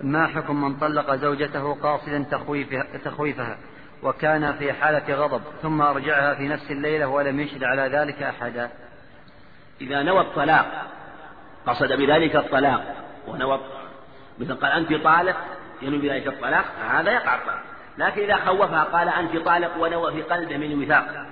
ما 0.01 0.27
حكم 0.27 0.65
من 0.65 0.77
طلق 0.77 1.15
زوجته 1.15 1.75
قاصدا 1.75 2.25
تخويفها, 2.31 2.87
تخويفها 3.05 3.59
وكان 4.03 4.53
في 4.53 4.73
حالة 4.73 5.15
غضب 5.15 5.43
ثم 5.63 5.83
أرجعها 5.83 6.35
في 6.35 6.49
نفس 6.49 6.71
الليلة 6.71 7.07
ولم 7.09 7.41
يشهد 7.41 7.65
على 7.65 7.83
ذلك 7.83 8.23
أحدا. 8.23 8.71
إذا 9.81 10.03
نوى 10.03 10.21
الطلاق 10.21 10.87
قصد 11.67 11.93
بذلك 11.93 12.37
الطلاق 12.37 12.95
ونوى 13.29 13.61
مثل 14.39 14.55
قال 14.55 14.73
أنت 14.73 15.05
طالق 15.05 15.37
ينوي 15.83 15.99
بذلك 15.99 16.27
الطلاق 16.27 16.65
هذا 16.91 17.13
يقع 17.13 17.35
الطلاق. 17.35 17.61
لكن 17.99 18.23
إذا 18.23 18.37
خوفها 18.37 18.85
قال 18.85 19.09
أنت 19.09 19.37
طالق 19.37 19.77
ونوى 19.77 20.13
في 20.13 20.23
قلبه 20.23 20.57
من 20.57 20.83
وثاق. 20.83 21.27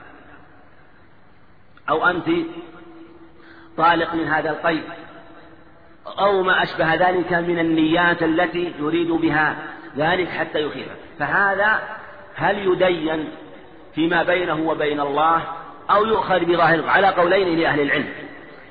أو 1.89 2.07
أنت 2.07 2.27
طالق 3.77 4.15
من 4.15 4.29
هذا 4.29 4.51
القيد. 4.51 4.85
أو 6.07 6.43
ما 6.43 6.63
أشبه 6.63 6.95
ذلك 6.95 7.33
من 7.33 7.59
النيات 7.59 8.23
التي 8.23 8.75
يريد 8.79 9.11
بها 9.11 9.57
ذلك 9.97 10.29
حتى 10.29 10.63
يخيفه 10.63 10.95
فهذا 11.19 11.81
هل 12.35 12.59
يدين 12.59 13.29
فيما 13.95 14.23
بينه 14.23 14.69
وبين 14.69 15.01
الله 15.01 15.43
أو 15.91 16.05
يؤخذ 16.05 16.45
بظاهر 16.45 16.89
على 16.89 17.09
قولين 17.09 17.59
لأهل 17.59 17.81
العلم؟ 17.81 18.09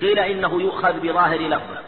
قيل 0.01 0.19
إنه 0.19 0.61
يؤخذ 0.61 0.99
بظاهر 0.99 1.39
لفظه 1.39 1.79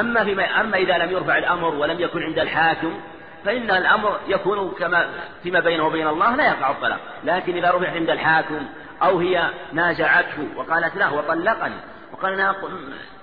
أما 0.00 0.24
فيما 0.24 0.60
أما 0.60 0.76
إذا 0.76 0.98
لم 0.98 1.12
يرفع 1.12 1.38
الأمر 1.38 1.74
ولم 1.74 2.00
يكن 2.00 2.22
عند 2.22 2.38
الحاكم 2.38 3.00
فإن 3.44 3.70
الأمر 3.70 4.18
يكون 4.28 4.70
كما 4.78 5.08
فيما 5.42 5.60
بينه 5.60 5.86
وبين 5.86 6.08
الله 6.08 6.36
لا 6.36 6.46
يقع 6.46 6.70
الطلاق. 6.70 7.00
لكن 7.24 7.56
إذا 7.56 7.70
رفع 7.70 7.90
عند 7.90 8.10
الحاكم 8.10 8.66
أو 9.02 9.18
هي 9.18 9.50
نازعته 9.72 10.48
وقالت 10.56 10.96
له 10.96 11.14
وطلقني 11.14 11.74
وقال 12.12 12.32
أنا 12.32 12.54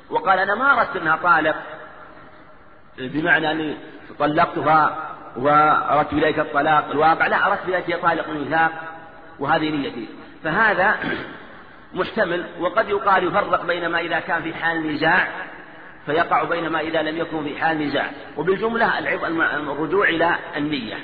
وقال 0.09 0.39
أنا 0.39 0.55
ما 0.55 0.79
أردت 0.79 0.95
أنها 0.95 1.15
طالق. 1.15 1.55
بمعنى 2.97 3.51
أني 3.51 3.77
طلقتها 4.19 4.97
وأردت 5.35 6.13
إليك 6.13 6.39
الطلاق. 6.39 6.91
الواقع 6.91 7.27
لا 7.27 7.47
أردت 7.47 7.67
إليك 7.67 8.01
طالق 8.01 8.29
الميثاق 8.29 8.71
وهذه 9.39 9.69
نيتي. 9.69 10.09
فهذا 10.43 10.95
محتمل 11.93 12.45
وقد 12.59 12.89
يقال 12.89 13.27
يفرق 13.27 13.65
بين 13.65 13.87
ما 13.87 13.99
إذا 13.99 14.19
كان 14.19 14.41
في 14.41 14.53
حال 14.53 14.93
نزاع 14.93 15.27
فيقع 16.05 16.43
بين 16.43 16.69
ما 16.69 16.79
إذا 16.79 17.01
لم 17.01 17.17
يكن 17.17 17.43
في 17.43 17.61
حال 17.61 17.87
نزاع. 17.87 18.11
وبالجملة 18.37 18.99
الرجوع 19.71 20.09
إلى 20.09 20.35
النية. 20.57 20.97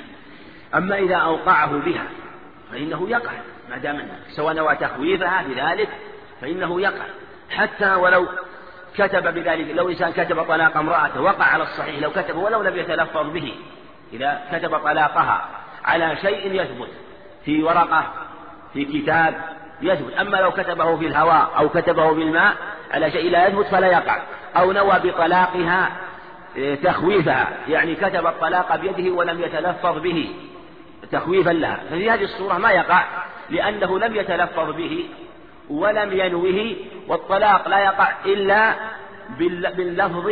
أما 0.74 0.98
إذا 0.98 1.16
أوقعه 1.16 1.70
بها 1.78 2.04
فإنه 2.72 3.10
يقع. 3.10 3.32
ما 3.70 3.78
دام 3.78 4.08
سواء 4.28 4.54
نوى 4.54 4.76
تخويفها 4.76 5.42
بذلك 5.48 5.88
فإنه 6.40 6.80
يقع. 6.80 7.04
حتى 7.50 7.94
ولو 7.94 8.28
كتب 8.98 9.34
بذلك 9.34 9.70
لو 9.70 9.88
إنسان 9.88 10.12
كتب 10.12 10.42
طلاق 10.42 10.76
امرأته 10.76 11.20
وقع 11.20 11.44
على 11.44 11.62
الصحيح 11.62 12.02
لو 12.02 12.10
كتب 12.10 12.36
ولو 12.36 12.62
لم 12.62 12.76
يتلفظ 12.76 13.26
به 13.32 13.54
إذا 14.12 14.40
كتب 14.52 14.76
طلاقها 14.78 15.44
على 15.84 16.16
شيء 16.16 16.62
يثبت 16.62 16.88
في 17.44 17.62
ورقة 17.62 18.04
في 18.72 18.84
كتاب 18.84 19.34
يثبت. 19.82 20.12
أما 20.12 20.36
لو 20.36 20.50
كتبه 20.50 20.96
في 20.96 21.06
الهواء 21.06 21.50
أو 21.58 21.68
كتبه 21.68 22.12
بالماء 22.12 22.54
على 22.90 23.10
شيء 23.10 23.30
لا 23.30 23.46
يثبت 23.46 23.66
فلا 23.66 23.86
يقع. 23.86 24.18
أو 24.56 24.72
نوى 24.72 24.98
بطلاقها 25.04 25.90
إيه، 26.56 26.74
تخويفها 26.74 27.48
يعني 27.68 27.94
كتب 27.94 28.26
الطلاق 28.26 28.76
بيده 28.76 29.12
ولم 29.12 29.40
يتلفظ 29.40 29.98
به 29.98 30.34
تخويفا 31.12 31.50
لها. 31.50 31.80
ففي 31.90 32.10
هذه 32.10 32.24
الصورة 32.24 32.58
ما 32.58 32.70
يقع 32.70 33.04
لأنه 33.50 33.98
لم 33.98 34.16
يتلفظ 34.16 34.70
به 34.70 35.08
ولم 35.70 36.12
ينوه 36.12 36.76
والطلاق 37.08 37.68
لا 37.68 37.78
يقع 37.78 38.12
إلا 38.26 38.74
باللفظ 39.76 40.30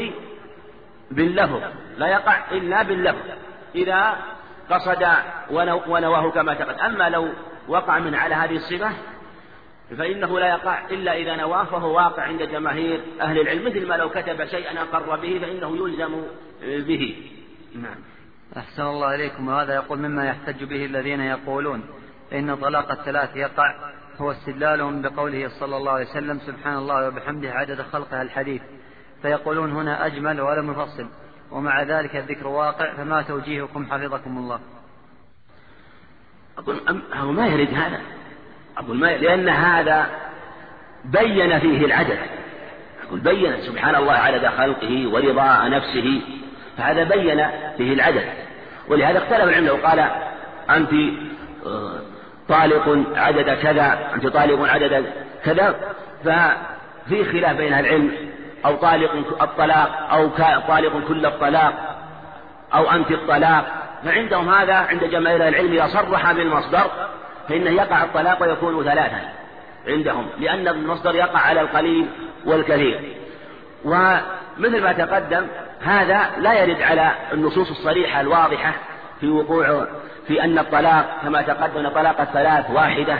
باللفظ 1.11 1.62
لا 1.99 2.07
يقع 2.07 2.51
إلا 2.53 2.83
باللفظ 2.83 3.29
إذا 3.75 4.16
قصد 4.70 5.07
ونواه 5.88 6.31
كما 6.31 6.55
تقدم. 6.55 6.81
أما 6.81 7.09
لو 7.09 7.29
وقع 7.68 7.99
من 7.99 8.14
على 8.14 8.35
هذه 8.35 8.57
الصفة 8.57 8.90
فإنه 9.99 10.38
لا 10.40 10.49
يقع 10.49 10.88
إلا 10.90 11.16
إذا 11.16 11.37
نواه 11.37 11.64
فهو 11.64 11.97
واقع 11.97 12.23
عند 12.23 12.42
جماهير 12.42 13.01
أهل 13.20 13.40
العلم 13.40 13.66
مثل 13.66 13.87
ما 13.87 13.94
لو 13.94 14.11
كتب 14.11 14.44
شيئا 14.44 14.83
أقر 14.83 15.16
به 15.16 15.38
فإنه 15.38 15.77
يلزم 15.77 16.23
به. 16.62 17.16
نعم. 17.75 17.97
أحسن 18.57 18.83
الله 18.83 19.14
إليكم. 19.14 19.49
وهذا 19.49 19.75
يقول 19.75 19.99
مما 19.99 20.27
يحتج 20.29 20.64
به 20.64 20.85
الذين 20.85 21.20
يقولون 21.20 21.85
إن 22.33 22.57
طلاق 22.57 22.90
الثلاث 22.90 23.37
يقع 23.37 23.75
هو 24.20 24.31
استدلالهم 24.31 25.03
بقوله 25.03 25.48
صلى 25.61 25.77
الله 25.77 25.92
عليه 25.92 26.07
وسلم 26.11 26.38
سبحان 26.46 26.79
الله 26.79 27.09
وبحمده 27.09 27.53
عدد 27.53 27.83
خلقها 27.83 28.22
الحديث. 28.22 28.62
فيقولون 29.22 29.72
هنا 29.72 30.07
أجمل 30.07 30.40
ولم 30.40 30.70
يفصل 30.70 31.07
ومع 31.50 31.83
ذلك 31.83 32.16
الذكر 32.16 32.46
واقع 32.46 32.92
فما 32.92 33.22
توجيهكم 33.22 33.87
حفظكم 33.87 34.38
الله. 34.38 34.61
أقول 36.59 36.81
هو 37.14 37.33
ما 37.33 37.46
يرد 37.46 37.74
هذا. 37.74 38.00
أقول 38.77 38.96
ما 38.96 39.07
لأن 39.07 39.48
هذا 39.48 40.07
بين 41.05 41.59
فيه 41.59 41.85
العدد. 41.85 42.18
أقول 43.07 43.20
بين 43.20 43.61
سبحان 43.61 43.94
الله 43.94 44.12
عدد 44.12 44.46
خلقه 44.46 45.09
ورضاء 45.09 45.70
نفسه 45.70 46.22
فهذا 46.77 47.05
بين 47.05 47.50
فيه 47.77 47.92
العدد. 47.92 48.24
ولهذا 48.88 49.18
اختلف 49.18 49.42
العلم 49.42 49.66
لو 49.66 49.77
قال 49.77 49.98
أنت 50.70 50.92
آه، 51.66 52.00
طالق 52.48 53.04
عدد 53.16 53.50
كذا 53.50 53.98
أنت 54.14 54.26
طالق 54.26 54.68
عدد 54.68 55.07
كذا 55.44 55.74
ففي 56.24 57.24
خلاف 57.24 57.57
بين 57.57 57.74
العلم 57.74 58.12
أو 58.66 58.76
طالق 58.76 59.42
الطلاق 59.42 60.09
أو 60.11 60.28
طالق 60.68 61.09
كل 61.09 61.26
الطلاق 61.26 61.96
أو 62.74 62.90
أنت 62.90 63.11
الطلاق. 63.11 63.64
فعندهم 64.04 64.48
هذا 64.48 64.74
عند 64.74 65.04
جماهير 65.04 65.48
العلم 65.48 65.72
إذا 65.72 65.87
صرح 65.87 66.33
بالمصدر 66.33 66.90
فإنه 67.48 67.70
يقع 67.70 68.04
الطلاق 68.04 68.42
ويكون 68.42 68.85
ثلاثا 68.85 69.20
عندهم 69.88 70.26
لأن 70.38 70.68
المصدر 70.68 71.14
يقع 71.14 71.38
على 71.38 71.61
القليل 71.61 72.07
والكثير. 72.44 73.00
ومثل 73.85 74.83
ما 74.83 74.92
تقدم 74.92 75.46
هذا 75.83 76.30
لا 76.38 76.62
يرد 76.62 76.83
على 76.83 77.11
النصوص 77.33 77.70
الصريحة 77.70 78.20
الواضحة 78.20 78.72
في 79.20 79.28
وقوع 79.28 79.87
في 80.26 80.44
أن 80.44 80.58
الطلاق 80.58 81.18
كما 81.22 81.42
تقدم 81.42 81.88
طلاق 81.88 82.20
الثلاث 82.20 82.70
واحدة 82.70 83.18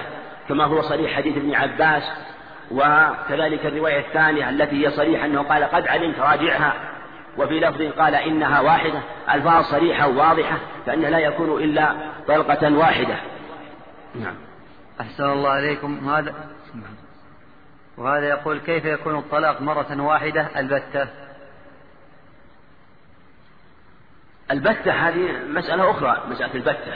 كما 0.49 0.65
هو 0.65 0.83
صريح 0.83 1.17
حديث 1.17 1.37
ابن 1.37 1.55
عباس 1.55 2.03
وكذلك 2.71 3.67
الرواية 3.67 4.01
الثانية 4.01 4.51
التي 4.51 4.87
هي 4.87 4.91
صريحة 4.91 5.27
أنه 5.27 5.43
قال 5.43 5.65
قد 5.65 5.89
علمت 5.89 6.19
راجعها 6.19 6.73
وفي 7.39 7.61
لفظ 7.61 7.83
قال 7.99 8.15
إنها 8.15 8.61
واحدة 8.61 9.01
ألفاظ 9.35 9.65
صريحة 9.65 10.09
وواضحة 10.09 10.59
فإنه 10.87 11.09
لا 11.09 11.19
يكون 11.19 11.63
إلا 11.63 11.95
طلقة 12.29 12.77
واحدة. 12.77 13.17
نعم. 14.15 14.35
أحسن 15.01 15.25
الله 15.25 15.51
عليكم 15.51 16.09
هذا 16.09 16.35
وهذا 17.99 18.29
يقول 18.29 18.59
كيف 18.59 18.85
يكون 18.85 19.19
الطلاق 19.19 19.63
مرة 19.63 20.03
واحدة؟ 20.03 20.49
البتة. 20.57 21.07
البتة 24.51 24.93
هذه 24.93 25.29
مسألة 25.49 25.91
أخرى 25.91 26.23
مسألة 26.31 26.55
البتة. 26.55 26.93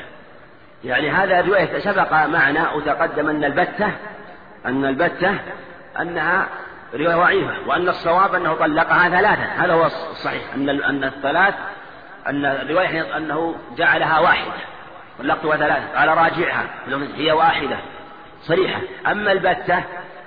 يعني 0.84 1.11
هذا 1.11 1.40
رواية 1.40 1.78
سبق 1.78 2.12
معنا 2.12 2.72
وتقدم 2.72 3.28
أن 3.28 3.44
البتة 3.44 3.92
أن 4.66 4.84
البتة 4.84 5.34
أنها 6.00 6.46
رواية 6.94 7.16
ضعيفة 7.16 7.54
وأن 7.66 7.88
الصواب 7.88 8.34
أنه 8.34 8.54
طلقها 8.54 9.08
ثلاثة. 9.08 9.44
هذا 9.44 9.72
هو 9.72 9.87
الصحيح. 9.87 10.42
أن 10.54 10.68
أن 10.68 11.04
الثلاث 11.04 11.54
أن 12.26 12.44
الرواية 12.44 13.16
أنه 13.16 13.54
جعلها 13.76 14.18
واحدة 14.18 14.52
طلقتها 15.18 15.56
ثلاثة 15.56 15.98
قال 15.98 16.08
راجعها. 16.08 16.64
هي 17.16 17.32
واحدة 17.32 17.76
صريحة. 18.42 18.80
أما 19.06 19.32
البتة 19.32 19.84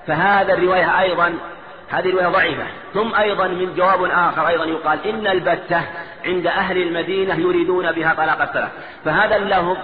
فهذا 0.08 0.54
الرواية 0.54 1.00
أيضا 1.00 1.34
هذه 1.92 2.10
الرواية 2.10 2.28
ضعيفة. 2.28 2.64
ثم 2.94 3.16
أيضا 3.16 3.48
من 3.48 3.76
جواب 3.76 4.04
آخر 4.04 4.48
أيضا 4.48 4.66
يقال 4.66 5.08
إن 5.08 5.28
البتة 5.28 5.82
عند 6.26 6.48
أهل 6.48 6.78
المدينة 6.78 7.36
يريدون 7.36 7.92
بها 7.92 8.14
طلاق 8.14 8.42
الثلاث 8.42 8.70
فهذا 9.06 9.36
اللفظ 9.36 9.78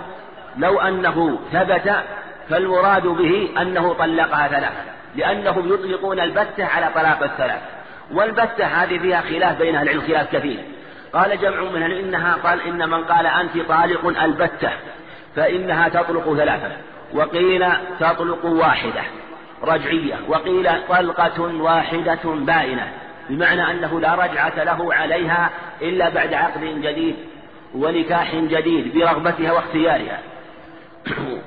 لو 0.58 0.80
أنه 0.80 1.40
ثبت 1.52 1.96
فالمراد 2.50 3.08
به 3.08 3.50
أنه 3.62 3.94
طلقها 3.94 4.48
ثلاثة 4.48 4.98
لأنهم 5.16 5.74
يطلقون 5.74 6.20
البتة 6.20 6.66
على 6.66 6.90
طلاق 6.96 7.24
الثلاث 7.24 7.62
والبتة 8.12 8.66
هذه 8.66 9.00
فيها 9.00 9.22
خلاف 9.22 9.58
بين 9.58 9.76
أهل 9.76 9.90
العلم 9.90 10.02
خلاف 10.08 10.36
كثير. 10.36 10.60
قال 11.14 11.42
جمع 11.42 11.62
من 11.62 11.84
إنها 11.84 12.36
قال 12.44 12.62
إن 12.62 12.90
من 12.90 13.04
قال 13.04 13.26
أنت 13.28 13.58
طالق 13.68 14.24
البتة 14.24 14.70
فإنها 15.36 15.90
تطلق 15.90 16.36
ثلاثة 16.36 16.72
وقيل 17.14 17.66
تطلق 18.00 18.46
واحدة. 18.46 19.02
رجعية 19.64 20.20
وقيل 20.28 20.70
طلقة 20.90 21.42
واحدة 21.42 22.20
بائنة 22.26 22.92
بمعنى 23.30 23.72
أنه 23.72 24.00
لا 24.00 24.16
رجعة 24.16 24.64
له 24.64 24.94
عليها 24.94 25.50
إلا 25.82 26.10
بعد 26.10 26.34
عقد 26.34 26.62
جديد 26.62 27.16
ونكاح 27.76 28.36
جديد 28.36 28.98
برغبتها 28.98 29.52
واختيارها. 29.52 30.20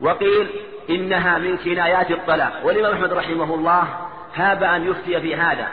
وقيل 0.00 0.46
إنها 0.90 1.38
من 1.38 1.56
كنايات 1.56 2.10
الطلاق 2.10 2.60
والإمام 2.64 2.92
أحمد 2.92 3.12
رحمه 3.12 3.54
الله 3.54 3.84
هاب 4.34 4.62
أن 4.62 4.86
يفتي 4.86 5.20
في 5.20 5.36
هذا 5.36 5.68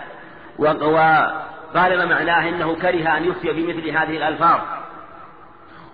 وقال 0.59 1.97
ما 1.97 2.05
معناه 2.05 2.49
إنه 2.49 2.75
كره 2.75 3.17
أن 3.17 3.25
يفتي 3.25 3.53
في 3.53 3.67
مثل 3.67 3.89
هذه 3.89 4.17
الألفاظ. 4.17 4.59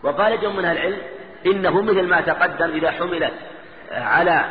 وقال 0.03 0.41
جم 0.41 0.55
من 0.55 0.65
العلم 0.65 0.97
إنه 1.45 1.81
مثل 1.81 2.07
ما 2.07 2.21
تقدم 2.21 2.69
إذا 2.69 2.91
حملت 2.91 3.33
على 3.91 4.45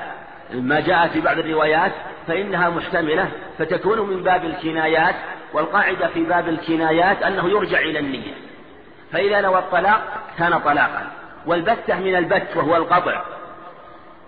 ما 0.53 0.81
جاء 0.81 1.09
في 1.09 1.21
بعض 1.21 1.39
الروايات 1.39 1.93
فإنها 2.27 2.69
محتملة 2.69 3.29
فتكون 3.59 4.01
من 4.01 4.23
باب 4.23 4.45
الكنايات 4.45 5.15
والقاعدة 5.53 6.09
في 6.09 6.25
باب 6.25 6.49
الكنايات 6.49 7.23
أنه 7.23 7.49
يرجع 7.49 7.79
إلى 7.79 7.99
النية. 7.99 8.35
فإذا 9.13 9.41
نوى 9.41 9.59
الطلاق 9.59 10.03
كان 10.39 10.59
طلاقا 10.59 11.07
والبتة 11.47 12.01
من 12.01 12.17
البت 12.17 12.57
وهو 12.57 12.77
القطع. 12.77 13.23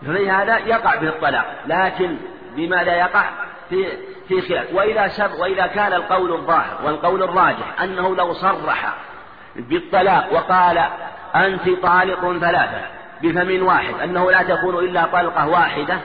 ففي 0.02 0.30
هذا 0.30 0.58
يقع 0.58 0.94
به 0.94 1.08
الطلاق 1.08 1.54
لكن 1.66 2.16
بما 2.56 2.76
لا 2.76 2.96
يقع 2.96 3.24
في 3.68 3.86
في 4.28 4.40
خلاف. 4.40 4.74
وإذا 4.74 5.08
شر 5.08 5.30
وإذا 5.40 5.66
كان 5.66 5.92
القول 5.92 6.32
الظاهر 6.32 6.78
والقول 6.84 7.22
الراجح 7.22 7.82
أنه 7.82 8.16
لو 8.16 8.32
صرح 8.32 8.94
بالطلاق 9.56 10.32
وقال 10.32 10.78
أنت 11.34 11.68
طالق 11.82 12.38
ثلاثة 12.38 12.97
بفم 13.22 13.66
واحد 13.66 13.94
أنه 14.04 14.30
لا 14.30 14.42
تكون 14.42 14.84
إلا 14.84 15.04
طلقة 15.12 15.48
واحدة 15.48 15.98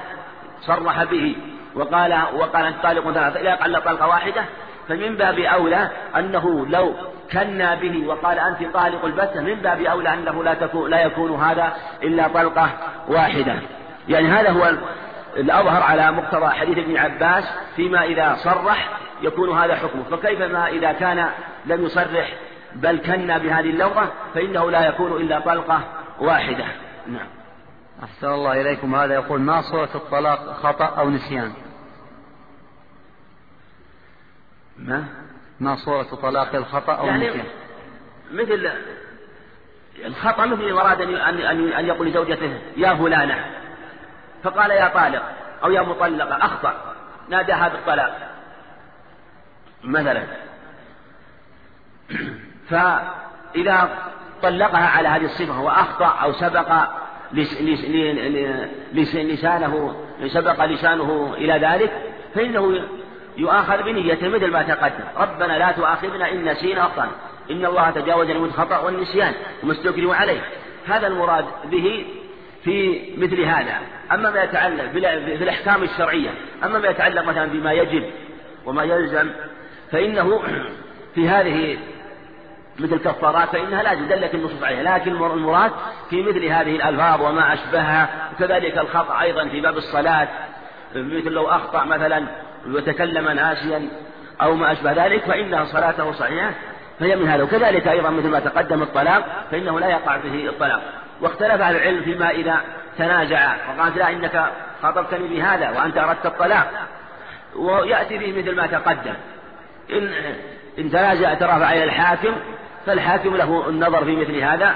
صرح 0.62 1.04
به 1.04 1.36
وقال 1.76 2.21
وقال 2.34 2.82
طالق 2.82 3.12
ثلاثة 3.12 3.39
إلى 3.39 3.52
قال 3.52 3.84
طلقة 3.84 4.08
واحدة 4.08 4.45
فمن 4.89 5.17
باب 5.17 5.39
أولى 5.39 5.89
أنه 6.15 6.65
لو 6.69 6.93
كنا 7.32 7.76
به 7.76 8.08
وقال 8.08 8.39
أنت 8.39 8.73
طالق 8.73 9.06
البتة 9.06 9.41
من 9.41 9.56
باب 9.56 9.82
أولى 9.82 10.13
أنه 10.13 10.43
لا, 10.43 10.54
تكون 10.54 10.91
لا 10.91 11.02
يكون 11.02 11.41
هذا 11.41 11.73
إلا 12.04 12.28
طلقة 12.28 12.69
واحدة. 13.08 13.56
يعني 14.08 14.28
هذا 14.28 14.49
هو 14.49 14.73
الأظهر 15.38 15.84
على 15.84 16.12
مقتضى 16.12 16.49
حديث 16.49 16.78
ابن 16.78 16.97
عباس 16.97 17.43
فيما 17.76 18.04
إذا 18.04 18.36
صرح 18.36 18.89
يكون 19.21 19.58
هذا 19.58 19.76
حكمه. 19.76 20.04
فكيف 20.12 20.41
ما 20.41 20.67
إذا 20.67 20.91
كان 20.91 21.30
لم 21.65 21.86
يصرح 21.86 22.34
بل 22.76 22.97
كنا 22.97 23.38
بهذه 23.38 23.69
اللغة 23.69 24.12
فإنه 24.36 24.71
لا 24.71 24.88
يكون 24.88 25.12
إلا 25.12 25.39
طلقة 25.39 25.82
واحدة. 26.19 26.65
نعم. 27.07 27.27
أحسن 28.03 28.27
الله 28.27 28.61
إليكم. 28.61 28.95
هذا 28.95 29.13
يقول 29.13 29.41
ما 29.41 29.61
صورة 29.61 29.89
الطلاق 29.95 30.53
خطأ 30.53 30.85
أو 30.85 31.09
نسيان؟ 31.09 31.53
ما؟ 34.77 35.05
ما 35.59 35.75
صورة 35.75 36.03
طلاق 36.03 36.55
الخطأ 36.55 36.93
أو 36.93 37.05
يعني 37.05 37.27
النسيان 37.27 37.45
مثل 38.31 38.71
الخطأ 40.05 40.45
مثل 40.45 40.69
أراد 40.69 41.01
أن 41.01 41.15
أن 41.15 41.73
أن 41.73 41.85
يقول 41.85 42.07
لزوجته 42.07 42.61
يا 42.77 42.93
فلانة. 42.95 43.45
فقال 44.43 44.71
يا 44.71 44.87
طالق. 44.87 45.23
أو 45.63 45.71
يا 45.71 45.81
مطلقة. 45.81 46.45
أخطأ. 46.45 46.95
ناداها 47.29 47.69
بالطلاق 47.69 48.29
مثلا. 49.83 50.23
فإذا 52.69 53.89
طلقها 54.43 54.88
على 54.88 55.08
هذه 55.08 55.25
الصفة 55.25 55.62
وأخطأ 55.62 56.06
أو 56.23 56.32
سبق 56.32 56.71
لسانه 58.93 59.95
سبق 60.27 60.65
لسانه 60.65 61.34
إلى 61.38 61.67
ذلك 61.67 61.91
فإنه 62.36 62.79
يؤاخذ 63.38 63.84
بنيته 63.84 64.27
مثل 64.27 64.51
ما 64.51 64.63
تقدم. 64.63 65.03
ربنا 65.17 65.58
لا 65.58 65.71
تؤاخذنا 65.71 66.32
إن 66.32 66.45
نسينا 66.45 66.82
أخطأنا. 66.82 67.12
إن 67.51 67.65
الله 67.65 67.89
تجاوز 67.89 68.29
عن 68.29 68.36
الخطأ 68.36 68.77
والنسيان 68.77 69.34
وما 69.63 70.13
عليه. 70.13 70.41
هذا 70.88 71.08
المراد 71.08 71.45
به 71.71 72.06
في 72.63 73.01
مثل 73.17 73.41
هذا. 73.41 73.79
أما 74.12 74.29
ما 74.29 74.43
يتعلق 74.43 74.84
في 75.38 75.43
الأحكام 75.43 75.84
الشرعية 75.84 76.29
أما 76.63 76.79
ما 76.79 76.88
يتعلق 76.88 77.23
مثلا 77.23 77.45
بما 77.45 77.73
يجب 77.73 78.03
وما 78.65 78.84
يلزم 78.84 79.29
فإنه 79.91 80.41
في 81.15 81.29
هذه 81.29 81.77
مثل 82.79 82.93
الكفارات 82.93 83.49
فإنها 83.49 83.83
لا 83.83 83.93
دلت 83.93 84.36
النصوص 84.36 84.63
عليها 84.63 84.97
لكن 84.97 85.12
المراد 85.12 85.71
في 86.09 86.23
مثل 86.23 86.45
هذه 86.45 86.75
الألفاظ 86.75 87.21
وما 87.21 87.53
أشبهها 87.53 88.09
وكذلك 88.33 88.77
الخطأ 88.77 89.21
أيضا 89.21 89.47
في 89.47 89.62
باب 89.62 89.77
الصلاة. 89.77 90.27
مثل 90.95 91.31
لو 91.31 91.47
أخطأ 91.47 91.83
مثلا 91.86 92.25
وتكلم 92.67 93.29
ناسيا 93.29 93.89
أو 94.41 94.55
ما 94.55 94.71
أشبه 94.71 95.05
ذلك 95.05 95.23
فإنها 95.23 95.65
صلاته 95.65 96.12
صحيحة 96.12 96.51
فهي 96.99 97.15
من 97.15 97.27
هذا. 97.27 97.43
وكذلك 97.43 97.88
أيضا 97.88 98.09
مثل 98.09 98.29
ما 98.29 98.39
تقدم 98.39 98.81
الطلاق 98.81 99.45
فإنه 99.51 99.79
لا 99.79 99.88
يقع 99.88 100.17
فيه 100.17 100.49
الطلاق. 100.49 100.81
واختلف 101.21 101.62
أهل 101.62 101.75
العلم 101.75 102.03
فيما 102.03 102.29
إذا 102.29 102.62
تنازع 102.97 103.55
وقالت 103.69 103.97
لا 103.97 104.09
إنك 104.09 104.51
خاطبتني 104.83 105.27
بهذا 105.27 105.69
وأنت 105.69 105.97
أردت 105.97 106.25
الطلاق. 106.25 106.71
ويأتي 107.55 108.17
به 108.17 108.39
مثل 108.39 108.55
ما 108.55 108.67
تقدم. 108.67 109.13
إن 109.91 110.13
إن 110.79 110.91
تنازع 110.91 111.33
ترافع 111.33 111.73
إلى 111.73 111.83
الحاكم 111.83 112.33
فالحاكم 112.85 113.35
له 113.35 113.69
النظر 113.69 114.05
في 114.05 114.15
مثل 114.15 114.35
هذا 114.35 114.75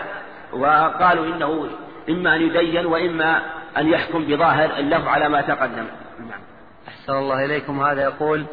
وقالوا 0.53 1.25
إنه 1.25 1.69
إما 2.09 2.35
أن 2.35 2.41
يدين 2.41 2.85
وإما 2.85 3.41
أن 3.77 3.87
يحكم 3.87 4.25
بظاهر 4.25 4.77
اللفظ 4.77 5.07
على 5.07 5.29
ما 5.29 5.41
تقدم. 5.41 5.87
نعم. 6.19 6.39
أحسن 6.87 7.13
الله 7.13 7.45
إليكم. 7.45 7.83
هذا 7.83 8.01
يقول 8.01 8.45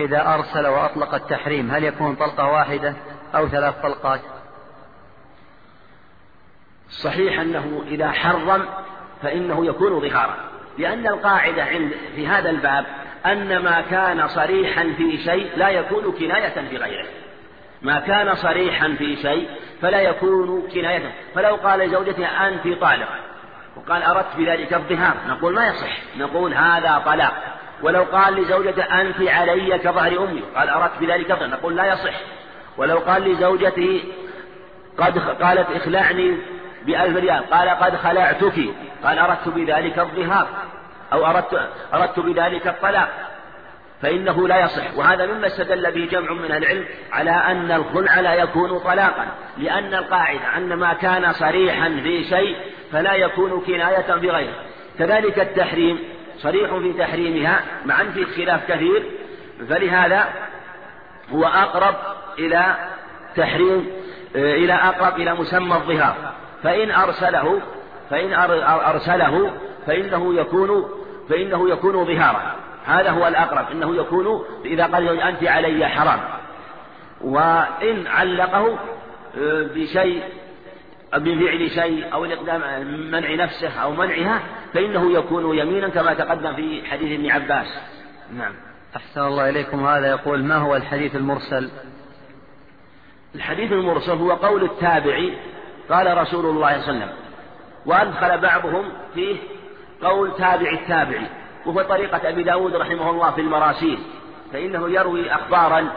إذا 0.00 0.34
أرسل 0.34 0.66
وأطلق 0.66 1.14
التحريم 1.14 1.70
هل 1.70 1.84
يكون 1.84 2.14
طلقة 2.14 2.48
واحدة 2.48 2.94
أو 3.34 3.48
ثلاث 3.48 3.74
طلقات؟ 3.82 4.20
صحيح 6.88 7.40
أنه 7.40 7.82
إذا 7.86 8.10
حرم 8.10 8.64
فإنه 9.22 9.66
يكون 9.66 10.00
ظهارا 10.00 10.36
لأن 10.78 11.06
القاعدة 11.06 11.64
عند 11.64 11.92
في 12.16 12.26
هذا 12.26 12.50
الباب 12.50 12.86
أن 13.26 13.58
ما 13.58 13.80
كان 13.80 14.28
صريحا 14.28 14.82
في 14.96 15.18
شيء 15.18 15.50
لا 15.56 15.68
يكون 15.68 16.12
كناية 16.12 16.68
في 16.68 16.76
غيره. 16.76 17.06
ما 17.82 18.00
كان 18.00 18.34
صريحا 18.34 18.94
في 18.98 19.16
شيء 19.16 19.48
فلا 19.82 20.00
يكون 20.00 20.68
كناية. 20.74 21.12
فلو 21.34 21.54
قال 21.54 21.80
لزوجته 21.80 22.26
أنت 22.26 22.80
طالق 22.80 23.08
وقال 23.76 24.02
أردت 24.02 24.36
بذلك 24.36 24.74
الظهار 24.74 25.14
نقول 25.28 25.54
ما 25.54 25.66
يصح 25.66 25.98
نقول 26.16 26.54
هذا 26.54 27.02
طلاق. 27.04 27.32
ولو 27.82 28.02
قال 28.02 28.34
لزوجته 28.34 29.00
أنت 29.00 29.20
علي 29.20 29.78
كظهر 29.78 30.24
أمي 30.24 30.42
قال 30.56 30.68
أردت 30.68 30.98
بذلك 31.00 31.30
الظهار 31.30 31.50
نقول 31.50 31.76
لا 31.76 31.86
يصح. 31.86 32.14
ولو 32.76 32.98
قال 32.98 33.32
لزوجته 33.32 34.04
قد 34.98 35.18
قالت 35.18 35.70
اخلعني 35.70 36.36
بألف 36.86 37.16
ريال 37.16 37.50
قال 37.50 37.68
قد 37.68 37.96
خلعتك 37.96 38.54
قال 39.04 39.18
أردت 39.18 39.48
بذلك 39.48 39.98
الظهار 39.98 40.48
أو 41.12 41.26
أردت 41.26 41.68
أردت 41.94 42.20
بذلك 42.20 42.66
الطلاق. 42.66 43.31
فإنه 44.02 44.48
لا 44.48 44.60
يصح. 44.60 44.96
وهذا 44.96 45.26
مما 45.26 45.46
استدل 45.46 45.92
به 45.92 46.08
جمع 46.10 46.32
من 46.32 46.52
العلم 46.52 46.84
على 47.12 47.30
أن 47.30 47.72
الخلع 47.72 48.20
لا 48.20 48.34
يكون 48.34 48.78
طلاقا. 48.78 49.26
لأن 49.58 49.94
القاعدة 49.94 50.56
أن 50.56 50.74
ما 50.74 50.92
كان 50.92 51.32
صريحا 51.32 51.88
في 51.88 52.24
شيء 52.24 52.56
فلا 52.92 53.14
يكون 53.14 53.60
كناية 53.60 54.14
بغيره 54.14 54.54
كذلك 54.98 55.38
التحريم 55.38 55.98
صريح 56.38 56.74
في 56.74 56.92
تحريمها 56.92 57.60
مع 57.84 58.00
أن 58.00 58.10
في 58.12 58.24
خلاف 58.24 58.72
كثير. 58.72 59.02
فلهذا 59.68 60.28
هو 61.32 61.44
أقرب 61.44 61.94
إلى 62.38 62.74
تحريم 63.36 63.90
إلى 64.34 64.72
أقرب 64.72 65.16
إلى 65.16 65.34
مسمى 65.34 65.74
الظهار. 65.74 66.16
فإن 66.62 66.90
أرسله 66.90 67.60
فإن 68.10 68.32
أرسله 68.64 69.50
فإنه 69.86 70.34
يكون 70.34 70.88
فإنه 71.28 71.70
يكون 71.70 72.04
ظهارا. 72.04 72.56
هذا 72.86 73.10
هو 73.10 73.28
الأقرب 73.28 73.70
إنه 73.70 73.96
يكون 73.96 74.44
إذا 74.64 74.86
قال 74.86 75.20
أنت 75.20 75.44
علي 75.44 75.88
حرام. 75.88 76.20
وإن 77.20 78.06
علقه 78.06 78.78
آه، 79.38 79.62
بشيء 79.74 80.22
بفعل 81.14 81.70
شيء 81.70 82.12
أو 82.12 82.24
الإقدام 82.24 82.86
منع 83.10 83.34
نفسه 83.34 83.78
أو 83.82 83.92
منعها 83.92 84.40
فإنه 84.74 85.12
يكون 85.12 85.58
يمينا 85.58 85.88
كما 85.88 86.14
تقدم 86.14 86.56
في 86.56 86.82
حديث 86.90 87.18
ابن 87.18 87.30
عباس. 87.30 87.66
نعم. 88.36 88.52
أحسن 88.96 89.20
الله 89.20 89.48
إليكم. 89.48 89.86
هذا 89.86 90.06
يقول 90.06 90.44
ما 90.44 90.56
هو 90.56 90.76
الحديث 90.76 91.16
المرسل؟ 91.16 91.70
الحديث 93.34 93.72
المرسل 93.72 94.12
هو 94.12 94.32
قول 94.32 94.64
التابعي 94.64 95.36
قال 95.90 96.18
رسول 96.18 96.46
الله 96.46 96.46
صلى 96.46 96.56
الله 96.56 96.66
عليه 96.66 96.82
وسلم 96.82 97.10
وأدخل 97.86 98.40
بعضهم 98.40 98.92
فيه 99.14 99.36
قول 100.02 100.32
تابع 100.36 100.72
التابعي. 100.72 101.26
وهو 101.66 101.82
طريقة 101.82 102.28
أبي 102.28 102.42
داود 102.42 102.74
رحمه 102.76 103.10
الله 103.10 103.30
في 103.30 103.40
المراسيل 103.40 103.98
فإنه 104.52 104.90
يروي 104.90 105.34
أخبارا 105.34 105.88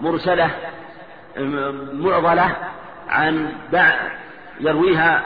مرسلة 0.00 0.50
معضلة 1.92 2.56
عن 3.08 3.52
يرويها 4.60 5.22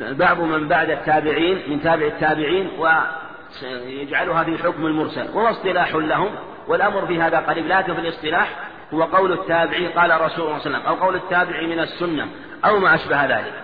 بعض 0.00 0.40
من 0.40 0.68
بعد 0.68 0.90
التابعين 0.90 1.70
من 1.70 1.82
تابع 1.82 2.06
التابعين 2.06 2.70
ويجعلها 2.78 4.44
في 4.44 4.58
حكم 4.58 4.86
المرسل 4.86 5.28
وهو 5.34 5.46
اصطلاح 5.46 5.94
لهم 5.94 6.30
والأمر 6.68 7.06
في 7.06 7.20
هذا 7.20 7.38
قريب 7.38 7.66
لكن 7.66 7.94
في 7.94 8.00
الاصطلاح 8.00 8.56
هو 8.94 9.02
قول 9.02 9.32
التابعي 9.32 9.86
قال 9.86 10.20
رسول 10.20 10.46
الله 10.46 10.58
صلى 10.58 10.66
الله 10.66 10.78
عليه 10.78 10.78
وسلم 10.78 10.86
أو 10.86 10.94
قول 10.94 11.14
التابعي 11.16 11.66
من 11.66 11.80
السنة 11.80 12.28
أو 12.64 12.78
ما 12.78 12.94
أشبه 12.94 13.24
ذلك. 13.24 13.54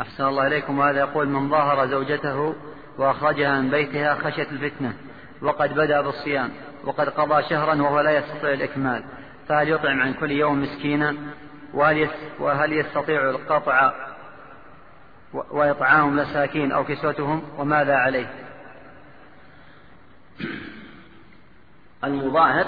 أحسن 0.00 0.24
الله 0.24 0.46
إليكم 0.46 0.78
وهذا 0.78 0.98
يقول 0.98 1.28
من 1.28 1.50
ظاهر 1.50 1.86
زوجته 1.86 2.54
وأخرجها 2.98 3.60
من 3.60 3.70
بيتها 3.70 4.14
خشية 4.14 4.50
الفتنة 4.50 4.94
وقد 5.42 5.74
بدأ 5.74 6.00
بالصيام 6.00 6.50
وقد 6.84 7.08
قضى 7.08 7.42
شهرا 7.42 7.82
وهو 7.82 8.00
لا 8.00 8.10
يستطيع 8.10 8.52
الإكمال. 8.52 9.04
فهل 9.48 9.68
يطعم 9.68 10.00
عن 10.00 10.14
كل 10.14 10.30
يوم 10.30 10.62
مسكينا؟ 10.62 11.16
وهل 12.40 12.72
يستطيع 12.72 13.30
القطع 13.30 13.92
وإطعام 15.32 16.16
مساكين 16.16 16.72
أو 16.72 16.84
كسوتهم؟ 16.84 17.42
وماذا 17.58 17.94
عليه؟ 17.94 18.30
المظاهر 22.04 22.66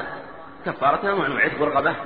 كفارة 0.67 1.15
مع 1.15 1.41
عتق 1.41 1.63
رقبة 1.63 1.97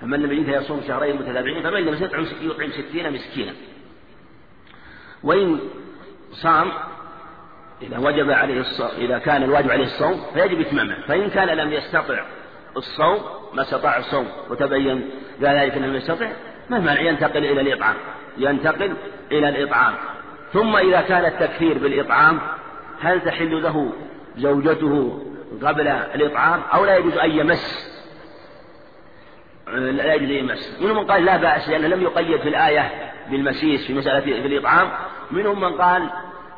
فمن 0.00 0.20
لم 0.20 0.32
يجد 0.32 0.48
يصوم 0.48 0.82
شهرين 0.88 1.16
متتابعين 1.16 1.62
فمن 1.62 1.80
لم 1.80 2.04
يطعم 2.42 2.70
ستين 2.70 3.12
مسكينا. 3.12 3.54
وإن 5.22 5.60
صام 6.32 6.72
إذا 7.88 7.98
وجب 7.98 8.30
عليه 8.30 8.60
الصوم 8.60 8.88
إذا 8.98 9.18
كان 9.18 9.42
الواجب 9.42 9.70
عليه 9.70 9.84
الصوم 9.84 10.20
فيجب 10.34 10.60
إتمامه. 10.60 10.96
فإن 11.08 11.30
كان 11.30 11.48
لم 11.48 11.72
يستطع 11.72 12.24
الصوم 12.76 13.20
ما 13.54 13.62
استطاع 13.62 13.98
الصوم 13.98 14.26
وتبين 14.50 15.10
ذلك 15.40 15.76
لم 15.76 15.94
يستطع 15.94 16.28
ما 16.70 16.76
المانع 16.76 17.00
ينتقل 17.00 17.44
إلى 17.44 17.60
الإطعام. 17.60 17.94
ينتقل 18.38 18.94
إلى 19.32 19.48
الإطعام. 19.48 19.94
ثم 20.52 20.76
إذا 20.76 21.00
كان 21.00 21.24
التكفير 21.24 21.78
بالإطعام 21.78 22.40
هل 23.00 23.20
تحل 23.20 23.62
له 23.62 23.92
زوجته 24.36 25.22
قبل 25.62 25.88
الإطعام 25.88 26.60
أو 26.74 26.84
لا 26.84 26.96
يجوز 26.96 27.16
أن 27.16 27.30
يمس؟ 27.30 27.94
لا 29.72 30.14
يجوز 30.14 30.30
أن 30.30 30.36
يمس. 30.36 30.78
منهم 30.80 30.96
من 30.96 31.06
قال 31.06 31.24
لا 31.24 31.36
بأس 31.36 31.68
لأنه 31.68 31.88
لم 31.88 32.02
يقيد 32.02 32.40
في 32.40 32.48
الآية 32.48 33.12
بالمسيس 33.30 33.86
في 33.86 33.94
مسألة 33.94 34.20
في 34.20 34.46
الإطعام. 34.46 34.88
منهم 35.30 35.60
من 35.60 35.72
قال 35.72 36.10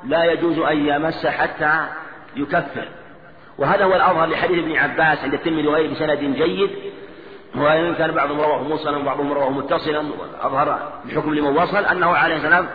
لا 0.06 0.24
يجوز 0.24 0.58
أن 0.58 0.86
يمس 0.86 1.26
حتى 1.26 1.86
يكفر. 2.36 2.88
وهذا 3.58 3.84
هو 3.84 3.94
الأظهر 3.94 4.28
لحديث 4.28 4.58
ابن 4.58 4.76
عباس 4.76 5.18
عند 5.24 5.34
الترمذي 5.34 5.66
وغيره 5.66 5.92
بسند 5.92 6.18
جيد. 6.18 6.70
وإن 7.56 7.94
كان 7.94 8.12
بعضهم 8.12 8.40
رواه 8.40 8.62
موصلا 8.62 8.96
وبعضهم 8.96 9.32
رواه 9.32 9.50
متصلا 9.50 10.04
أظهر 10.40 10.92
الحكم 11.04 11.34
لمن 11.34 11.56
وصل 11.56 11.84
أنه 11.84 12.16
عليه 12.16 12.36
السلام 12.36 12.66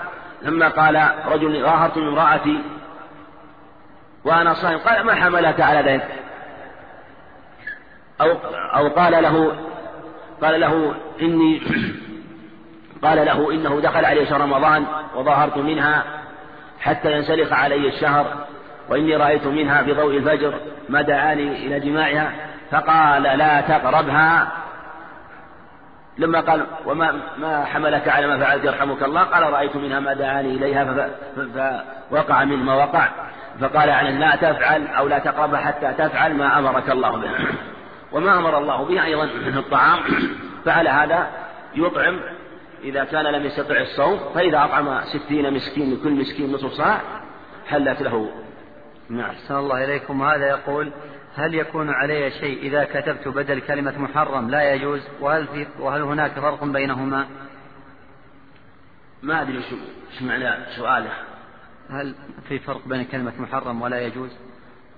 لما 0.42 0.68
قال 0.68 1.10
رجل 1.26 1.62
ظاهرت 1.62 1.98
من 1.98 2.08
امرأتي 2.08 2.64
وأنا 4.26 4.54
صائم 4.54 4.78
قال 4.78 5.06
ما 5.06 5.16
حملك 5.16 5.62
على 5.62 5.92
ذلك؟ 5.92 6.08
أو 8.22 8.32
أو 8.76 8.88
قال 8.88 9.24
له 9.24 9.56
قال 10.42 10.60
له 10.60 10.96
إني 11.22 11.62
قال 13.04 13.26
له 13.26 13.52
إنه 13.54 13.80
دخل 13.82 14.06
علي 14.06 14.26
شهر 14.26 14.42
رمضان 14.42 14.86
وظاهرت 15.16 15.58
منها 15.58 16.04
حتى 16.82 17.12
ينسلخ 17.12 17.54
علي 17.54 17.88
الشهر 17.88 18.26
وإني 18.90 19.16
رأيت 19.16 19.48
منها 19.48 19.84
في 19.84 19.94
ضوء 19.94 20.18
الفجر 20.18 20.54
ما 20.90 21.02
دعاني 21.02 21.68
إلى 21.68 21.80
جماعها 21.80 22.32
فقال 22.72 23.24
لا 23.24 23.62
تقربها. 23.62 24.48
لما 26.18 26.40
قال 26.40 26.66
وما 26.86 27.14
ما 27.38 27.66
حملك 27.66 28.08
على 28.08 28.28
ما 28.28 28.40
فعلت 28.40 28.66
يرحمك 28.66 29.04
الله 29.04 29.24
قال 29.24 29.54
رأيت 29.54 29.76
منها 29.76 30.00
ما 30.00 30.14
دعاني 30.14 30.50
إليها 30.50 31.10
فوقع 32.12 32.44
من 32.44 32.58
ما 32.58 32.74
وقع. 32.74 33.08
فقال 33.62 33.90
عن 33.90 34.20
لا 34.20 34.36
تفعل 34.36 34.88
أو 34.88 35.08
لا 35.08 35.20
تقرب 35.20 35.56
حتى 35.56 35.94
تفعل 35.98 36.34
ما 36.34 36.60
أمرك 36.60 36.90
الله 36.90 37.18
به. 37.18 37.30
وما 38.12 38.38
أمر 38.38 38.58
الله 38.58 38.86
به 38.86 39.04
أيضا 39.04 39.26
من 39.26 39.58
الطعام 39.58 40.00
فعلى 40.66 40.90
هذا 40.90 41.28
يطعم 41.76 42.20
إذا 42.84 43.04
كان 43.04 43.26
لم 43.26 43.46
يستطع 43.46 43.82
الصوم 43.82 44.20
فإذا 44.34 44.66
أطعم 44.66 45.02
ستين 45.06 45.54
مسكين 45.54 45.94
لكل 45.94 46.12
مسكين 46.12 46.52
نصف 46.52 46.72
صاع 46.72 47.02
حلت 47.68 48.02
له. 48.02 48.30
نعم. 49.10 49.30
أحسن 49.30 49.56
الله 49.56 49.84
إليكم. 49.84 50.22
هذا 50.24 50.48
يقول 50.48 50.92
هل 51.36 51.56
يكون 51.56 51.90
علي 51.90 52.32
شيء 52.32 52.60
إذا 52.60 52.84
كتبت 52.84 53.28
بدل 53.28 53.60
كلمة 53.60 54.00
محرم 54.00 54.50
لا 54.50 54.74
يجوز؟ 54.74 55.02
وهل, 55.20 55.48
في 55.48 55.66
وهل 55.80 56.02
هناك 56.02 56.32
فرق 56.32 56.64
بينهما؟ 56.64 57.28
ما 59.24 59.42
أدري 59.42 59.62
شو, 59.62 59.76
شو 60.20 60.26
معنى 60.26 60.66
سؤاله. 60.78 61.12
هل 61.90 62.16
في 62.50 62.60
فرق 62.60 62.88
بين 62.88 63.04
كلمة 63.04 63.34
محرم 63.40 63.82
ولا 63.82 64.02
يجوز؟ 64.02 64.30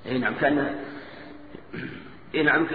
إي 0.05 0.17
نعم 0.17 0.33
كان 0.33 0.75
إي 2.35 2.43
نعم 2.43 2.67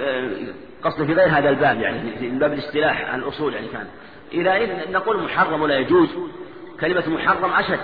قصده 0.83 1.07
في 1.07 1.13
غير 1.13 1.29
هذا 1.29 1.49
الباب 1.51 1.81
يعني 1.81 2.19
في 2.19 2.31
باب 2.31 2.53
الاصطلاح 2.53 3.11
عن 3.11 3.19
الأصول 3.19 3.55
يعني 3.55 3.69
كان. 3.69 3.87
اذا 4.33 4.59
نقول 4.91 5.23
محرم 5.23 5.63
ولا 5.63 5.79
يجوز. 5.79 6.09
كلمة 6.81 7.09
محرم 7.09 7.53
أشد. 7.53 7.81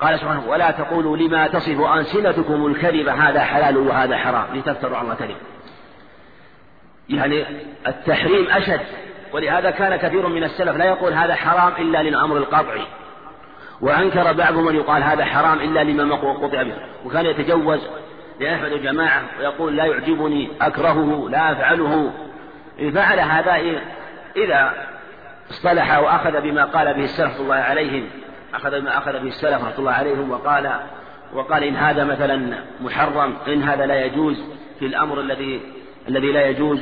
قال 0.00 0.18
سبحانه 0.18 0.48
ولا 0.48 0.70
تقولوا 0.70 1.16
لما 1.16 1.46
تصف 1.46 1.80
ألسنتكم 1.80 2.66
الكذب 2.66 3.08
هذا 3.08 3.40
حلال 3.40 3.76
وهذا 3.76 4.16
حرام 4.16 4.44
لتفتروا 4.54 4.96
على 4.96 5.04
الله 5.04 5.14
كذب. 5.14 5.36
يعني 7.08 7.46
التحريم 7.86 8.50
أشد 8.50 8.80
ولهذا 9.32 9.70
كان 9.70 9.96
كثير 9.96 10.28
من 10.28 10.44
السلف 10.44 10.76
لا 10.76 10.84
يقول 10.84 11.12
هذا 11.12 11.34
حرام 11.34 11.72
إلا 11.78 12.02
للأمر 12.02 12.36
القطعي. 12.36 12.86
وأنكر 13.80 14.32
بعضهم 14.32 14.64
من 14.64 14.74
يقال 14.74 15.02
هذا 15.02 15.24
حرام 15.24 15.58
إلا 15.60 15.84
لما 15.84 16.14
قطع 16.14 16.62
به. 16.62 16.76
وكان 17.04 17.26
يتجوز 17.26 17.80
لأحمد 18.40 18.72
الجماعة 18.72 19.22
ويقول 19.38 19.76
لا 19.76 19.84
يعجبني 19.84 20.50
أكرهه 20.60 21.28
لا 21.30 21.52
أفعله. 21.52 22.12
فعل 22.94 23.20
هذا 23.20 23.56
إذا 24.36 24.89
اصطلح 25.50 25.98
وأخذ 25.98 26.40
بما 26.40 26.64
قال 26.64 26.94
به 26.94 27.04
السلف 27.04 27.40
الله 27.40 27.54
عليهم. 27.54 28.10
أخذ 28.54 28.80
بما 28.80 28.98
أخذ 28.98 29.12
به 29.12 29.28
السلف 29.28 29.54
رحمة 29.54 29.78
الله 29.78 29.92
عليهم 29.92 30.30
وقال 30.30 30.70
وقال 31.34 31.64
إن 31.64 31.76
هذا 31.76 32.04
مثلا 32.04 32.58
محرم 32.80 33.36
إن 33.48 33.62
هذا 33.62 33.86
لا 33.86 34.04
يجوز 34.04 34.44
في 34.78 34.86
الأمر 34.86 35.20
الذي 35.20 35.60
الذي 36.08 36.32
لا 36.32 36.48
يجوز. 36.48 36.80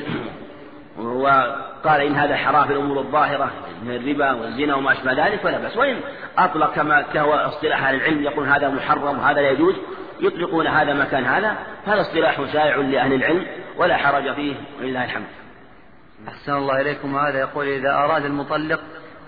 وقال 0.98 2.00
إن 2.00 2.14
هذا 2.14 2.36
حرام 2.36 2.64
في 2.64 2.72
الأمور 2.72 2.98
الظاهرة 2.98 3.50
من 3.82 3.94
الربا 3.96 4.32
والزنا 4.32 4.74
وما 4.74 4.92
أشبه 4.92 5.12
ذلك 5.12 5.40
فلا 5.40 5.58
بأس. 5.58 5.76
وإن 5.76 6.00
أطلق 6.38 6.74
كما 6.74 7.02
كهو 7.02 7.34
اصطلاح 7.34 7.84
أهل 7.84 7.94
العلم 7.94 8.22
يقول 8.22 8.46
هذا 8.48 8.68
محرم 8.68 9.18
وهذا 9.18 9.40
لا 9.40 9.50
يجوز 9.50 9.74
يطلقون 10.20 10.66
هذا 10.66 10.94
مكان 10.94 11.24
هذا 11.24 11.56
هذا 11.86 12.00
اصطلاح 12.00 12.52
شائع 12.52 12.76
لأهل 12.76 13.12
العلم 13.12 13.46
ولا 13.76 13.96
حرج 13.96 14.34
فيه 14.34 14.54
ولله 14.80 15.04
الحمد. 15.04 15.26
أحسن 16.28 16.52
الله 16.52 16.80
إليكم 16.80 17.16
هذا. 17.16 17.38
يقول 17.38 17.68
إذا 17.68 17.94
أراد 17.94 18.24
المطلق 18.24 18.80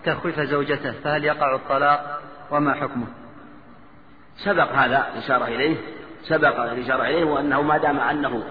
تخويف 0.05 0.41
زوجته 0.41 0.93
فهل 0.93 1.25
يقع 1.25 1.55
الطلاق؟ 1.55 2.21
وما 2.51 2.75
حكمه؟ 2.75 3.07
سبق 4.45 4.73
هذا 4.73 5.07
الإشارة 5.15 5.45
إليه. 5.45 5.77
سبق 6.23 6.61
الإشارة 6.61 7.03
إليه 7.03 7.25
وأنه 7.25 7.63
ما 7.63 7.79
دام 7.79 7.99
أنه 7.99 8.43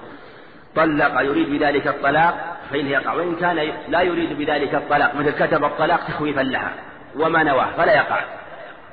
طلق 0.75 1.21
يريد 1.21 1.49
بذلك 1.49 1.87
الطلاق 1.87 2.57
فإنه 2.71 2.89
يقع. 2.89 3.13
وإن 3.13 3.35
كان 3.35 3.55
لا 3.87 4.01
يريد 4.01 4.37
بذلك 4.37 4.75
الطلاق 4.75 5.15
مثل 5.15 5.31
كتب 5.31 5.63
الطلاق 5.63 6.07
تخويفا 6.07 6.41
لها 6.41 6.73
وما 7.15 7.43
نواه 7.43 7.71
فلا 7.77 7.95
يقع. 7.95 8.23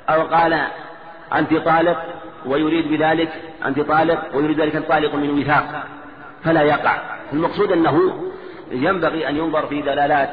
أو 0.09 0.21
قال 0.21 0.67
أنت 1.35 1.53
طالق 1.53 2.03
ويريد 2.45 2.87
بذلك 2.87 3.29
أنت 3.65 3.79
طالق 3.79 4.35
ويريد 4.35 4.61
ذلك 4.61 4.75
الطالق 4.75 5.15
من 5.15 5.39
وثاق 5.39 5.83
فلا 6.43 6.61
يقع. 6.61 6.97
المقصود 7.33 7.71
أنه 7.71 8.27
ينبغي 8.71 9.29
أن 9.29 9.37
ينظر 9.37 9.67
في 9.67 9.81
دلالات 9.81 10.29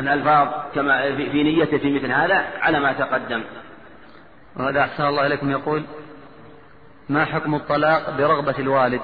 الألفاظ 0.00 0.48
كما 0.74 1.16
في 1.16 1.42
نيته 1.42 1.78
في 1.78 1.92
مثل 1.92 2.12
هذا 2.12 2.44
على 2.60 2.80
ما 2.80 2.92
تقدم. 2.92 3.42
وهذا 4.56 4.80
أحسن 4.80 5.04
الله 5.04 5.26
إليكم. 5.26 5.50
يقول 5.50 5.82
ما 7.08 7.24
حكم 7.24 7.54
الطلاق 7.54 8.10
برغبة 8.10 8.54
الوالد؟ 8.58 9.00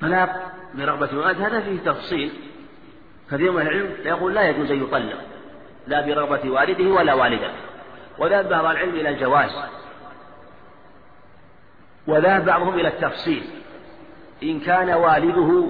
طلاق 0.00 0.52
برغبة 0.74 1.10
الوالد 1.12 1.40
هذا 1.40 1.60
فيه 1.60 1.78
تفصيل. 1.78 2.32
كثير 3.30 3.52
من 3.52 3.62
العلم 3.62 3.90
يقول 4.04 4.34
لا 4.34 4.48
يجوز 4.48 4.70
أن 4.70 4.82
يطلق 4.82 5.18
لا 5.86 6.06
برغبة 6.06 6.50
والده 6.50 6.84
ولا 6.84 7.14
والدته. 7.14 7.52
وذهب 8.18 8.48
بعض 8.48 8.64
العلم 8.64 8.94
إلى 8.94 9.08
الجواز. 9.08 9.50
وذهب 12.06 12.44
بعضهم 12.44 12.74
إلى 12.74 12.88
التفصيل. 12.88 13.42
إن 14.42 14.60
كان 14.60 14.90
والده 14.90 15.68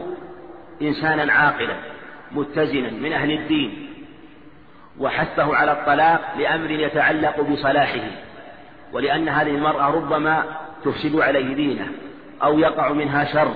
إنسانا 0.83 1.33
عاقلا 1.33 1.77
متزنا 2.33 2.91
من 2.91 3.13
أهل 3.13 3.31
الدين 3.31 3.89
وحثه 4.99 5.57
على 5.57 5.73
الطلاق 5.73 6.21
لأمر 6.39 6.71
يتعلق 6.71 7.41
بصلاحه 7.41 8.01
ولأن 8.93 9.29
هذه 9.29 9.51
المرأة 9.51 9.91
ربما 9.91 10.45
تفسد 10.85 11.17
عليه 11.17 11.55
دينه 11.55 11.89
أو 12.43 12.59
يقع 12.59 12.93
منها 12.93 13.25
شر 13.25 13.55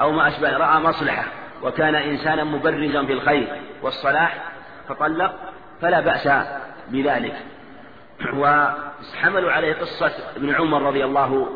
أو 0.00 0.12
ما 0.12 0.28
أشبه 0.28 0.56
رأى 0.56 0.80
مصلحة 0.80 1.24
وكان 1.62 1.94
إنسانا 1.94 2.44
مبرزا 2.44 3.04
في 3.06 3.12
الخير 3.12 3.48
والصلاح 3.82 4.36
فطلق 4.88 5.34
فلا 5.80 6.00
بأس 6.00 6.28
بذلك. 6.88 7.34
وحملوا 8.40 9.52
عليه 9.52 9.74
قصة 9.74 10.12
ابن 10.36 10.54
عمر 10.54 10.82
رضي 10.82 11.04
الله 11.04 11.48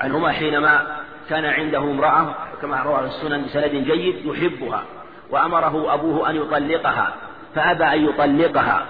عنهما 0.00 0.32
حينما 0.32 1.00
كان 1.28 1.44
عنده 1.44 1.78
امرأة 1.78 2.34
كما 2.62 2.82
رواه 2.82 3.04
السنن 3.04 3.44
بسند 3.44 3.70
جيد 3.70 4.26
يحبها 4.26 4.84
وأمره 5.30 5.94
أبوه 5.94 6.30
أن 6.30 6.36
يطلقها 6.36 7.14
فأبى 7.54 7.84
أن 7.84 8.08
يطلقها 8.08 8.86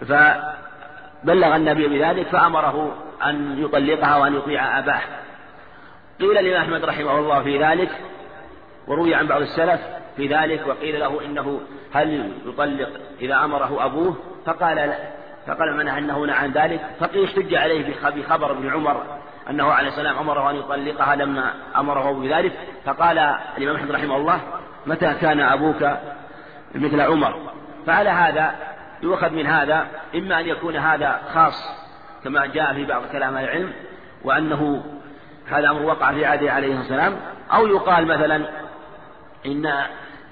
فبلغ 0.00 1.56
النبي 1.56 1.88
بذلك 1.88 2.26
فأمره 2.26 2.96
أن 3.24 3.64
يطلقها 3.64 4.16
وأن 4.16 4.36
يطيع 4.36 4.78
أباه. 4.78 5.00
قيل 6.20 6.44
لما 6.44 6.58
أحمد 6.58 6.84
رحمه 6.84 7.18
الله 7.18 7.42
في 7.42 7.64
ذلك 7.64 7.90
وروي 8.86 9.14
عن 9.14 9.26
بعض 9.26 9.40
السلف 9.40 9.80
في 10.16 10.26
ذلك 10.26 10.66
وقيل 10.66 11.00
له 11.00 11.24
إنه 11.24 11.60
هل 11.92 12.32
يطلق 12.46 12.88
إذا 13.20 13.44
أمره 13.44 13.84
أبوه؟ 13.84 14.16
فقال 14.46 14.76
لا. 14.76 14.98
فقال 15.46 15.76
من 15.76 15.88
أنه 15.88 16.32
عن 16.32 16.52
ذلك؟ 16.52 16.80
فقيل 17.00 17.24
احتج 17.24 17.54
عليه 17.54 17.94
بخبر 18.02 18.50
ابن 18.50 18.70
عمر 18.70 19.02
أنه 19.50 19.72
عليه 19.72 19.88
السلام 19.88 20.18
أمره 20.18 20.50
أن 20.50 20.56
يطلقها 20.56 21.16
لما 21.16 21.54
أمره 21.76 22.12
بذلك 22.12 22.52
فقال 22.84 23.18
الإمام 23.58 23.76
أحمد 23.76 23.90
رحمه 23.90 24.16
الله 24.16 24.40
متى 24.86 25.14
كان 25.14 25.40
أبوك 25.40 25.90
مثل 26.74 27.00
عمر؟ 27.00 27.50
فعلى 27.86 28.10
هذا 28.10 28.54
يؤخذ 29.02 29.30
من 29.30 29.46
هذا 29.46 29.86
إما 30.14 30.40
أن 30.40 30.46
يكون 30.46 30.76
هذا 30.76 31.20
خاص 31.34 31.86
كما 32.24 32.46
جاء 32.46 32.74
في 32.74 32.84
بعض 32.84 33.02
كلام 33.12 33.36
العلم 33.36 33.72
وأنه 34.24 34.84
هذا 35.48 35.70
أمر 35.70 35.82
وقع 35.82 36.12
في 36.12 36.26
عهده 36.26 36.52
عليه 36.52 36.80
السلام 36.80 37.16
أو 37.54 37.66
يقال 37.66 38.06
مثلا 38.06 38.36
إن 39.46 39.66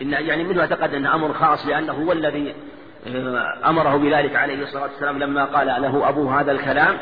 إن 0.03 0.13
يعني 0.13 0.45
ما 0.45 0.67
تقدم 0.67 0.97
أن 0.97 1.07
أمر 1.07 1.33
خاص 1.33 1.67
لأنه 1.67 1.93
هو 1.93 2.13
الذي 2.13 2.55
آه، 3.07 3.69
أمره 3.71 3.97
بذلك 3.97 4.37
عليه 4.37 4.63
الصلاة 4.63 4.83
والسلام 4.83 5.19
لما 5.19 5.45
قال 5.45 5.67
له 5.67 6.09
أبوه 6.09 6.41
هذا 6.41 6.53
الكلام 6.53 6.99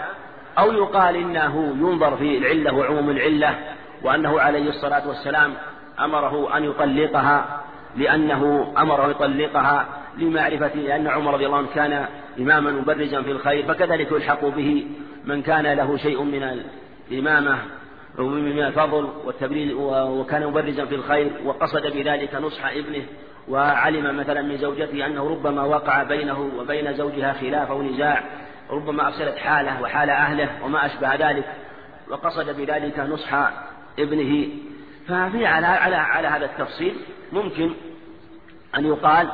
أو 0.59 0.73
يقال 0.73 1.17
إنه 1.17 1.75
ينظر 1.81 2.17
في 2.17 2.39
العلة 2.39 2.75
وعموم 2.75 3.11
العلة 3.11 3.59
وأنه 4.03 4.41
عليه 4.41 4.69
الصلاة 4.69 5.09
والسلام 5.09 5.55
أمره 6.01 6.57
أن 6.57 6.65
يطلقها 6.65 7.61
لأنه 7.97 8.73
أمره 8.79 9.11
يطلقها 9.11 9.87
لمعرفة 10.19 10.75
لأن 10.75 11.09
عمر 11.09 11.35
رضي 11.35 11.47
الله 11.47 11.59
عنه 11.59 11.69
كان 11.75 12.07
إماما 12.39 12.71
مبرزا 12.71 13.23
في 13.23 13.31
الخير 13.31 13.67
فكذلك 13.67 14.13
يلحق 14.13 14.45
به 14.45 14.87
من 15.25 15.43
كان 15.43 15.67
له 15.67 15.97
شيء 15.97 16.23
من 16.23 16.63
الإمامة 17.11 17.59
من 18.19 18.63
الفضل 18.63 19.09
والتبليل 19.25 19.75
وكان 19.75 20.47
مبرزا 20.47 20.85
في 20.85 20.95
الخير 20.95 21.31
وقصد 21.45 21.83
بذلك 21.83 22.35
نصح 22.35 22.67
ابنه 22.67 23.03
وعلم 23.49 24.17
مثلا 24.17 24.43
من 24.43 24.57
زوجته 24.57 25.07
أنه 25.07 25.29
ربما 25.31 25.65
وقع 25.65 26.03
بينه 26.03 26.51
وبين 26.59 26.95
زوجها 26.95 27.33
خلاف 27.33 27.71
أو 27.71 27.83
نزاع 27.83 28.23
ربما 28.73 29.09
أفسدت 29.09 29.39
حاله 29.39 29.83
وحال 29.83 30.11
أهله 30.11 30.65
وما 30.65 30.87
أشبه 30.87 31.15
ذلك 31.15 31.45
وقصد 32.11 32.57
بذلك 32.57 32.99
نصح 32.99 33.35
ابنه. 33.99 34.49
ففي 35.09 35.47
على 35.47 35.67
على 35.67 35.97
على 35.97 36.29
هذا 36.29 36.45
التفصيل 36.45 36.97
ممكن 37.33 37.71
أن 38.77 38.87
يقال 38.87 39.29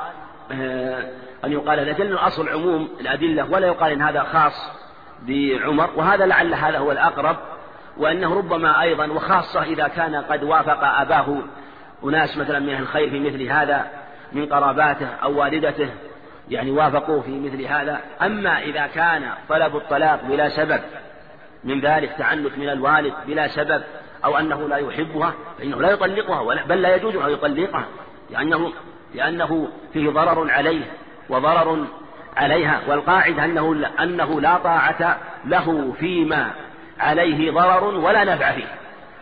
آه، 0.52 1.10
أن 1.44 1.52
يقال 1.52 1.86
لكن 1.86 2.02
الأصل 2.02 2.48
عموم 2.48 2.88
الأدلة 3.00 3.50
ولا 3.50 3.66
يقال 3.66 3.92
إن 3.92 4.02
هذا 4.02 4.22
خاص 4.22 4.72
بعمر 5.22 5.90
وهذا 5.96 6.26
لعل 6.26 6.54
هذا 6.54 6.78
هو 6.78 6.92
الأقرب 6.92 7.36
وأنه 7.96 8.34
ربما 8.34 8.82
أيضا 8.82 9.06
وخاصة 9.06 9.62
إذا 9.62 9.88
كان 9.88 10.14
قد 10.14 10.42
وافق 10.42 10.84
أباه 10.84 11.42
أناس 12.04 12.36
مثلا 12.36 12.58
من 12.58 12.76
الخير 12.76 13.10
في 13.10 13.20
مثل 13.20 13.42
هذا 13.42 13.86
من 14.32 14.46
قراباته 14.46 15.06
أو 15.06 15.40
والدته. 15.40 15.90
يعني 16.50 16.70
وافقوه 16.70 17.20
في 17.20 17.40
مثل 17.40 17.64
هذا. 17.64 18.00
أما 18.22 18.58
إذا 18.58 18.86
كان 18.86 19.22
طلب 19.48 19.76
الطلاق 19.76 20.24
بلا 20.24 20.48
سبب 20.48 20.80
من 21.64 21.80
ذلك 21.80 22.12
تعنت 22.18 22.58
من 22.58 22.68
الوالد 22.68 23.14
بلا 23.26 23.48
سبب 23.48 23.82
أو 24.24 24.38
أنه 24.38 24.68
لا 24.68 24.76
يحبها 24.76 25.34
فإنه 25.58 25.80
لا 25.80 25.90
يطلقها 25.90 26.64
بل 26.64 26.82
لا 26.82 26.96
يجوز 26.96 27.16
أن 27.16 27.30
يطلقها 27.30 27.84
لأنه 28.30 28.72
لأنه 29.14 29.68
فيه 29.92 30.10
ضرر 30.10 30.50
عليه 30.50 30.84
وضرر 31.28 31.86
عليها. 32.36 32.80
والقاعدة 32.88 33.44
أنه 33.44 33.90
أنه 34.00 34.40
لا 34.40 34.58
طاعة 34.58 35.18
له 35.44 35.94
فيما 36.00 36.50
عليه 37.00 37.50
ضرر 37.50 37.84
ولا 37.84 38.24
نفع 38.24 38.52
فيه. 38.52 38.66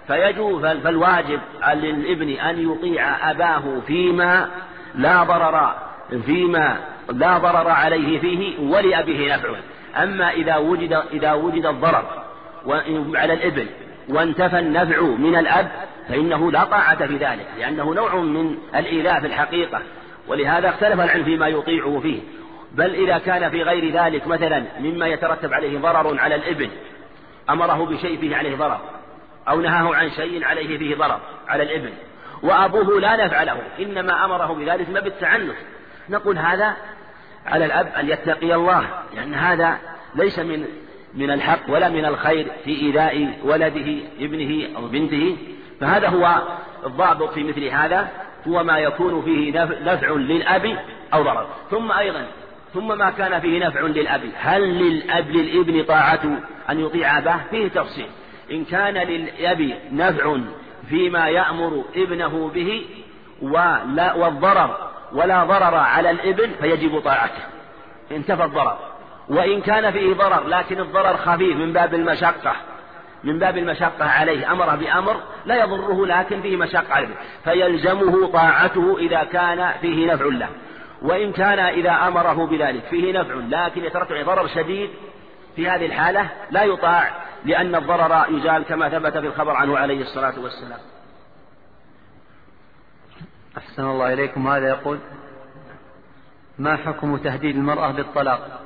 فيجوز 0.07 0.66
فالواجب 0.66 1.41
للابن 1.74 2.31
أن 2.31 2.72
يطيع 2.72 3.31
أباه 3.31 3.81
فيما 3.87 4.49
لا 4.95 5.24
ضرر 5.24 5.74
فيما 6.27 6.77
لا 7.13 7.39
ضرر 7.39 7.69
عليه 7.69 8.21
فيه 8.21 8.59
ولأبيه 8.59 9.37
نفع 9.37 9.49
أما 10.03 10.31
إذا 10.31 10.57
وجد 10.57 11.03
إذا 11.13 11.33
وجد 11.33 11.67
الضرر 11.67 12.05
على 13.15 13.33
الابن 13.33 13.67
وانتفى 14.09 14.59
النفع 14.59 15.01
من 15.01 15.37
الأب 15.37 15.71
فإنه 16.09 16.53
لا 16.53 16.65
طاعة 16.65 17.07
في 17.07 17.17
ذلك 17.17 17.47
لأنه 17.59 17.95
نوع 17.95 18.15
من 18.17 18.59
الإيذاء 18.75 19.21
في 19.21 19.27
الحقيقة. 19.27 19.81
ولهذا 20.29 20.69
اختلف 20.69 21.01
العلم 21.01 21.25
فيما 21.25 21.49
يطيعه 21.49 22.01
فيه. 22.01 22.21
بل 22.73 22.95
إذا 22.95 23.19
كان 23.19 23.51
في 23.51 23.63
غير 23.63 23.93
ذلك 23.93 24.27
مثلا 24.27 24.65
مما 24.81 25.07
يترتب 25.07 25.53
عليه 25.53 25.79
ضرر 25.79 26.21
على 26.21 26.35
الابن 26.35 26.71
أمره 27.51 27.87
بشيء 27.87 28.21
فيه 28.21 28.37
عليه 28.37 28.57
ضرر 28.57 28.81
أو 29.49 29.61
نهاه 29.61 29.95
عن 29.95 30.11
شيء 30.11 30.45
عليه 30.45 30.79
فيه 30.79 30.97
ضرر 30.97 31.21
على 31.49 31.63
الابن 31.63 31.91
وأبوه 32.43 33.01
لا 33.01 33.27
نفع 33.27 33.43
له 33.43 33.59
إنما 33.81 34.25
أمره 34.25 34.55
بذلك 34.55 34.91
ما 34.91 35.01
بالتعنت 35.01 35.55
نقول 36.09 36.39
هذا 36.39 36.77
على 37.47 37.64
الأب 37.64 37.86
أن 37.86 38.09
يتقي 38.09 38.55
الله 38.55 38.88
لأن 39.14 39.34
هذا 39.34 39.78
ليس 40.14 40.38
من 40.38 40.64
من 41.14 41.30
الحق 41.30 41.61
ولا 41.68 41.88
من 41.88 42.05
الخير 42.05 42.47
في 42.64 42.70
إيذاء 42.70 43.38
ولده 43.44 43.94
ابنه 44.20 44.76
أو 44.76 44.86
بنته. 44.86 45.36
فهذا 45.80 46.09
هو 46.09 46.42
الضابط 46.86 47.32
في 47.32 47.44
مثل 47.44 47.64
هذا 47.64 48.09
هو 48.49 48.64
ما 48.64 48.78
يكون 48.78 49.22
فيه 49.22 49.61
نفع 49.84 50.11
للأب 50.11 50.78
أو 51.14 51.22
ضرر. 51.22 51.47
ثم 51.70 51.92
أيضا 51.92 52.26
ثم 52.74 52.99
ما 52.99 53.11
كان 53.11 53.40
فيه 53.40 53.66
نفع 53.66 53.80
للأب. 53.80 54.20
هل 54.36 54.62
للأب 54.62 55.30
للابن 55.30 55.84
طاعة 55.84 56.38
أن 56.70 56.80
يطيع 56.80 57.18
أباه؟ 57.18 57.40
فيه 57.51 57.68
تفصيل. 57.68 58.07
إن 58.51 58.64
كان 58.64 58.94
للأب 58.94 59.72
نفع 59.92 60.36
فيما 60.88 61.28
يأمر 61.28 61.84
ابنه 61.97 62.51
به 62.55 62.84
ولا 63.42 64.14
والضرر 64.14 64.86
ولا 65.13 65.45
ضرر 65.45 65.75
على 65.75 66.11
الابن 66.11 66.51
فيجب 66.61 67.01
طاعته. 67.01 67.43
انتفى 68.11 68.45
الضرر. 68.45 68.79
وإن 69.29 69.61
كان 69.61 69.91
فيه 69.91 70.15
ضرر 70.15 70.47
لكن 70.47 70.81
الضرر 70.81 71.17
خفيف 71.17 71.57
من 71.57 71.73
باب 71.73 71.95
المشقة. 71.95 72.53
من 73.25 73.39
باب 73.39 73.59
المشقة 73.59 74.05
عليه 74.05 74.53
أمره 74.53 74.75
بأمر 74.75 75.17
لا 75.47 75.55
يضره 75.55 76.07
لكن 76.07 76.43
فيه 76.43 76.57
مشقة 76.57 76.95
عليه. 76.95 77.15
فيلزمه 77.45 78.27
طاعته 78.27 78.97
إذا 78.99 79.25
كان 79.25 79.73
فيه 79.81 80.13
نفع 80.13 80.25
له. 80.25 80.49
وإن 81.03 81.33
كان 81.33 81.59
إذا 81.59 81.91
أمره 81.91 82.47
بذلك 82.47 82.83
فيه 82.91 83.21
نفع 83.21 83.35
لكن 83.35 83.85
يترتب 83.85 84.25
ضرر 84.27 84.47
شديد 84.47 84.91
في 85.57 85.69
هذه 85.69 85.87
الحالة 85.87 86.29
لا 86.51 86.63
يطاع 86.63 87.11
لأن 87.45 87.75
الضرر 87.75 88.25
يزال 88.31 88.65
كما 88.65 88.89
ثبت 88.89 89.19
في 89.19 89.27
الخبر 89.27 89.53
عنه 89.53 89.79
عليه 89.79 90.01
الصلاة 90.01 90.41
والسلام. 90.41 90.79
أحسن 93.59 93.85
الله 93.85 94.13
إليكم. 94.13 94.49
هذا 94.49 94.69
يقول 94.69 94.99
ما 96.59 96.77
حكم 96.77 97.17
تهديد 97.17 97.57
المرأة 97.57 97.91
بالطلاق؟ 97.91 98.61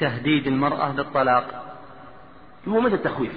تهديد 0.00 0.46
المرأة 0.46 0.88
بالطلاق. 0.88 1.64
هو 2.68 2.80
مثل 2.80 2.94
التخويف. 2.94 3.32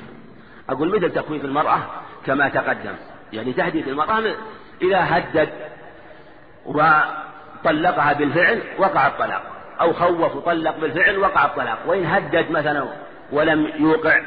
أقول 0.69 0.97
مثل 0.97 1.11
تخويف 1.11 1.45
المرأة 1.45 1.79
كما 2.25 2.49
تقدم. 2.49 2.95
يعني 3.33 3.53
تهديد 3.53 3.87
المرأة 3.87 4.19
إذا 4.81 4.99
هدد 4.99 5.49
وطلقها 6.65 8.13
بالفعل 8.13 8.61
وقع 8.77 9.07
الطلاق 9.07 9.43
أو 9.81 9.93
خوف 9.93 10.35
وطلق 10.35 10.79
بالفعل 10.79 11.17
وقع 11.17 11.45
الطلاق. 11.45 11.79
وإن 11.87 12.05
هدد 12.05 12.51
مثلا 12.51 12.87
ولم 13.31 13.71
يوقع 13.77 14.21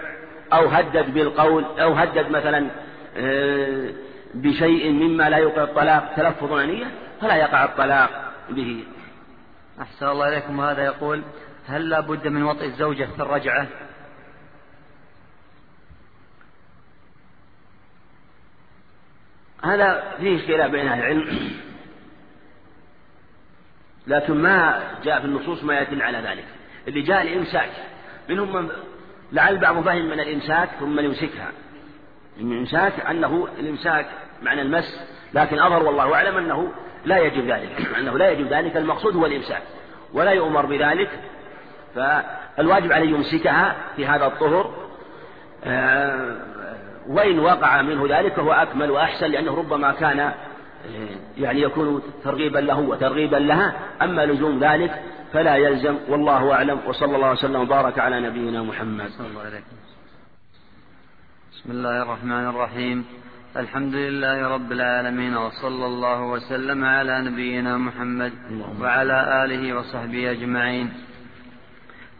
أو 0.52 0.68
هدد 0.68 1.14
بالقول 1.14 1.64
أو 1.80 1.92
هدد 1.92 2.30
مثلا 2.30 2.70
آه، 3.16 3.90
بشيء 4.34 4.92
مما 4.92 5.30
لا 5.30 5.36
يوقع 5.36 5.62
الطلاق 5.62 6.14
تلفظ 6.16 6.52
نية 6.52 6.86
فلا 7.20 7.36
يقع 7.36 7.64
الطلاق 7.64 8.32
به. 8.50 8.84
أحسن 9.80 10.06
الله 10.06 10.28
إليكم. 10.28 10.60
هذا 10.60 10.84
يقول 10.84 11.22
هل 11.66 11.88
لا 11.88 12.00
بد 12.00 12.28
من 12.28 12.42
وطئ 12.42 12.64
الزوجة 12.64 13.04
في 13.16 13.22
الرجعة؟ 13.22 13.68
هذا 19.64 20.14
فيه 20.20 20.46
خلاف 20.46 20.70
بين 20.70 20.88
أهل 20.88 20.98
العلم 20.98 21.50
لكن 24.06 24.34
ما 24.34 24.82
جاء 25.04 25.20
في 25.20 25.26
النصوص 25.26 25.64
ما 25.64 25.80
يدل 25.80 26.02
على 26.02 26.18
ذلك. 26.18 26.44
اللي 26.88 27.02
جاء 27.02 27.22
الإمساك 27.22 27.70
منهم 28.28 28.56
من 28.56 28.68
لعل 29.32 29.58
بعض 29.58 29.84
فهم 29.84 30.04
من 30.04 30.20
الإمساك 30.20 30.68
ثم 30.80 31.00
يمسكها. 31.00 31.52
الإمساك 32.40 32.92
أنه 33.10 33.48
الإمساك 33.58 34.06
معنى 34.42 34.62
المس 34.62 35.00
لكن 35.34 35.58
أظهر 35.58 35.82
والله 35.82 36.14
أعلم 36.14 36.36
أنه 36.36 36.72
لا 37.04 37.18
يجب 37.18 37.50
ذلك 37.50 37.88
أنه 37.98 38.18
لا 38.18 38.30
يجب 38.30 38.46
ذلك 38.52 38.76
المقصود 38.76 39.16
هو 39.16 39.26
الإمساك 39.26 39.62
ولا 40.12 40.30
يؤمر 40.30 40.66
بذلك 40.66 41.10
فالواجب 41.94 42.92
عليه 42.92 43.10
يمسكها 43.10 43.76
في 43.96 44.06
هذا 44.06 44.26
الطهر. 44.26 44.74
آه، 45.64 46.36
وإن 47.08 47.38
وقع 47.38 47.82
منه 47.82 48.18
ذلك 48.18 48.32
فهو 48.32 48.52
أكمل 48.52 48.90
وأحسن 48.90 49.26
لأنه 49.26 49.56
ربما 49.56 49.92
كان 49.92 50.20
آه، 50.20 50.32
يعني 51.38 51.62
يكون 51.62 52.02
ترغيبا 52.24 52.58
له 52.58 52.78
وترغيبا 52.78 53.36
لها 53.36 53.74
أما 54.02 54.26
لزوم 54.26 54.58
ذلك 54.58 55.02
فلا 55.32 55.56
يلزم 55.56 55.96
والله 56.08 56.52
أعلم 56.52 56.80
وصلى 56.86 57.16
الله 57.16 57.32
وسلم 57.32 57.60
وبارك 57.60 57.98
على 57.98 58.20
نبينا 58.20 58.62
محمد. 58.62 59.08
صلى 59.08 59.26
الله 59.26 59.40
عليه 59.40 59.58
بسم 61.62 61.70
الله 61.70 62.02
الرحمن 62.02 62.48
الرحيم. 62.48 63.04
الحمد 63.56 63.94
لله 63.94 64.48
رب 64.48 64.72
العالمين 64.72 65.36
وصلى 65.36 65.86
الله 65.86 66.22
وسلم 66.22 66.84
على 66.84 67.22
نبينا 67.22 67.78
محمد 67.78 68.32
وعلى 68.80 69.44
آله 69.44 69.76
وصحبه 69.76 70.30
أجمعين. 70.30 70.92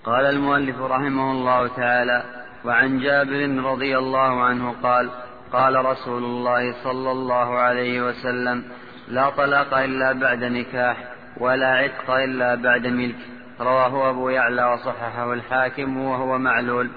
قال 0.04 0.24
المؤلف 0.26 0.78
رحمه 0.80 1.32
الله 1.32 1.66
تعالى 1.66 2.22
وعن 2.64 2.98
جابر 2.98 3.42
رضي 3.72 3.98
الله 3.98 4.42
عنه 4.44 4.74
قال 4.82 5.10
قال 5.52 5.84
رسول 5.84 6.24
الله 6.24 6.84
صلى 6.84 7.10
الله 7.10 7.58
عليه 7.58 8.02
وسلم 8.08 8.64
لا 9.08 9.30
طلاق 9.30 9.74
إلا 9.74 10.12
بعد 10.12 10.44
نكاح 10.44 10.96
ولا 11.40 11.70
عتق 11.82 12.10
إلا 12.10 12.54
بعد 12.54 12.86
ملك. 12.86 13.20
رواه 13.60 14.10
أبو 14.10 14.28
يعلى 14.28 14.64
وصححه 14.64 15.32
الحاكم 15.32 15.96
وهو 15.96 16.38
معلول. 16.38 16.90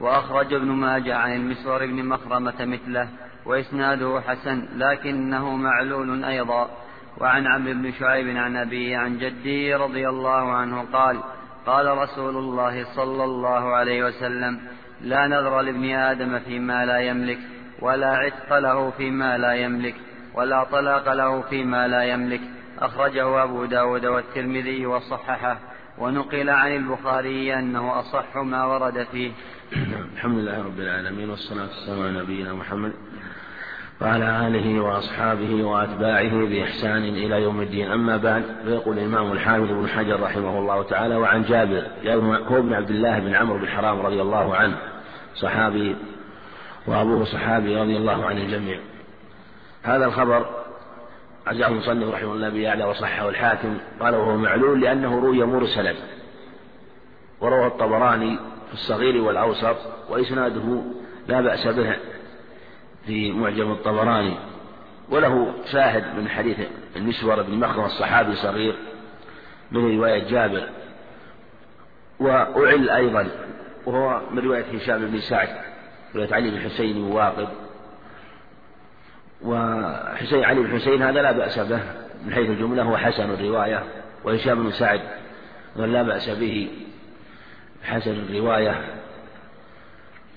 وأخرج 0.00 0.54
ابن 0.54 0.66
ماجه 0.66 1.16
عن 1.16 1.36
المسور 1.36 1.86
بن 1.86 2.04
مخرمة 2.04 2.64
مثله 2.64 3.08
وإسناده 3.46 4.20
حسن 4.20 4.68
لكنه 4.76 5.56
معلول 5.56 6.24
أيضا. 6.24 6.70
وعن 7.20 7.46
عمرو 7.46 7.72
بن 7.72 7.92
شعيب 7.92 8.36
عن 8.36 8.56
أبيه 8.56 8.96
عن 8.96 9.18
جده 9.18 9.76
رضي 9.84 10.08
الله 10.08 10.52
عنه 10.52 10.84
قال 10.92 11.20
قال 11.66 11.98
رسول 11.98 12.36
الله 12.36 12.84
صلى 12.84 13.24
الله 13.24 13.74
عليه 13.74 14.04
وسلم 14.04 14.60
لا 15.00 15.26
نذر 15.26 15.60
لابن 15.60 15.90
آدم 15.90 16.38
فيما 16.38 16.86
لا 16.86 16.98
يملك 16.98 17.38
ولا 17.80 18.16
عتق 18.16 18.58
له 18.58 18.90
فيما 18.90 19.38
لا 19.38 19.52
يملك 19.52 19.94
ولا 20.34 20.64
طلاق 20.64 21.12
له 21.12 21.40
فيما 21.40 21.88
لا 21.88 22.02
يملك. 22.02 22.40
أخرجه 22.78 23.42
أبو 23.42 23.64
داود 23.64 24.06
والترمذي 24.06 24.86
وصححه. 24.86 25.58
ونقل 25.98 26.50
عن 26.50 26.76
البخاري 26.76 27.58
أنه 27.58 27.98
أصح 27.98 28.36
ما 28.36 28.64
ورد 28.64 29.06
فيه. 29.12 29.32
الحمد 30.14 30.38
لله 30.38 30.64
رب 30.64 30.80
العالمين 30.80 31.30
والصلاة 31.30 31.66
والسلام 31.66 32.02
على 32.02 32.22
نبينا 32.22 32.52
محمد 32.52 32.92
وعلى 34.00 34.46
آله 34.46 34.80
وأصحابه 34.80 35.64
وأتباعه 35.64 36.46
بإحسان 36.46 37.04
إلى 37.04 37.42
يوم 37.42 37.60
الدين. 37.60 37.90
أما 37.90 38.16
بعد 38.16 38.42
فيقول 38.64 38.98
الإمام 38.98 39.32
الحافظ 39.32 39.70
بن 39.70 39.88
حجر 39.88 40.20
رحمه 40.20 40.58
الله 40.58 40.82
تعالى 40.82 41.16
وعن 41.16 41.42
جابر 41.42 41.82
هو 42.50 42.62
بن 42.62 42.74
عبد 42.74 42.90
الله 42.90 43.18
بن 43.18 43.34
عمرو 43.34 43.58
بن 43.58 43.68
حرام 43.68 44.00
رضي 44.00 44.22
الله 44.22 44.56
عنه 44.56 44.78
صحابي 45.34 45.96
وأبوه 46.86 47.24
صحابي 47.24 47.76
رضي 47.76 47.96
الله 47.96 48.26
عن 48.26 48.38
الجميع 48.38 48.78
هذا 49.82 50.06
الخبر 50.06 50.46
عزاه 51.46 51.68
المصنف 51.68 52.14
رحمه 52.14 52.32
الله 52.32 52.48
بيعلى 52.48 52.84
وصحه 52.84 53.28
الحاكم 53.28 53.78
قال 54.00 54.14
وهو 54.14 54.36
معلول 54.36 54.80
لأنه 54.80 55.20
روي 55.20 55.44
مرسلا. 55.44 55.94
وروى 57.40 57.66
الطبراني 57.66 58.38
في 58.68 58.74
الصغير 58.74 59.22
والأوسط 59.22 59.76
وإسناده 60.08 60.82
لا 61.28 61.40
بأس 61.40 61.66
به 61.66 61.96
في 63.06 63.32
معجم 63.32 63.72
الطبراني. 63.72 64.34
وله 65.10 65.54
شاهد 65.72 66.18
من 66.18 66.28
حديث 66.28 66.58
المسور 66.96 67.42
بن 67.42 67.54
مخرم 67.54 67.84
الصحابي 67.84 68.34
صغير 68.34 68.76
من 69.70 69.96
رواية 69.96 70.28
جابر. 70.28 70.68
وأعل 72.20 72.90
أيضا 72.90 73.28
وهو 73.86 74.20
من 74.30 74.38
رواية 74.38 74.64
هشام 74.74 75.06
بن 75.06 75.20
سعد 75.20 75.48
رواية 76.14 76.34
علي 76.34 76.50
بن 76.50 76.60
حسين 76.60 77.02
واقد. 77.02 77.48
وحسين 79.42 80.44
علي 80.44 80.60
بن 80.60 80.80
حسين 80.80 81.02
هذا 81.02 81.22
لا 81.22 81.32
بأس 81.32 81.58
به 81.58 81.80
من 82.24 82.32
حيث 82.32 82.50
الجملة 82.50 82.82
هو 82.82 82.96
حسن 82.96 83.30
الرواية. 83.30 83.84
وهشام 84.24 84.64
بن 84.64 84.70
سعد 84.70 85.00
لا 85.76 86.02
بأس 86.02 86.30
به. 86.30 86.70
حسن 87.84 88.10
الرواية. 88.10 88.98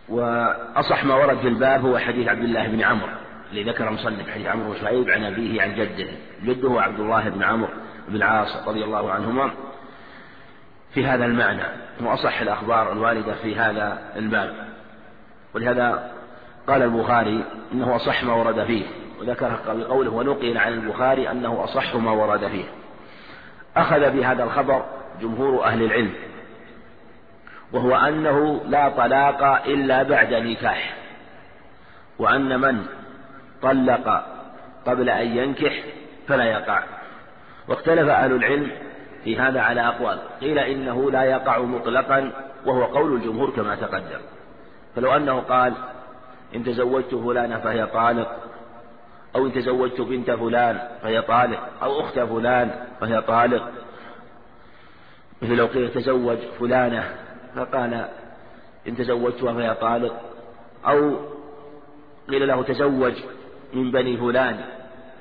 وأصح 0.10 1.06
ما 1.06 1.16
ورد 1.16 1.38
في 1.38 1.48
الباب 1.48 1.86
هو 1.86 1.98
حديث 1.98 2.28
عبد 2.28 2.44
الله 2.44 2.68
بن 2.68 2.82
عمرو 2.82 3.08
اللي 3.52 3.64
ذكر 3.64 3.90
مصنف 3.90 4.30
حديث 4.30 4.48
عمرو 4.48 4.72
وشعيب 4.72 5.10
عن 5.10 5.24
أبيه 5.24 5.62
عن 5.62 5.76
جده. 5.76 6.08
جده 6.44 6.82
عبد 6.82 7.00
الله 7.00 7.30
بن 7.30 7.44
عمرو 7.44 7.70
بن 8.08 8.16
العاص 8.16 8.68
رضي 8.68 8.84
الله 8.84 9.12
عنهما. 9.12 9.52
في 10.94 11.06
هذا 11.06 11.26
المعنى 11.26 11.64
هو 12.04 12.14
أصح 12.14 12.42
الأخبار 12.42 12.92
الواردة 12.92 13.34
في 13.34 13.56
هذا 13.56 14.02
الباب. 14.16 14.56
ولهذا 15.54 16.12
قال 16.68 16.82
البخاري 16.82 17.44
إنه 17.74 17.96
أصح 17.96 18.24
ما 18.24 18.34
ورد 18.34 18.64
فيه. 18.64 18.86
وذكر 19.20 19.60
بقوله 19.68 20.12
ونقل 20.12 20.58
عن 20.58 20.74
البخاري 20.74 21.32
أنه 21.32 21.64
أصح 21.64 21.96
ما 21.96 22.12
ورد 22.12 22.48
فيه. 22.48 22.66
أخذ 23.78 24.12
بهذا 24.12 24.44
الخبر 24.44 24.86
جمهور 25.22 25.64
أهل 25.64 25.84
العلم. 25.84 26.14
وهو 27.74 27.96
أنه 27.96 28.62
لا 28.68 28.90
طلاق 28.90 29.66
إلا 29.66 30.04
بعد 30.04 30.34
نكاح 30.34 30.94
وأن 32.20 32.60
من 32.60 32.86
طلق 33.62 34.26
قبل 34.86 35.10
أن 35.10 35.38
ينكح 35.38 35.84
فلا 36.28 36.44
يقع. 36.44 36.84
واختلف 37.68 38.10
أهل 38.10 38.32
العلم 38.32 38.72
في 39.24 39.40
هذا 39.40 39.62
على 39.62 39.88
أقوال 39.88 40.20
قيل 40.42 40.60
إنه 40.60 41.12
لا 41.12 41.24
يقع 41.24 41.60
مطلقا 41.60 42.32
وهو 42.66 42.84
قول 42.84 43.14
الجمهور 43.14 43.50
كما 43.50 43.76
تقدم. 43.76 44.20
فلو 44.96 45.16
أنه 45.16 45.40
قال 45.40 45.74
إن 46.56 46.64
تزوجت 46.64 47.16
فلانة 47.16 47.60
فهي 47.60 47.86
طالق 47.86 48.38
أو 49.36 49.46
إن 49.46 49.54
تزوجت 49.54 50.02
بنت 50.02 50.32
فلان 50.32 50.80
فهي 51.02 51.22
طالق 51.22 51.60
أو 51.84 52.00
أخت 52.00 52.20
فلان 52.20 52.72
فهي 53.02 53.22
طالق. 53.22 53.72
مثل 55.42 55.56
لو 55.56 55.66
قيل 55.66 55.90
تزوج 55.90 56.38
فلانة 56.60 57.31
فقال 57.56 58.06
إن 58.88 58.96
تزوجتها 58.96 59.54
فهي 59.54 59.74
طالق. 59.74 60.22
أو 60.88 61.20
قيل 62.30 62.48
له 62.48 62.64
تزوج 62.64 63.14
من 63.74 63.92
بني 63.92 64.18
فلان 64.18 64.66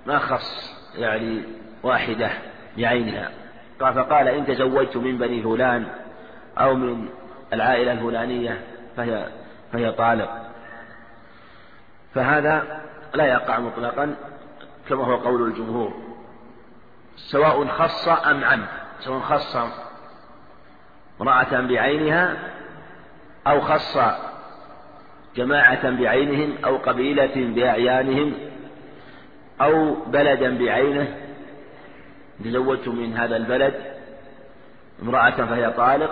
ما 0.06 0.18
خص 0.18 0.76
يعني 0.94 1.42
واحدة 1.82 2.30
بعينها. 2.76 3.30
قال 3.80 3.94
فقال 3.94 4.28
إن 4.28 4.46
تزوجت 4.46 4.96
من 4.96 5.18
بني 5.18 5.42
فلان 5.42 5.86
أو 6.58 6.74
من 6.74 7.08
العائلة 7.52 7.92
الفلانية 7.92 8.60
فهي 8.96 9.26
فهي 9.72 9.92
طالق. 9.92 10.30
فهذا 12.14 12.80
لا 13.14 13.24
يقع 13.24 13.58
مطلقا 13.58 14.16
كما 14.88 15.04
هو 15.04 15.16
قول 15.16 15.42
الجمهور. 15.42 15.94
سواء 17.16 17.66
خص 17.66 18.08
أم 18.08 18.44
عم 18.44 18.66
سواء 19.00 19.20
خص 19.20 19.56
امرأة 21.20 21.60
بعينها 21.60 22.36
أو 23.46 23.60
خص 23.60 23.98
جماعة 25.36 25.90
بعينهم 25.90 26.54
أو 26.64 26.76
قبيلة 26.76 27.32
بأعيانهم 27.54 28.34
أو 29.60 29.94
بلدا 29.94 30.58
بعينه. 30.58 31.16
تزوجت 32.44 32.88
من 32.88 33.16
هذا 33.16 33.36
البلد 33.36 33.74
امرأة 35.02 35.30
فهي 35.30 35.70
طالق 35.70 36.10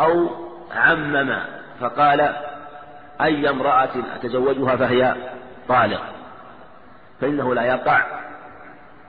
أو 0.00 0.30
عمم 0.70 1.38
فقال 1.80 2.34
أي 3.20 3.50
امرأة 3.50 3.90
أتزوجها 4.14 4.76
فهي 4.76 5.14
طالق؟ 5.68 6.02
فإنه 7.20 7.54
لا 7.54 7.62
يقع 7.62 8.06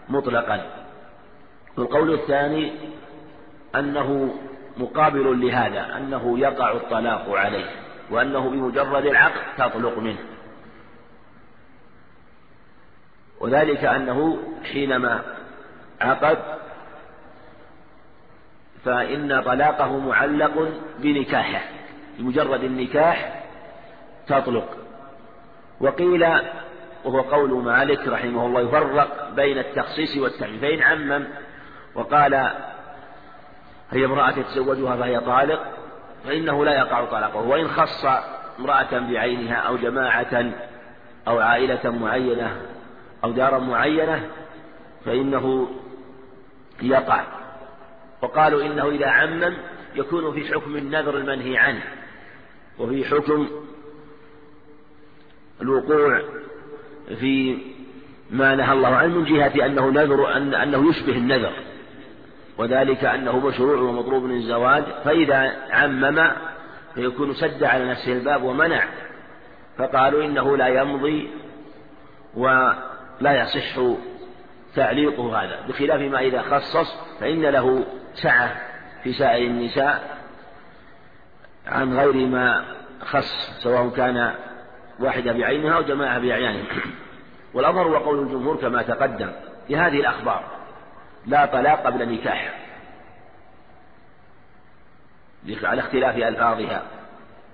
مطلقا. 0.10 0.62
والقول 1.78 2.14
الثاني 2.14 2.74
أنه 3.76 4.36
مقابل 4.82 5.48
لهذا 5.48 5.98
أنه 5.98 6.40
يقع 6.40 6.72
الطلاق 6.72 7.30
عليه 7.30 7.70
وأنه 8.10 8.50
بمجرد 8.50 9.06
العقد 9.06 9.42
تطلق 9.58 9.98
منه. 9.98 10.20
وذلك 13.40 13.86
أنه 13.86 14.38
حينما 14.74 15.22
عقد 16.02 16.38
فإن 18.86 19.42
طلاقه 19.42 20.00
معلق 20.00 20.72
بنكاحه 21.00 21.62
بمجرد 22.20 22.64
النكاح 22.64 23.44
تطلق. 24.28 24.78
وقيل 25.80 26.26
وهو 27.06 27.22
قول 27.22 27.64
مالك 27.64 28.08
رحمه 28.08 28.46
الله 28.46 28.62
يفرق 28.62 29.30
بين 29.36 29.58
التخصيص 29.58 30.18
والتعميم 30.18 30.60
فإن 30.60 30.82
عمم 30.82 31.28
وقال 31.96 32.52
هي 33.92 34.06
امرأة 34.06 34.40
يتزوجها 34.40 34.96
فهي 34.96 35.20
طالق 35.20 35.64
فإنه 36.26 36.66
لا 36.66 36.74
يقع 36.74 37.06
طلاقه. 37.06 37.40
وإن 37.40 37.68
خص 37.68 38.06
امرأة 38.60 39.00
بعينها 39.00 39.56
أو 39.56 39.78
جماعة 39.78 40.54
أو 41.28 41.40
عائلة 41.40 41.90
معينة 41.90 42.62
أو 43.24 43.32
دارا 43.32 43.60
معينة 43.60 44.30
فإنه 45.06 45.70
يقع. 46.82 47.24
وقالوا 48.22 48.66
إنه 48.66 48.90
إذا 48.90 49.08
عمم 49.08 49.54
يكون 49.96 50.34
في 50.34 50.54
حكم 50.54 50.78
النذر 50.78 51.18
المنهي 51.18 51.58
عنه 51.58 51.84
وفي 52.80 53.06
حكم 53.06 53.48
الوقوع 55.62 56.22
في 57.20 57.58
ما 58.30 58.56
نهى 58.56 58.74
الله 58.74 58.96
عنه 58.96 59.18
من 59.18 59.26
جهة 59.26 59.66
أنه 59.66 59.90
نذر 59.90 60.38
أن 60.38 60.54
أنه 60.54 60.90
يشبه 60.90 61.18
النذر. 61.18 61.54
وذلك 62.58 63.06
أنه 63.06 63.40
مشروع 63.40 63.76
ومطلوب 63.76 64.24
من 64.24 64.36
الزواج 64.36 64.84
فإذا 65.06 65.52
عمم 65.72 66.32
فيكون 66.96 67.34
سد 67.34 67.64
على 67.64 67.90
نفسه 67.90 68.14
الباب 68.14 68.44
ومنع. 68.44 68.84
فقالوا 69.78 70.26
إنه 70.26 70.58
لا 70.58 70.68
يمضي 70.68 71.30
ولا 72.36 73.42
يصح 73.42 73.82
تعليقه 74.76 75.44
هذا 75.44 75.60
بخلاف 75.68 76.02
ما 76.02 76.20
إذا 76.20 76.42
خصص 76.42 76.96
فإن 77.20 77.42
له 77.42 77.86
سعة 78.14 78.62
في 79.04 79.14
سائر 79.14 79.48
النساء 79.48 80.18
عن 81.68 81.94
غير 81.94 82.14
ما 82.14 82.66
خص 83.02 83.60
سواء 83.64 83.90
كان 83.90 84.34
واحدة 85.00 85.32
بعينها 85.34 85.74
أو 85.74 85.82
جماعة 85.82 86.20
بأعيانها. 86.20 86.66
والأظهر 87.54 87.88
هو 87.88 87.96
قول 87.96 88.20
الجمهور 88.20 88.58
كما 88.58 88.82
تقدم 88.82 89.32
في 89.68 89.78
هذه 89.78 90.00
الأخبار. 90.00 90.61
لا 91.26 91.46
طلاق 91.46 91.86
قبل 91.86 92.14
نكاح. 92.14 92.60
على 95.64 95.82
اختلاف 95.82 96.18
ألفاظها. 96.18 96.84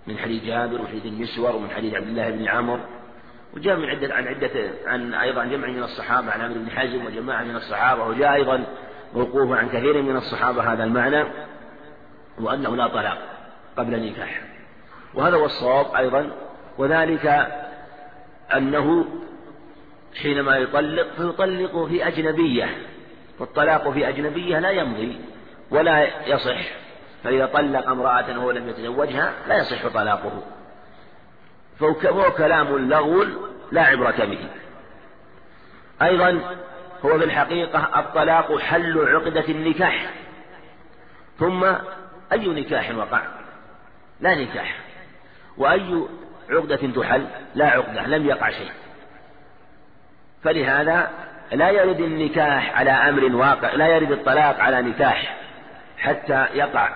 من 0.07 0.17
حديث 0.17 0.43
جابر 0.43 0.75
ومن 0.75 0.87
حديث 0.87 1.05
المسور 1.05 1.55
ومن 1.55 1.69
حديث 1.69 1.93
عبد 1.93 2.07
الله 2.07 2.29
بن 2.29 2.47
عمرو. 2.47 2.79
وجاء 3.53 3.75
من 3.75 3.89
عدة 3.89 4.15
عن 4.15 4.27
عدة 4.27 4.71
عن 4.85 5.13
أيضا 5.13 5.45
جمع 5.45 5.67
من 5.67 5.83
الصحابة 5.83 6.31
عن 6.31 6.41
عمرو 6.41 6.59
بن 6.59 6.69
حزم 6.71 7.05
وجماعة 7.05 7.43
من 7.43 7.55
الصحابة 7.55 8.03
وجاء 8.03 8.33
أيضا 8.33 8.63
موقوف 9.13 9.51
عن 9.51 9.69
كثير 9.69 10.01
من 10.01 10.17
الصحابة 10.17 10.73
هذا 10.73 10.83
المعنى 10.83 11.23
وأنه 12.39 12.75
لا 12.75 12.87
طلاق 12.87 13.17
قبل 13.77 14.09
نكاح. 14.09 14.41
وهذا 15.13 15.35
هو 15.35 15.45
الصواب 15.45 15.95
أيضا. 15.95 16.31
وذلك 16.77 17.47
أنه 18.55 19.05
حينما 20.21 20.57
يطلق 20.57 21.07
فيطلق 21.17 21.85
في 21.85 22.07
أجنبية. 22.07 22.77
والطلاق 23.39 23.89
في 23.89 24.09
أجنبية 24.09 24.59
لا 24.59 24.69
يمضي 24.69 25.19
ولا 25.71 26.27
يصح 26.27 26.57
فإذا 27.23 27.45
طلق 27.45 27.89
امرأة 27.89 28.37
وهو 28.39 28.51
لم 28.51 28.69
يتزوجها 28.69 29.33
لا 29.47 29.57
يصح 29.57 29.87
طلاقه. 29.87 30.43
فهو 31.79 32.31
كلام 32.31 32.89
لغو 32.89 33.25
لا 33.71 33.81
عبرة 33.81 34.25
به. 34.25 34.49
أيضا 36.01 36.41
هو 37.05 37.19
في 37.19 37.25
الحقيقة 37.25 37.99
الطلاق 37.99 38.59
حل 38.59 39.07
عقدة 39.07 39.45
النكاح. 39.49 40.13
ثم 41.39 41.63
أي 42.31 42.47
نكاح 42.47 42.91
وقع؟ 42.97 43.21
لا 44.19 44.35
نكاح. 44.35 44.79
وأي 45.57 46.03
عقدة 46.49 47.01
تحل؟ 47.01 47.27
لا 47.55 47.67
عقدة 47.67 48.07
لم 48.07 48.25
يقع 48.25 48.49
شيء. 48.49 48.71
فلهذا 50.43 51.11
لا 51.51 51.69
يرد 51.69 51.99
النكاح 51.99 52.79
على 52.79 52.91
أمر 52.91 53.35
واقع 53.35 53.73
لا 53.73 53.87
يرد 53.87 54.11
الطلاق 54.11 54.59
على 54.59 54.81
نكاح 54.81 55.37
حتى 55.97 56.45
يقع. 56.53 56.89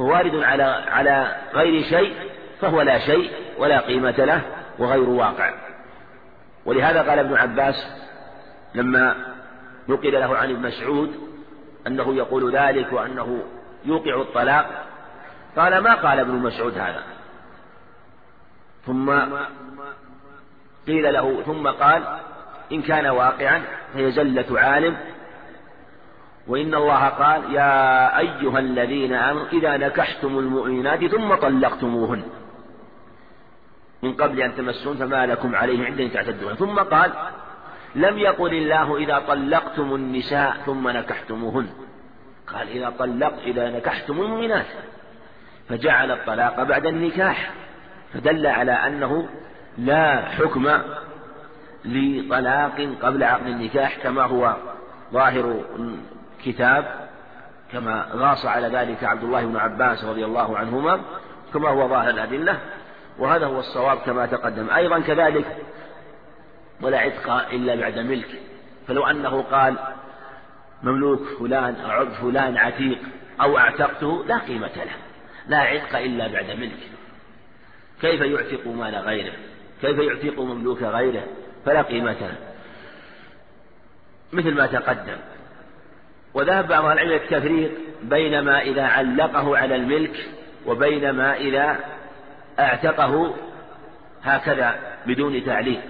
هو 0.00 0.12
وارد 0.12 0.34
على 0.34 0.62
على 0.88 1.36
غير 1.54 1.82
شيء 1.82 2.14
فهو 2.60 2.82
لا 2.82 2.98
شيء 2.98 3.30
ولا 3.58 3.80
قيمة 3.80 4.10
له 4.18 4.40
وغير 4.78 5.08
واقع. 5.08 5.54
ولهذا 6.66 7.02
قال 7.02 7.18
ابن 7.18 7.34
عباس 7.34 7.86
لما 8.74 9.16
نقل 9.88 10.12
له 10.12 10.36
عن 10.36 10.50
ابن 10.50 10.62
مسعود 10.62 11.28
أنه 11.86 12.14
يقول 12.14 12.56
ذلك 12.56 12.92
وأنه 12.92 13.42
يوقع 13.84 14.20
الطلاق 14.20 14.84
قال 15.56 15.78
ما 15.78 15.94
قال 15.94 16.20
ابن 16.20 16.32
مسعود 16.32 16.78
هذا؟ 16.78 17.02
ثم 18.86 19.10
قيل 20.86 21.14
له 21.14 21.42
ثم 21.42 21.68
قال 21.68 22.18
إن 22.72 22.82
كان 22.82 23.06
واقعا 23.06 23.62
فهي 23.94 24.10
زلة 24.10 24.60
عالم. 24.60 24.96
وإن 26.46 26.74
الله 26.74 27.08
قال 27.08 27.54
يا 27.54 28.18
أيها 28.18 28.58
الذين 28.58 29.14
آمنوا 29.14 29.46
إذا 29.52 29.76
نكحتم 29.76 30.38
المؤمنات 30.38 31.04
ثم 31.04 31.34
طلقتموهن. 31.34 32.22
من 34.02 34.14
قبل 34.14 34.40
أن 34.40 34.54
تمسون 34.56 34.96
فما 34.96 35.26
لكم 35.26 35.54
عليه 35.54 35.84
عند 35.84 36.10
تعتدون. 36.14 36.54
ثم 36.54 36.78
قال 36.78 37.12
لم 37.94 38.18
يقل 38.18 38.54
الله 38.54 38.96
إذا 38.96 39.18
طلقتم 39.18 39.94
النساء 39.94 40.56
ثم 40.66 40.88
نكحتموهن. 40.88 41.68
قال 42.46 42.68
إذا 42.68 42.90
طلق 42.98 43.34
إذا 43.46 43.70
نكحتم 43.70 44.20
المؤمنات. 44.20 44.66
فجعل 45.68 46.10
الطلاق 46.10 46.62
بعد 46.62 46.86
النكاح. 46.86 47.50
فدل 48.14 48.46
على 48.46 48.72
أنه 48.72 49.28
لا 49.78 50.20
حكم 50.20 50.68
لطلاق 51.88 52.88
قبل 53.02 53.22
عقد 53.22 53.46
النكاح 53.46 53.98
كما 54.02 54.22
هو 54.22 54.56
ظاهر 55.12 55.64
الكتاب 56.38 57.08
كما 57.72 58.06
غاص 58.14 58.46
على 58.46 58.68
ذلك 58.68 59.04
عبد 59.04 59.24
الله 59.24 59.44
بن 59.44 59.56
عباس 59.56 60.04
رضي 60.04 60.24
الله 60.24 60.58
عنهما 60.58 61.00
كما 61.54 61.68
هو 61.68 61.88
ظاهر 61.88 62.10
الأدلة 62.10 62.58
وهذا 63.18 63.46
هو 63.46 63.60
الصواب 63.60 63.98
كما 63.98 64.26
تقدم. 64.26 64.70
أيضا 64.70 65.00
كذلك 65.00 65.56
ولا 66.80 66.98
عتق 66.98 67.30
إلا 67.30 67.74
بعد 67.74 67.98
ملك. 67.98 68.40
فلو 68.88 69.06
أنه 69.06 69.42
قال 69.42 69.74
مملوك 70.82 71.20
فلان 71.38 71.74
أو 71.74 71.90
عبد 71.90 72.12
فلان 72.12 72.56
عتيق 72.56 72.98
أو 73.40 73.58
أعتقته 73.58 74.24
لا 74.24 74.38
قيمة 74.38 74.76
له 74.76 74.96
لا 75.48 75.58
عتق 75.58 75.98
إلا 75.98 76.28
بعد 76.28 76.50
ملك. 76.50 76.90
كيف 78.00 78.20
يعتق 78.20 78.66
مال 78.66 78.94
غيره؟ 78.94 79.32
كيف 79.80 79.98
يعتق 79.98 80.40
مملوك 80.40 80.82
غيره؟ 80.82 81.22
فلا 81.66 81.82
قيمة 81.82 82.12
له 82.12 82.36
مثل 84.32 84.54
ما 84.54 84.66
تقدم. 84.66 85.16
وذهب 86.34 86.68
بعض 86.68 86.84
العلم 86.84 87.12
التفريق 87.12 87.70
بين 88.02 88.40
ما 88.40 88.60
إذا 88.60 88.82
علقه 88.82 89.58
على 89.58 89.76
الملك 89.76 90.28
وبين 90.66 91.10
ما 91.10 91.36
إذا 91.36 91.76
اعتقه 92.58 93.34
هكذا 94.22 94.74
بدون 95.06 95.44
تعليق 95.44 95.80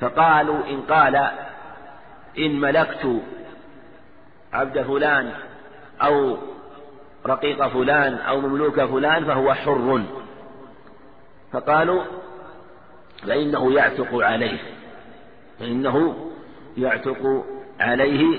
فقالوا 0.00 0.66
إن 0.66 0.80
قال 0.82 1.16
إن 2.38 2.60
ملكت 2.60 3.22
عبد 4.52 4.82
فلان 4.82 5.32
أو 6.02 6.38
رقيق 7.26 7.68
فلان 7.68 8.14
أو 8.14 8.40
مملوك 8.40 8.80
فلان 8.80 9.24
فهو 9.24 9.54
حر. 9.54 10.02
فقالوا 11.52 12.04
فإنه 13.26 13.72
يعتق 13.72 14.08
عليه. 14.12 14.73
فإنه 15.60 16.28
يعتق 16.76 17.44
عليه 17.80 18.38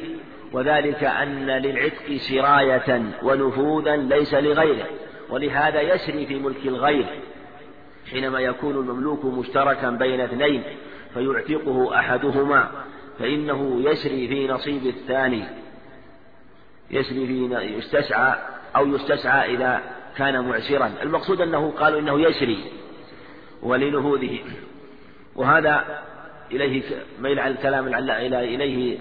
وذلك 0.52 1.04
أن 1.04 1.46
للعتق 1.50 2.18
سراية 2.18 3.04
ونفوذا 3.24 3.96
ليس 3.96 4.34
لغيره 4.34 4.86
ولهذا 5.30 5.82
يسري 5.82 6.26
في 6.26 6.40
ملك 6.40 6.66
الغير 6.66 7.06
حينما 8.12 8.40
يكون 8.40 8.76
المملوك 8.76 9.26
مشتركا 9.26 9.90
بين 9.90 10.22
اثنين 10.22 10.64
فيعتقه 11.14 12.00
أحدهما 12.00 12.70
فإنه 13.20 13.82
يسري 13.82 14.28
في 14.28 14.48
نصيب 14.48 14.86
الثاني 14.86 15.44
يسري 16.92 17.28
في 17.28 17.56
يستسعى 17.78 18.36
أو 18.76 18.88
يستسعى 18.88 19.56
إذا 19.56 19.82
كان 20.18 20.46
معسرا. 20.46 20.92
المقصود 21.02 21.42
أنه 21.42 21.72
قالوا 21.72 22.00
إنه 22.00 22.22
يسري 22.22 22.64
ولنهوذه 23.64 24.40
وهذا 25.36 26.04
إليه 26.52 26.84
ميل 27.20 27.40
على 27.40 27.54
الكلام 27.54 27.88
إلى 27.88 28.56
إليه 28.56 28.98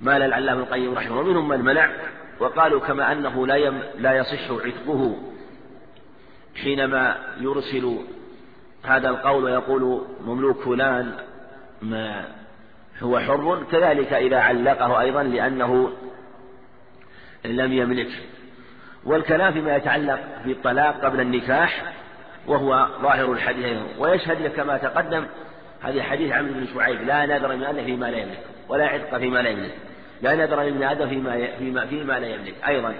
مال 0.00 0.22
العلامة 0.22 0.60
القيم 0.60 0.94
رحمه 0.94 1.20
ومنهم 1.20 1.48
من 1.48 1.60
منع 1.60 1.90
وقالوا 2.40 2.80
كما 2.80 3.12
أنه 3.12 3.46
لا 3.46 3.56
يم 3.56 3.82
لا 3.98 4.16
يصح 4.16 4.50
عتقه 4.50 5.16
حينما 6.62 7.16
يرسل 7.40 7.98
هذا 8.84 9.08
القول 9.08 9.44
ويقول 9.44 10.06
مملوك 10.26 10.60
فلان 10.60 11.12
ما 11.82 12.24
هو 13.02 13.18
حر. 13.18 13.62
كذلك 13.72 14.12
إذا 14.12 14.36
علقه 14.36 15.00
أيضا 15.00 15.22
لأنه 15.22 15.92
لم 17.44 17.72
يملك. 17.72 18.10
والكلام 19.04 19.52
فيما 19.52 19.76
يتعلق 19.76 20.20
بالطلاق 20.44 21.04
قبل 21.04 21.20
النكاح 21.20 21.92
وهو 22.46 22.88
ظاهر 23.02 23.32
الحديث. 23.32 23.78
ويشهد 23.98 24.46
كما 24.46 24.76
تقدم 24.76 25.26
هذه 25.86 26.02
حديث 26.02 26.32
عمرو 26.32 26.52
بن 26.52 26.66
شعيب 26.74 27.02
لا 27.02 27.26
نذر 27.26 27.56
من 27.56 27.64
أن 27.64 27.84
فيما 27.84 28.06
لا 28.06 28.18
يملك 28.18 28.40
ولا 28.68 28.86
عتق 28.86 29.18
فيما 29.18 29.38
لا 29.38 29.50
يملك 29.50 29.74
لا 30.22 30.34
نذر 30.34 30.70
من 30.70 30.82
آدم 30.82 31.08
فيما 31.08 31.46
فيما 31.58 31.86
فيما 31.86 32.18
لا 32.18 32.26
يملك 32.26 32.54
أيضا. 32.68 32.94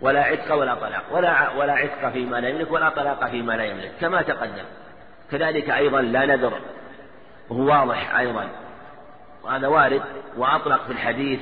ولا 0.00 0.22
عتق 0.22 0.54
ولا 0.54 0.74
طلاق 0.74 1.04
ولا 1.12 1.52
ولا 1.56 1.72
عتق 1.72 2.08
فيما 2.08 2.36
لا 2.36 2.48
يملك 2.48 2.72
ولا 2.72 2.88
طلاق 2.88 3.30
فيما 3.30 3.52
لا 3.52 3.64
يملك 3.64 3.92
كما 4.00 4.22
تقدم. 4.22 4.64
كذلك 5.30 5.70
أيضا 5.70 6.00
لا 6.00 6.26
نذر 6.26 6.60
وهو 7.50 7.66
واضح 7.66 8.18
أيضا. 8.18 8.48
وهذا 9.44 9.68
وارد 9.68 10.02
وأطلق 10.36 10.86
في 10.86 10.92
الحديث 10.92 11.40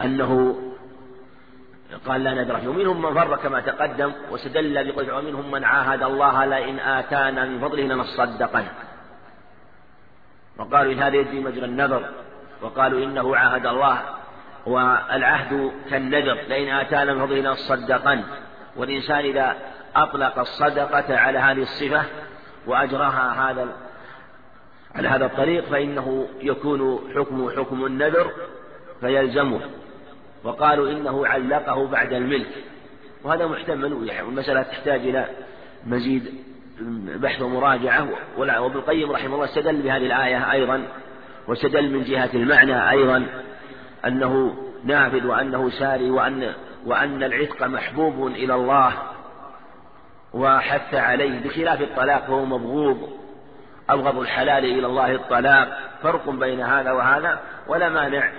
أنه 0.00 0.56
قال 2.06 2.24
لا 2.24 2.34
ندرك 2.34 2.62
ومنهم 2.66 3.02
من 3.02 3.14
فر 3.14 3.36
كما 3.36 3.60
تقدم 3.60 4.12
واستدل 4.30 4.92
بقول 4.92 5.12
ومنهم 5.12 5.50
من 5.50 5.64
عاهد 5.64 6.02
الله 6.02 6.44
لئن 6.44 6.78
آتانا 6.78 7.44
من 7.44 7.60
فضله 7.60 7.82
لنصدقن 7.82 8.64
وقالوا 10.58 10.92
إن 10.92 10.98
هذا 10.98 11.16
يجري 11.16 11.40
مجرى 11.40 11.64
النذر. 11.64 12.08
وقالوا 12.62 13.04
إنه 13.04 13.36
عاهد 13.36 13.66
الله. 13.66 13.98
والعهد 14.66 15.72
كالنذر. 15.90 16.34
لئن 16.48 16.68
آتانا 16.68 17.14
من 17.14 17.26
فضله 17.26 17.40
لنصدقن 17.40 18.22
والإنسان 18.76 19.18
إذا 19.18 19.56
أطلق 19.96 20.38
الصدقة 20.38 21.18
على 21.18 21.38
هذه 21.38 21.62
الصفة 21.62 22.02
وأجراها 22.66 23.50
هذا 23.50 23.66
على 24.94 25.08
هذا 25.08 25.26
الطريق 25.26 25.64
فإنه 25.64 26.28
يكون 26.40 27.12
حكم 27.16 27.50
حكم 27.56 27.86
النذر 27.86 28.30
فيلزمه. 29.00 29.60
وقالوا 30.44 30.90
إنه 30.90 31.26
علقه 31.26 31.86
بعد 31.86 32.12
الملك. 32.12 32.64
وهذا 33.24 33.46
محتمل 33.46 33.92
والمسألة 33.92 34.62
تحتاج 34.62 35.00
إلى 35.00 35.26
مزيد 35.86 36.34
بحث 37.16 37.42
ومراجعة. 37.42 38.08
وابن 38.38 38.76
القيم 38.76 39.12
رحمه 39.12 39.34
الله 39.34 39.44
استدل 39.44 39.82
بهذه 39.82 40.06
الآية 40.06 40.52
أيضا 40.52 40.82
واستدل 41.48 41.90
من 41.90 42.04
جهة 42.04 42.30
المعنى 42.34 42.90
أيضا 42.90 43.26
أنه 44.06 44.56
نافذ 44.84 45.26
وأنه 45.26 45.70
ساري 45.70 46.10
وأن 46.10 46.52
وأن 46.86 47.22
العتق 47.22 47.62
محبوب 47.66 48.26
إلى 48.26 48.54
الله 48.54 48.92
وحث 50.32 50.94
عليه. 50.94 51.40
بخلاف 51.44 51.80
الطلاق 51.80 52.26
فهو 52.26 52.44
مبغوض. 52.44 53.08
أبغض 53.90 54.18
الحلال 54.18 54.64
إلى 54.64 54.86
الله 54.86 55.14
الطلاق. 55.14 55.78
فرق 56.02 56.30
بين 56.30 56.60
هذا 56.60 56.92
وهذا 56.92 57.40
ولا 57.68 57.88
مانع 57.88 58.32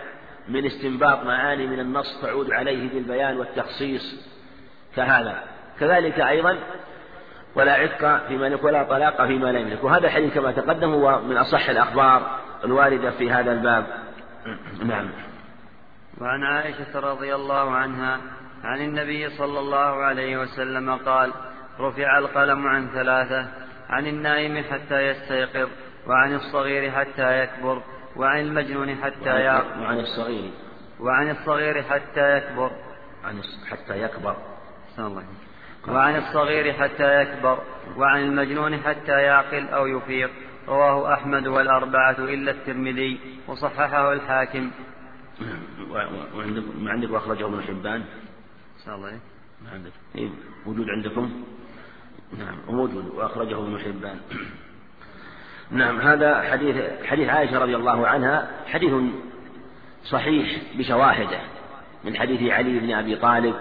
من 0.48 0.66
استنباط 0.66 1.24
معاني 1.24 1.68
من 1.68 1.80
النص 1.80 2.22
تعود 2.22 2.52
عليه 2.52 2.90
بالبيان 2.90 3.38
والتخصيص 3.38 4.34
كهذا. 4.96 5.44
كذلك 5.80 6.20
أيضا 6.20 6.58
ولا 7.56 7.74
عتق 7.74 8.28
فيما 8.28 8.48
يملك 8.48 8.64
ولا 8.64 8.84
طلاق 8.84 9.26
فيما 9.28 9.52
لا 9.52 9.60
يملك. 9.60 9.84
وهذا 9.84 10.08
الحديث 10.08 10.34
كما 10.34 10.52
تقدم 10.52 10.94
هو 10.94 11.22
من 11.22 11.38
أصح 11.38 11.70
الأخبار 11.70 12.40
الواردة 12.64 13.12
في 13.12 13.32
هذا 13.32 13.52
الباب. 13.52 13.86
نعم. 14.90 15.10
وعن 16.22 16.44
عائشة 16.44 17.00
رضي 17.00 17.36
الله 17.36 17.72
عنها 17.72 18.20
عن 18.64 18.82
النبي 18.82 19.30
صلى 19.30 19.60
الله 19.60 20.04
عليه 20.04 20.38
وسلم 20.38 20.96
قال 20.96 21.32
رفع 21.80 22.18
القلم 22.18 22.68
عن 22.68 22.90
ثلاثة 22.90 23.48
عن 23.90 24.08
النائم 24.08 24.64
حتى 24.64 25.02
يستيقظ 25.02 25.70
وعن 26.08 26.36
الصغير 26.36 26.92
حتى 26.92 27.40
يكبر. 27.44 27.82
وعن 28.16 28.40
المجنون 28.40 28.96
حتى 28.96 29.30
يعقل 29.30 29.82
وعن 29.82 30.00
الصغير. 30.00 30.52
وعن 31.00 31.30
الصغير 31.30 31.84
حتى 31.84 32.38
يكبر. 32.38 32.72
عن 33.24 33.42
حتى 33.70 34.04
يكبر. 34.04 34.38
الله 35.00 35.24
وعن 35.88 36.16
الصغير 36.16 36.74
حتى 36.74 37.22
يكبر. 37.22 37.58
وعن 37.98 38.24
المجنون 38.24 38.78
حتى 38.78 39.12
يعقل 39.12 39.68
أو 39.68 39.88
يفيق. 39.88 40.32
رواه 40.68 41.14
أحمد 41.14 41.48
والأربعة 41.48 42.20
إلا 42.20 42.52
الترمذي 42.52 43.20
وصححه 43.48 44.14
الحاكم. 44.14 44.72
وعندك 46.36 46.64
ما 46.80 46.92
عندك 46.92 47.10
وأخرجه 47.10 47.46
ابن 47.46 47.62
حبان؟ 47.62 48.04
الله 48.88 49.20
ما 49.64 49.70
عندك. 49.72 49.92
إيه 50.16 50.30
موجود 50.66 50.90
عندكم؟ 50.90 51.44
نعم 52.38 52.58
موجود 52.68 53.06
وأخرجه 53.06 53.60
ابن 53.60 53.80
حبان. 53.80 54.20
نعم 55.74 56.02
هذا 56.02 56.42
حديث 56.42 56.76
حديث 57.06 57.30
عائشة 57.30 57.60
رضي 57.60 57.76
الله 57.76 58.08
عنها 58.08 58.48
حديث 58.68 58.94
صحيح 60.06 60.62
بشواهده 60.78 61.40
من 62.04 62.18
حديث 62.18 62.52
علي 62.52 62.80
بن 62.80 62.94
أبي 62.94 63.16
طالب 63.16 63.56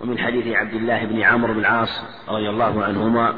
ومن 0.00 0.18
حديث 0.18 0.56
عبد 0.56 0.74
الله 0.74 1.04
بن 1.04 1.22
عمرو 1.22 1.54
بن 1.54 1.60
العاص 1.60 2.02
رضي 2.28 2.50
الله 2.50 2.84
عنهما. 2.84 3.34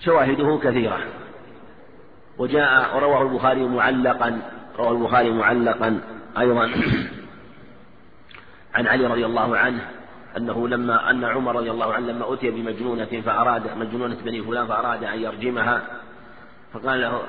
وشواهده 0.00 0.60
كثيرة. 0.62 0.98
وجاء 2.38 2.96
ورواه 2.96 3.22
البخاري 3.22 3.64
معلقا 3.64 4.42
رواه 4.78 4.92
البخاري 4.92 5.30
معلقا 5.30 6.00
أيضا 6.38 6.70
عن 8.74 8.86
علي 8.86 9.06
رضي 9.06 9.26
الله 9.26 9.56
عنه 9.56 9.88
أنه 10.36 10.68
لما 10.68 11.10
أن 11.10 11.24
عمر 11.24 11.56
رضي 11.56 11.70
الله 11.70 11.94
عنه 11.94 12.12
لما 12.12 12.34
أتي 12.34 12.50
بمجنونة 12.50 13.22
فأراد 13.24 13.76
مجنونة 13.76 14.16
بني 14.24 14.42
فلان 14.42 14.66
فأراد 14.66 15.04
أن 15.04 15.20
يرجمها 15.20 15.82
فقال 16.72 17.00
له 17.00 17.22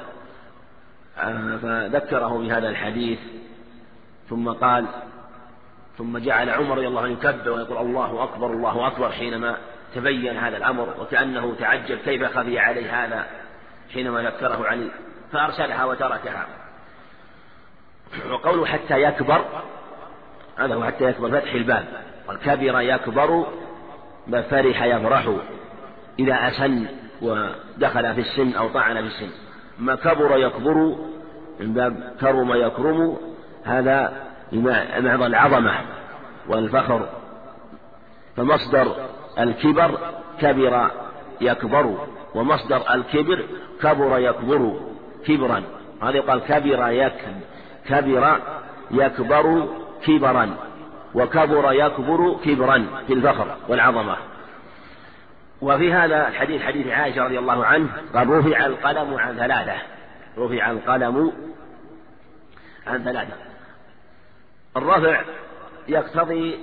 آه، 1.18 1.58
فذكره 1.58 2.38
بهذا 2.38 2.70
الحديث 2.70 3.20
ثم 4.30 4.50
قال 4.50 4.86
ثم 5.98 6.18
جعل 6.18 6.50
عمر 6.50 6.78
رضي 6.78 6.88
الله 6.88 7.02
عنه 7.02 7.12
يكبر 7.12 7.52
ويقول 7.52 7.78
الله 7.78 8.24
أكبر 8.24 8.48
الله 8.48 8.88
أكبر 8.88 9.12
حينما 9.12 9.58
تبين 9.96 10.38
هذا 10.38 10.58
الأمر 10.58 10.94
وكأنه 11.00 11.56
تعجب 11.60 11.98
كيف 11.98 12.38
خفي 12.38 12.60
عليه 12.60 13.06
هذا 13.06 13.26
حينما 13.94 14.22
ذكره 14.22 14.68
علي 14.68 14.92
فأرسلها 15.32 15.86
وتركها. 15.86 16.48
وقوله 18.32 18.66
حتى 18.66 19.02
يكبر 19.02 19.46
هذا 20.58 20.76
هو 20.76 20.84
حتى 20.84 21.04
يكبر 21.04 21.40
فتح 21.40 21.54
الباب. 21.54 21.86
والكبر 22.28 22.82
يكبر 22.82 23.46
فرح 24.50 24.84
يفرح 24.84 25.30
إذا 26.20 26.34
أسن 26.34 26.86
ودخل 27.22 28.14
في 28.14 28.22
السن 28.22 28.56
أو 28.56 28.68
طعن 28.70 29.02
في 29.02 29.08
السن. 29.08 29.30
ما 29.80 29.96
كبر 29.96 30.38
يكبر 30.38 30.96
من 31.60 31.74
باب 31.74 32.14
كرم 32.22 32.54
يكرم 32.54 33.18
هذا 33.64 34.14
بمعنى 34.52 35.26
العظمة 35.26 35.74
والفخر. 36.50 37.10
فمصدر 38.38 38.96
الكبر 39.40 39.98
كبر 40.42 40.92
يكبر 41.42 42.08
ومصدر 42.36 42.94
الكبر 42.94 43.46
كبر 43.82 44.20
يكبر 44.20 44.80
كبرا. 45.26 45.64
هذا 46.02 46.18
يقال 46.18 46.40
كبر 46.40 46.90
يك 46.90 47.26
كبر 47.88 48.40
يكبر 48.92 49.68
كبرا. 50.06 50.56
وكبر 51.16 51.74
يكبر 51.74 52.40
كبرا 52.46 52.86
في 53.08 53.14
الفخر 53.14 53.58
والعظمة. 53.68 54.18
وفي 55.62 55.94
هذا 55.94 56.28
الحديث 56.28 56.62
حديث 56.62 56.88
عائشة 56.88 57.24
رضي 57.24 57.40
الله 57.40 57.66
عنه 57.66 57.90
قال 58.14 58.30
رفع 58.30 58.66
القلم 58.66 59.14
عن 59.14 59.36
ثلاثة. 59.36 59.76
رفع 60.38 60.72
القلم 60.72 61.34
عن 62.88 63.04
ثلاثة. 63.04 63.34
الرفع 64.78 65.22
يقتضي 65.88 66.60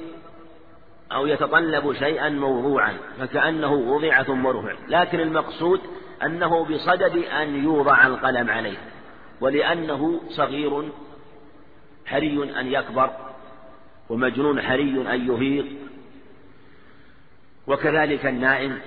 أو 1.13 1.27
يتطلب 1.27 1.93
شيئا 1.93 2.29
موضوعا 2.29 2.97
فكأنه 3.19 3.73
وضع 3.73 4.23
ثم 4.23 4.47
رفع. 4.47 4.73
لكن 4.89 5.21
المقصود 5.21 5.81
أنه 6.23 6.65
بصدد 6.65 7.17
أن 7.17 7.65
يوضع 7.65 8.07
القلم 8.07 8.51
عليه 8.51 8.79
ولأنه 9.41 10.21
صغير 10.29 10.89
حري 12.07 12.61
أن 12.61 12.67
يكبر. 12.67 13.11
ومجنون 14.11 14.63
حري 14.63 15.15
أن 15.15 15.35
يفيق 15.35 15.67
وكذلك 17.67 18.27
النائم 18.27 18.81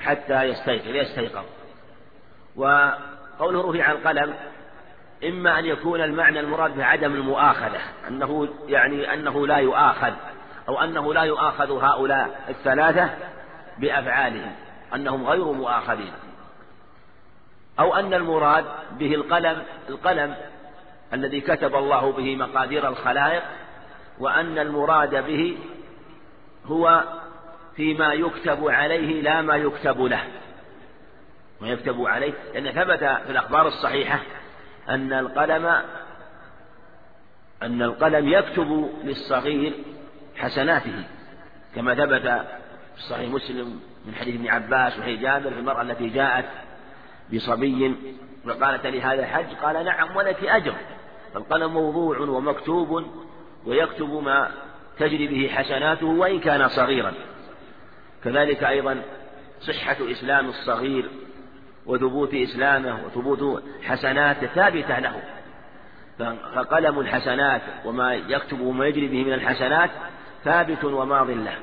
حتى 0.00 0.42
يستيقظ 0.42 0.94
يستيقظ. 0.94 1.44
وقوله 2.56 3.72
رفع 3.72 3.92
القلم 3.92 4.34
إما 5.24 5.58
أن 5.58 5.64
يكون 5.64 6.00
المعنى 6.00 6.40
المراد 6.40 6.76
بعدم 6.76 7.14
المؤاخذة 7.14 7.80
أنه 8.08 8.48
يعني 8.68 9.14
أنه 9.14 9.46
لا 9.46 9.56
يؤاخذ 9.56 10.12
أو 10.68 10.80
أنه 10.80 11.14
لا 11.14 11.22
يؤاخذ 11.22 11.84
هؤلاء 11.84 12.44
الثلاثة 12.48 13.10
بأفعالهم 13.78 14.52
أنهم 14.94 15.26
غير 15.26 15.44
مؤاخذين. 15.44 16.12
أو 17.80 17.94
أن 17.94 18.14
المراد 18.14 18.64
به 18.98 19.14
القلم 19.14 19.62
القلم 19.88 20.34
الذي 21.12 21.40
كتب 21.40 21.74
الله 21.74 22.12
به 22.12 22.36
مقادير 22.36 22.88
الخلائق 22.88 23.42
وأن 24.18 24.58
المراد 24.58 25.26
به 25.26 25.58
هو 26.66 27.04
فيما 27.76 28.12
يكتب 28.12 28.68
عليه 28.68 29.22
لا 29.22 29.42
ما 29.42 29.56
يكتب 29.56 30.00
له. 30.00 30.24
ما 31.60 31.68
يكتب 31.68 32.02
عليه 32.02 32.32
لأن 32.54 32.72
ثبت 32.72 32.98
في 32.98 33.30
الأخبار 33.30 33.68
الصحيحة 33.68 34.20
أن 34.88 35.12
القلم 35.12 35.82
أن 37.62 37.82
القلم 37.82 38.28
يكتب 38.28 38.90
للصغير 39.04 39.72
حسناته 40.36 41.04
كما 41.74 41.94
ثبت 41.94 42.46
في 42.96 43.02
صحيح 43.02 43.30
مسلم 43.30 43.80
من 44.06 44.14
حديث 44.14 44.34
ابن 44.34 44.48
عباس 44.48 44.98
وحي 44.98 45.16
جابر 45.16 45.50
في 45.50 45.58
المرأة 45.58 45.82
التي 45.82 46.08
جاءت 46.08 46.44
بصبي 47.34 47.96
وقالت 48.46 48.86
لي 48.86 49.02
هذا 49.02 49.26
حج 49.26 49.54
قال 49.62 49.84
نعم 49.84 50.16
ولك 50.16 50.44
أجر 50.44 50.74
فالقلم 51.34 51.72
موضوع 51.74 52.18
ومكتوب 52.18 53.06
ويكتب 53.66 54.10
ما 54.10 54.50
تجري 54.98 55.26
به 55.26 55.48
حسناته 55.54 56.06
وإن 56.06 56.40
كان 56.40 56.68
صغيرا. 56.68 57.14
كذلك 58.24 58.64
أيضا 58.64 59.02
صحة 59.60 59.96
إسلام 60.10 60.48
الصغير 60.48 61.10
وثبوت 61.86 62.34
إسلامه 62.34 63.04
وثبوت 63.04 63.62
حسناته 63.82 64.46
ثابتة 64.46 64.98
له. 64.98 65.22
فقلم 66.54 67.00
الحسنات 67.00 67.62
وما 67.84 68.14
يكتب 68.14 68.60
وما 68.60 68.86
يجري 68.86 69.08
به 69.08 69.24
من 69.24 69.32
الحسنات 69.32 69.90
ثابت 70.44 70.84
وماض 70.84 71.30
له. 71.30 71.58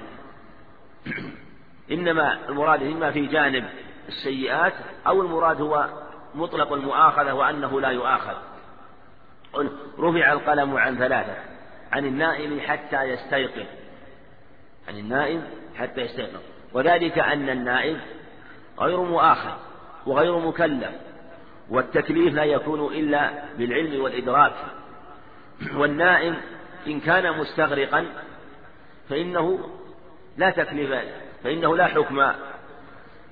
إنما 1.91 2.49
المراد 2.49 2.83
إما 2.83 3.11
في 3.11 3.25
جانب 3.25 3.65
السيئات 4.07 4.73
أو 5.07 5.21
المراد 5.21 5.61
هو 5.61 5.89
مطلق 6.35 6.73
المؤاخذة 6.73 7.33
وأنه 7.33 7.81
لا 7.81 7.89
يؤاخذ. 7.89 8.35
رفع 9.99 10.31
القلم 10.31 10.77
عن 10.77 10.97
ثلاثة. 10.97 11.52
عن 11.93 12.05
النائم 12.05 12.59
حتى 12.59 13.03
يستيقظ. 13.03 13.65
عن 14.87 14.97
النائم 14.97 15.43
حتى 15.75 16.01
يستيقظ. 16.01 16.39
وذلك 16.73 17.19
أن 17.19 17.49
النائم 17.49 17.99
غير 18.79 19.01
مؤاخذ 19.01 19.57
وغير 20.05 20.39
مكلف 20.39 20.91
والتكليف 21.69 22.33
لا 22.33 22.43
يكون 22.43 22.93
إلا 22.93 23.31
بالعلم 23.57 24.03
والإدراك. 24.03 24.53
والنائم 25.75 26.37
إن 26.87 26.99
كان 26.99 27.37
مستغرقا 27.37 28.05
فإنه 29.09 29.69
لا 30.37 30.49
تكليف 30.49 30.91
فإنه 31.43 31.77
لا 31.77 31.87
حكم 31.87 32.31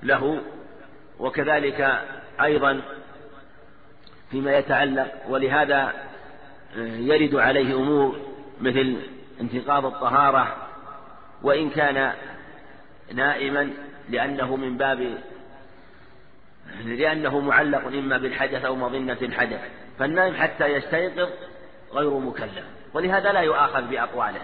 له. 0.02 0.40
وكذلك 1.18 2.02
أيضا 2.42 2.82
فيما 4.30 4.58
يتعلق 4.58 5.12
ولهذا 5.28 5.92
يرد 6.76 7.34
عليه 7.34 7.74
أمور 7.74 8.31
مثل 8.62 8.96
انتقاض 9.40 9.86
الطهارة 9.86 10.56
وإن 11.42 11.70
كان 11.70 12.12
نائما 13.14 13.70
لأنه 14.08 14.56
من 14.56 14.76
باب 14.76 15.18
لأنه 16.84 17.40
معلق 17.40 17.86
إما 17.86 18.18
بالحدث 18.18 18.64
أو 18.64 18.76
مظنة 18.76 19.18
الحدث 19.22 19.60
فالنائم 19.98 20.34
حتى 20.34 20.66
يستيقظ 20.66 21.28
غير 21.92 22.10
مكلف 22.10 22.64
ولهذا 22.94 23.32
لا 23.32 23.40
يؤاخذ 23.40 23.82
بأقواله 23.82 24.40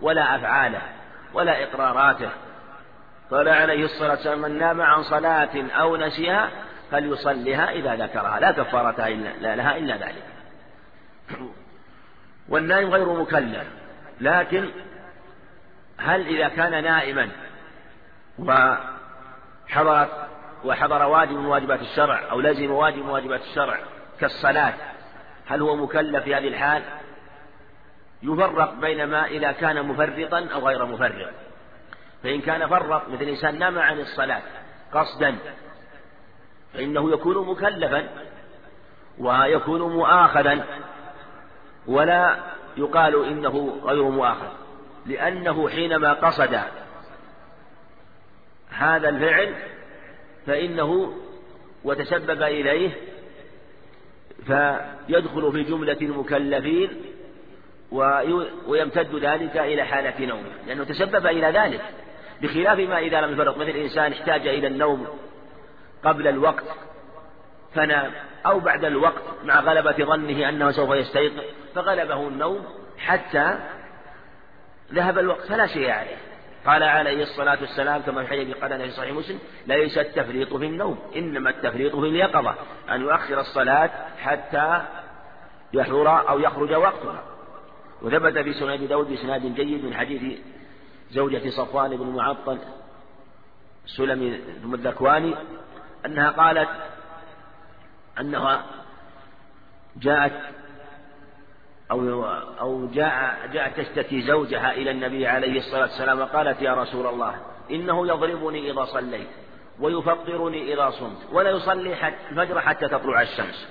ولا 0.00 0.36
أفعاله 0.36 0.82
ولا 1.34 1.64
إقراراته 1.64 2.30
قال 3.30 3.48
عليه 3.48 3.84
الصلاة 3.84 4.10
والسلام 4.10 4.38
من 4.38 4.58
نام 4.58 4.80
عن 4.80 5.02
صلاة 5.02 5.70
أو 5.70 5.96
نسيها 5.96 6.50
فليصلها 6.90 7.70
إذا 7.70 7.94
ذكرها 7.94 8.40
لا 8.40 8.52
كفارة 8.52 9.08
لها 9.40 9.76
إلا 9.76 9.96
ذلك. 9.96 10.24
والنائم 12.48 12.90
غير 12.90 13.12
مكلف. 13.12 13.66
لكن 14.20 14.70
هل 15.98 16.26
إذا 16.26 16.48
كان 16.48 16.84
نائما 16.84 17.28
وحضرت 18.38 20.10
وحضر 20.64 21.02
واجب 21.02 21.32
من 21.32 21.46
واجبات 21.46 21.80
الشرع 21.80 22.30
أو 22.30 22.40
لزم 22.40 22.70
واجب 22.70 22.98
من 22.98 23.10
واجبات 23.10 23.40
الشرع 23.40 23.78
كالصلاة 24.20 24.74
هل 25.46 25.62
هو 25.62 25.76
مكلف 25.76 26.24
في 26.24 26.34
هذه 26.34 26.48
الحال؟ 26.48 26.82
يفرق 28.22 28.74
بين 28.74 29.04
ما 29.04 29.26
إذا 29.26 29.52
كان 29.52 29.86
مفرطا 29.86 30.48
أو 30.54 30.68
غير 30.68 30.86
مفرط. 30.86 31.30
فإن 32.22 32.40
كان 32.40 32.68
فرط 32.68 33.08
مثل 33.08 33.24
إنسان 33.24 33.58
نام 33.58 33.78
عن 33.78 34.00
الصلاة 34.00 34.42
قصدا 34.92 35.36
فإنه 36.74 37.12
يكون 37.12 37.48
مكلفا 37.48 38.08
ويكون 39.18 39.80
مؤاخذا. 39.80 40.64
ولا 41.86 42.36
يقال 42.76 43.24
إنه 43.26 43.80
غير 43.84 44.02
مؤاخذ 44.02 44.48
لأنه 45.06 45.68
حينما 45.68 46.12
قصد 46.12 46.58
هذا 48.70 49.08
الفعل 49.08 49.54
فإنه 50.46 51.14
وتسبب 51.84 52.42
إليه 52.42 52.90
فيدخل 54.46 55.52
في 55.52 55.62
جملة 55.62 55.98
المكلفين 56.02 56.90
ويمتد 58.66 59.14
ذلك 59.14 59.56
إلى 59.56 59.84
حالة 59.84 60.26
نومه 60.26 60.50
لأنه 60.66 60.84
تسبب 60.84 61.26
إلى 61.26 61.46
ذلك 61.46 61.80
بخلاف 62.42 62.78
ما 62.78 62.98
إذا 62.98 63.20
لم 63.20 63.32
يفرق 63.32 63.58
مثل 63.58 63.70
إنسان 63.70 64.12
احتاج 64.12 64.46
إلى 64.46 64.66
النوم 64.66 65.06
قبل 66.04 66.28
الوقت 66.28 66.64
فنام. 67.74 68.12
أو 68.46 68.60
بعد 68.60 68.84
الوقت 68.84 69.22
مع 69.44 69.60
غلبة 69.60 70.04
ظنه 70.04 70.48
أنه 70.48 70.70
سوف 70.70 70.90
يستيقظ 70.90 71.44
فغلبه 71.74 72.28
النوم 72.28 72.64
حتى 72.98 73.58
ذهب 74.92 75.18
الوقت 75.18 75.46
فلا 75.46 75.66
شيء 75.66 75.90
عليه. 75.90 76.16
قال 76.66 76.82
عليه 76.82 77.22
الصلاة 77.22 77.60
والسلام 77.60 78.02
كما 78.02 78.24
في 78.24 78.28
حديث 78.28 78.56
قال 78.56 78.80
في 78.80 78.90
صحيح 78.90 79.12
مسلم 79.12 79.38
ليس 79.66 79.98
التفريط 79.98 80.54
في 80.54 80.66
النوم 80.66 80.98
إنما 81.16 81.50
التفريط 81.50 81.96
في 81.96 82.06
اليقظة 82.06 82.54
أن 82.90 83.00
يؤخر 83.00 83.40
الصلاة 83.40 83.90
حتى 84.18 84.82
يحضر 85.72 86.28
أو 86.28 86.38
يخرج 86.38 86.72
وقتها. 86.72 87.22
وثبت 88.02 88.38
في 88.38 88.52
سنن 88.52 88.70
أبي 88.70 88.86
داود 88.86 89.08
بإسناد 89.08 89.54
جيد 89.54 89.84
من 89.84 89.94
حديث 89.94 90.38
زوجة 91.10 91.50
صفوان 91.50 91.96
بن 91.96 92.06
معطل 92.06 92.58
سلمي 93.86 94.40
ثم 94.62 94.74
الذكواني 94.74 95.34
أنها 96.06 96.30
قالت 96.30 96.68
أنها 98.20 98.64
جاءت 99.96 100.32
أو 101.90 102.24
أو 102.60 102.86
جاء 102.86 103.38
جاءت 103.52 103.80
تشتكي 103.80 104.22
زوجها 104.22 104.72
إلى 104.72 104.90
النبي 104.90 105.26
عليه 105.26 105.58
الصلاة 105.58 105.82
والسلام 105.82 106.20
وقالت 106.20 106.62
يا 106.62 106.74
رسول 106.74 107.06
الله 107.06 107.34
إنه 107.70 108.06
يضربني 108.06 108.70
إذا 108.70 108.84
صليت 108.84 109.28
ويفطرني 109.80 110.74
إذا 110.74 110.90
صمت 110.90 111.18
ولا 111.32 111.50
يصلي 111.50 111.96
حتى 111.96 112.16
الفجر 112.30 112.60
حتى 112.60 112.88
تطلع 112.88 113.22
الشمس. 113.22 113.68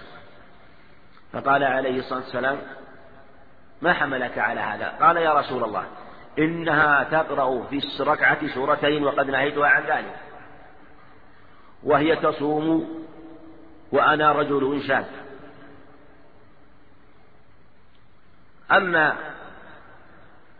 فقال 1.34 1.64
عليه 1.64 2.00
الصلاة 2.00 2.20
والسلام 2.20 2.58
ما 3.82 3.94
حملك 3.94 4.38
على 4.38 4.60
هذا؟ 4.60 4.94
قال 5.02 5.18
يا 5.18 5.34
رسول 5.34 5.64
الله 5.64 5.86
إنها 6.40 7.04
تقرأ 7.04 7.64
في 7.64 7.82
الركعة 8.00 8.48
سورتين 8.48 9.04
وقد 9.04 9.30
نهيتها 9.30 9.68
عن 9.68 9.84
ذلك. 9.84 10.16
وهي 11.84 12.16
تصوم 12.16 13.06
وأنا 13.94 14.32
رجل 14.32 14.84
شاب 14.88 15.06
أما 18.72 19.16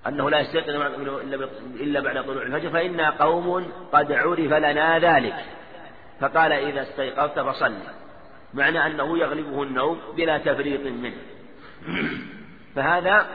أنه 0.08 0.30
لا 0.30 0.40
يستيقظ 0.40 0.70
إلا 1.80 2.00
بعد 2.00 2.24
طلوع 2.26 2.44
الفجر 2.44 2.70
فإنا 2.70 3.10
قوم 3.10 3.72
قد 3.94 4.12
عرف 4.12 4.54
لنا 4.54 5.00
ذلك. 5.00 5.36
فقال 6.20 6.52
إذا 6.52 6.82
استيقظت 6.82 7.40
فصل. 7.40 7.74
معنى 8.54 8.86
أنه 8.86 9.18
يغلبه 9.18 9.64
النوم 9.64 10.02
بلا 10.18 10.38
تفريط 10.38 10.82
منه. 10.82 11.18
فهذا 12.76 13.28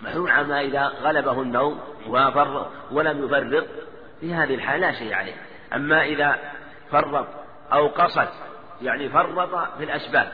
محروم 0.00 0.28
عما 0.28 0.60
إذا 0.60 0.86
غلبه 0.86 1.42
النوم 1.42 1.80
وفر 2.08 2.70
ولم 2.92 3.24
يفرط. 3.24 3.66
في 4.20 4.34
هذه 4.34 4.54
الحال 4.54 4.80
لا 4.80 4.92
شيء 4.92 5.14
عليه. 5.14 5.34
أما 5.74 6.04
إذا 6.04 6.38
فرط 6.90 7.26
أو 7.72 7.88
قصد 7.88 8.28
يعني 8.82 9.08
فرط 9.08 9.54
في 9.78 9.84
الأسباب 9.84 10.32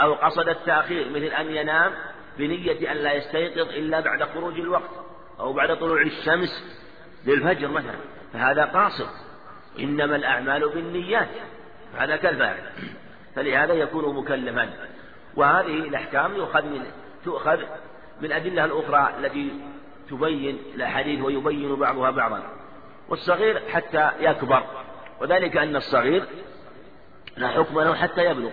أو 0.00 0.14
قصد 0.14 0.48
التأخير 0.48 1.08
مثل 1.08 1.24
أن 1.24 1.50
ينام 1.50 1.92
بنية 2.38 2.92
أن 2.92 2.96
لا 2.96 3.12
يستيقظ 3.12 3.68
إلا 3.68 4.00
بعد 4.00 4.22
خروج 4.22 4.60
الوقت 4.60 4.90
أو 5.40 5.52
بعد 5.52 5.76
طلوع 5.78 6.02
الشمس 6.02 6.82
للفجر 7.26 7.68
مثلا. 7.68 7.94
فهذا 8.32 8.64
قاصر 8.64 9.06
إنما 9.78 10.16
الأعمال 10.16 10.68
بالنيات. 10.68 11.28
هذا 11.98 12.16
كالفاعل. 12.16 12.62
فلهذا 13.36 13.72
يكون 13.74 14.16
مكلفا. 14.16 14.70
وهذه 15.36 15.66
الأحكام 15.66 16.36
يؤخذ 16.36 16.64
من 16.64 16.82
تؤخذ 17.24 17.58
من 18.20 18.24
الأدلة 18.24 18.64
الأخرى 18.64 19.14
التي 19.18 19.52
تبين 20.10 20.58
الأحاديث 20.74 21.20
ويبين 21.20 21.76
بعضها 21.76 22.10
بعضا. 22.10 22.42
والصغير 23.08 23.62
حتى 23.68 24.10
يكبر. 24.20 24.62
وذلك 25.20 25.56
أن 25.56 25.76
الصغير 25.76 26.24
لا 27.36 27.48
حكم 27.48 27.80
له 27.80 27.94
حتى 27.94 28.24
يبلغ. 28.24 28.50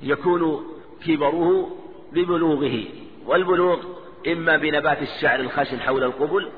فيكون 0.00 0.66
كبره 1.06 1.76
ببلوغه 2.12 2.84
والبلوغ 3.26 3.84
إما 4.26 4.56
بنبات 4.56 5.02
الشعر 5.02 5.40
الخشن 5.40 5.80
حول 5.80 6.04
القبل 6.04 6.50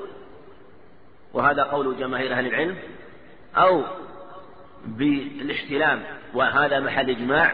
وهذا 1.33 1.63
قول 1.63 1.97
جماهير 1.97 2.33
أهل 2.33 2.47
العلم 2.47 2.77
أو 3.55 3.83
بالاحتلام 4.85 6.03
وهذا 6.33 6.79
محل 6.79 7.09
إجماع. 7.09 7.53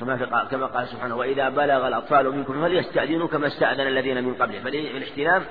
كما 0.00 0.16
في 0.16 0.46
كما 0.50 0.66
قال 0.66 0.88
سبحانه 0.88 1.16
وإذا 1.16 1.48
بلغ 1.48 1.88
الأطفال 1.88 2.30
منكم 2.30 2.62
فليستأذنوا 2.62 3.28
كما 3.28 3.46
استأذن 3.46 3.86
الذين 3.86 4.24
من 4.24 4.34
قبله. 4.34 4.60
فالاحتلام 4.60 5.44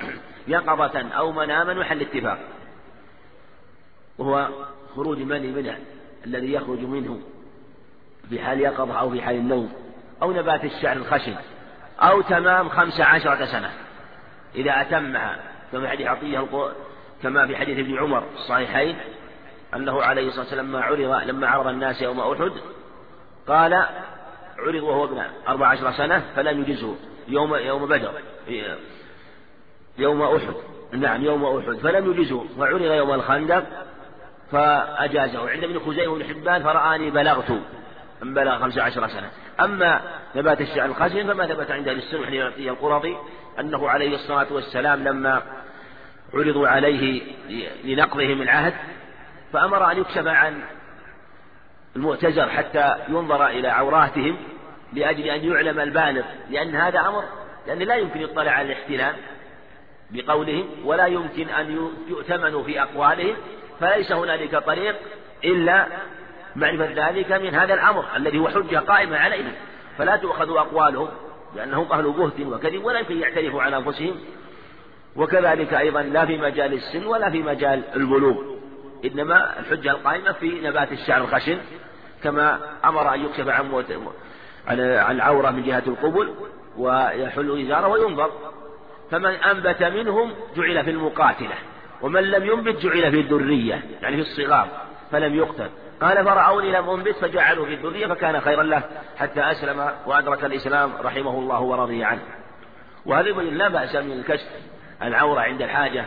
يقظة 0.47 1.09
أو 1.09 1.31
مناما 1.31 1.73
محل 1.73 2.01
اتفاق. 2.01 2.39
وهو 4.17 4.49
خروج 4.95 5.17
مني 5.17 5.47
منه 5.47 5.77
الذي 6.25 6.53
يخرج 6.53 6.79
منه 6.79 7.19
في 8.29 8.39
حال 8.39 8.59
يقظة 8.61 8.99
أو 8.99 9.09
في 9.09 9.21
حال 9.21 9.35
النوم 9.35 9.73
أو 10.21 10.31
نبات 10.31 10.65
الشعر 10.65 10.97
الخشن 10.97 11.35
أو 11.99 12.21
تمام 12.21 12.69
خمس 12.69 13.01
عشرة 13.01 13.45
سنة. 13.45 13.71
إذا 14.55 14.81
أتمها 14.81 15.39
كما 15.71 15.81
في 15.81 15.87
حديث 15.89 16.07
عطية 16.07 16.47
كما 17.23 17.47
في 17.47 17.57
حديث 17.57 17.79
ابن 17.79 17.97
عمر 17.97 18.23
الصحيحين 18.33 18.97
أنه 19.75 20.01
عليه 20.01 20.27
الصلاة 20.27 20.43
والسلام 20.43 20.65
لما 20.65 20.81
عرض 20.81 20.99
لما 20.99 21.47
عرض 21.47 21.67
الناس 21.67 22.01
يوم 22.01 22.19
أحد 22.19 22.51
قال 23.47 23.73
عرض 24.59 24.83
وهو 24.83 25.05
ابن 25.05 25.21
أربع 25.47 25.67
عشر 25.67 25.91
سنة 25.91 26.23
فلم 26.35 26.61
يجزه. 26.61 26.95
يوم 27.27 27.55
يوم 27.55 27.85
بدر. 27.85 28.11
يوم 29.97 30.21
أحد. 30.21 30.53
نعم 30.91 31.23
يوم 31.23 31.45
أحد. 31.45 31.77
فلم 31.77 32.11
يجزه. 32.11 32.45
وعرض 32.57 32.81
يوم 32.81 33.13
الخندق 33.13 33.63
فأجازه. 34.51 35.49
عند 35.49 35.63
ابن 35.63 35.79
خزيمة 35.79 36.15
بن 36.15 36.23
حبان 36.23 36.63
فرآني 36.63 37.11
بلغت 37.11 37.51
من 38.21 38.33
بلغ 38.33 38.59
خمس 38.59 38.77
عشر 38.77 39.07
سنة. 39.07 39.31
أما 39.59 40.01
نبات 40.35 40.61
الشعر 40.61 40.85
الخشن 40.85 41.27
فما 41.27 41.47
ثبت 41.47 41.71
عند 41.71 41.87
أهل 41.87 41.97
السنة 41.97 42.25
حين 42.25 42.69
القرظي 42.69 43.17
أنه 43.59 43.89
عليه 43.89 44.15
الصلاة 44.15 44.47
والسلام 44.51 45.03
لما 45.03 45.41
عرضوا 46.33 46.67
عليه 46.67 47.21
لنقضهم 47.83 48.41
العهد 48.41 48.73
فأمر 49.53 49.91
أن 49.91 49.97
يكشف 49.97 50.27
عن 50.27 50.61
المعتزر 51.95 52.49
حتى 52.49 52.95
ينظر 53.09 53.47
إلى 53.47 53.67
عوراتهم 53.67 54.37
لأجل 54.93 55.23
أن 55.23 55.51
يعلم 55.51 55.79
البالغ 55.79 56.23
لأن 56.49 56.75
هذا 56.75 56.99
أمر 56.99 57.23
لأن 57.67 57.79
لا 57.79 57.95
يمكن 57.95 58.21
يطلع 58.21 58.51
على 58.51 58.73
الاحتلام 58.73 59.15
بقولهم 60.11 60.69
ولا 60.85 61.05
يمكن 61.05 61.49
أن 61.49 61.89
يؤتمنوا 62.07 62.63
في 62.63 62.81
أقوالهم 62.81 63.35
فليس 63.79 64.11
هنالك 64.11 64.55
طريق 64.55 64.95
إلا 65.45 65.87
معرفة 66.55 67.09
ذلك 67.09 67.31
من 67.31 67.55
هذا 67.55 67.73
الأمر 67.73 68.05
الذي 68.15 68.39
هو 68.39 68.49
حجة 68.49 68.77
قائمة 68.77 69.17
عليهم. 69.17 69.51
فلا 69.97 70.15
تؤخذ 70.15 70.49
أقوالهم 70.49 71.09
لأنهم 71.55 71.91
أهل 71.91 72.11
بهت 72.11 72.39
وكذب 72.39 72.85
ولا 72.85 72.99
يمكن 72.99 73.19
يعترفوا 73.19 73.61
على 73.61 73.77
أنفسهم. 73.77 74.15
وكذلك 75.15 75.73
أيضا 75.73 76.01
لا 76.01 76.25
في 76.25 76.37
مجال 76.37 76.73
السن 76.73 77.05
ولا 77.05 77.29
في 77.29 77.43
مجال 77.43 77.83
البلوغ. 77.95 78.35
إنما 79.05 79.59
الحجة 79.59 79.91
القائمة 79.91 80.31
في 80.31 80.61
نبات 80.61 80.91
الشعر 80.91 81.21
الخشن 81.21 81.57
كما 82.23 82.59
أمر 82.85 83.13
أن 83.13 83.25
يكشف 83.25 83.47
عن 83.47 83.71
عن 84.67 85.15
العورة 85.15 85.49
من 85.49 85.63
جهة 85.63 85.83
القبل 85.87 86.33
ويحل 86.77 87.65
إزاره 87.65 87.87
وينظر. 87.87 88.31
فمن 89.11 89.31
أنبت 89.31 89.83
منهم 89.83 90.33
جعل 90.55 90.85
في 90.85 90.91
المقاتلة. 90.91 91.55
ومن 92.01 92.23
لم 92.23 92.45
ينبت 92.45 92.81
جعل 92.81 93.11
في 93.11 93.19
الذرية 93.19 93.83
يعني 94.01 94.15
في 94.15 94.21
الصغار 94.21 94.67
فلم 95.11 95.35
يقتل. 95.35 95.69
قال 96.01 96.25
فرأوني 96.25 96.71
لم 96.71 96.89
أنبت 96.89 97.15
فجعلوا 97.15 97.65
في 97.65 97.73
الذرية 97.73 98.07
فكان 98.07 98.41
خيرا 98.41 98.63
له 98.63 98.83
حتى 99.17 99.41
أسلم 99.41 99.91
وأدرك 100.05 100.43
الإسلام 100.43 100.91
رحمه 101.01 101.39
الله 101.39 101.61
ورضي 101.61 102.03
عنه. 102.03 102.21
وهذا 103.05 103.29
لا 103.29 103.67
بأس 103.67 103.95
من 103.95 104.11
الكشف 104.11 104.49
العورة 105.01 105.41
عند 105.41 105.61
الحاجة 105.61 106.05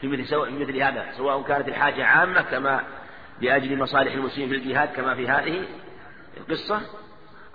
في 0.00 0.08
مثل, 0.08 0.36
مثل 0.60 0.76
هذا 0.76 1.04
سواء 1.16 1.42
كانت 1.42 1.68
الحاجة 1.68 2.04
عامة 2.04 2.42
كما 2.42 2.80
لأجل 3.40 3.78
مصالح 3.78 4.12
المسلمين 4.12 4.48
في 4.48 4.54
الجهاد 4.54 4.88
كما 4.88 5.14
في 5.14 5.28
هذه 5.28 5.64
القصة 6.36 6.80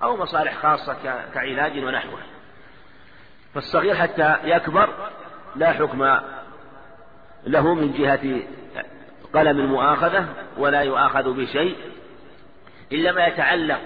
أو 0.03 0.17
مصالح 0.17 0.55
خاصة 0.55 0.97
كعلاج 1.33 1.83
ونحوه. 1.83 2.19
فالصغير 3.53 3.95
حتى 3.95 4.35
يكبر 4.43 5.09
لا 5.55 5.71
حكم 5.71 6.01
له 7.47 7.73
من 7.73 7.93
جهة 7.93 8.41
قلم 9.33 9.59
المؤاخذة 9.59 10.27
ولا 10.57 10.81
يؤاخذ 10.81 11.33
بشيء 11.33 11.75
إلا 12.91 13.11
ما 13.11 13.27
يتعلق 13.27 13.79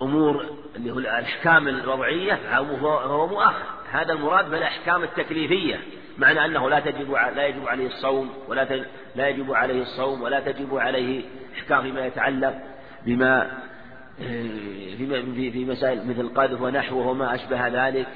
بأمور 0.00 0.46
اللي 0.76 0.90
هو 0.90 0.98
الأحكام 0.98 1.68
الوضعية 1.68 2.34
فهو 2.34 3.26
مؤاخذ. 3.26 3.64
هذا 3.90 4.12
المراد 4.12 4.50
بالأحكام 4.50 5.02
التكليفية 5.02 5.80
معنى 6.18 6.44
أنه 6.44 6.70
لا 6.70 6.80
تجب 6.80 7.12
لا 7.12 7.46
يجب 7.46 7.68
عليه 7.68 7.86
الصوم 7.86 8.30
ولا 8.48 8.84
لا 9.16 9.28
يجب 9.28 9.52
عليه 9.52 9.82
الصوم 9.82 10.22
ولا 10.22 10.40
تجب 10.40 10.76
عليه 10.76 11.24
أحكام 11.58 11.82
فيما 11.82 12.06
يتعلق 12.06 12.54
بما 13.06 13.50
في 14.18 15.50
في 15.52 15.64
مسائل 15.64 16.08
مثل 16.08 16.20
القذف 16.20 16.60
ونحوه 16.60 17.06
وما 17.06 17.34
أشبه 17.34 17.68
ذلك 17.68 18.06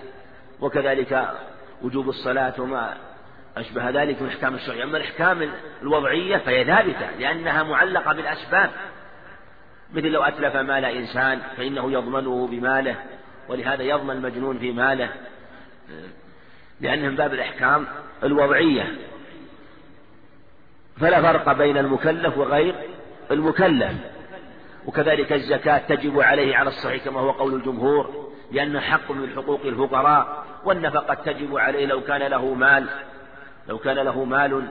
وكذلك 0.61 1.29
وجوب 1.83 2.09
الصلاة 2.09 2.55
وما 2.59 2.97
أشبه 3.57 3.91
ذلك 3.91 4.23
من 4.23 4.29
الأحكام 4.29 4.55
الشرعية 4.55 4.85
أما 4.85 4.99
الأحكام 4.99 5.51
الوضعية 5.83 6.37
فهي 6.37 6.65
ثابتة 6.65 7.11
لأنها 7.19 7.63
معلقة 7.63 8.15
بالأسباب. 8.15 8.71
مثل 9.95 10.07
لو 10.07 10.23
أتلف 10.23 10.57
مال 10.57 10.85
إنسان 10.85 11.41
فإنه 11.57 11.93
يضمنه 11.93 12.47
بماله 12.47 12.97
ولهذا 13.49 13.83
يضمن 13.83 14.11
المجنون 14.11 14.59
في 14.59 14.73
ماله 14.73 15.11
لأنه 16.81 17.09
من 17.09 17.17
باب 17.17 17.35
الأحكام 17.35 17.87
الوضعية. 18.23 18.99
فلا 21.01 21.23
فرق 21.23 21.53
بين 21.53 21.79
المكلف 21.79 22.39
وغير 22.39 22.75
المكلف. 23.31 23.93
وكذلك 24.87 25.33
الزكاة 25.33 25.79
تجب 25.79 26.21
عليه 26.21 26.57
على 26.57 26.69
الصحيح 26.69 27.05
كما 27.05 27.21
هو 27.21 27.31
قول 27.31 27.55
الجمهور. 27.55 28.33
لأنه 28.53 28.81
حق 28.81 29.11
من 29.11 29.31
حقوق 29.37 29.61
الفقراء 29.65 30.45
والنفقة 30.65 31.15
تجب 31.15 31.59
عليه 31.59 31.87
لو 31.87 32.01
كان 32.01 32.23
له 32.23 32.55
مال 32.55 32.87
لو 33.69 33.79
كان 33.79 33.97
له 33.97 34.25
مال 34.25 34.63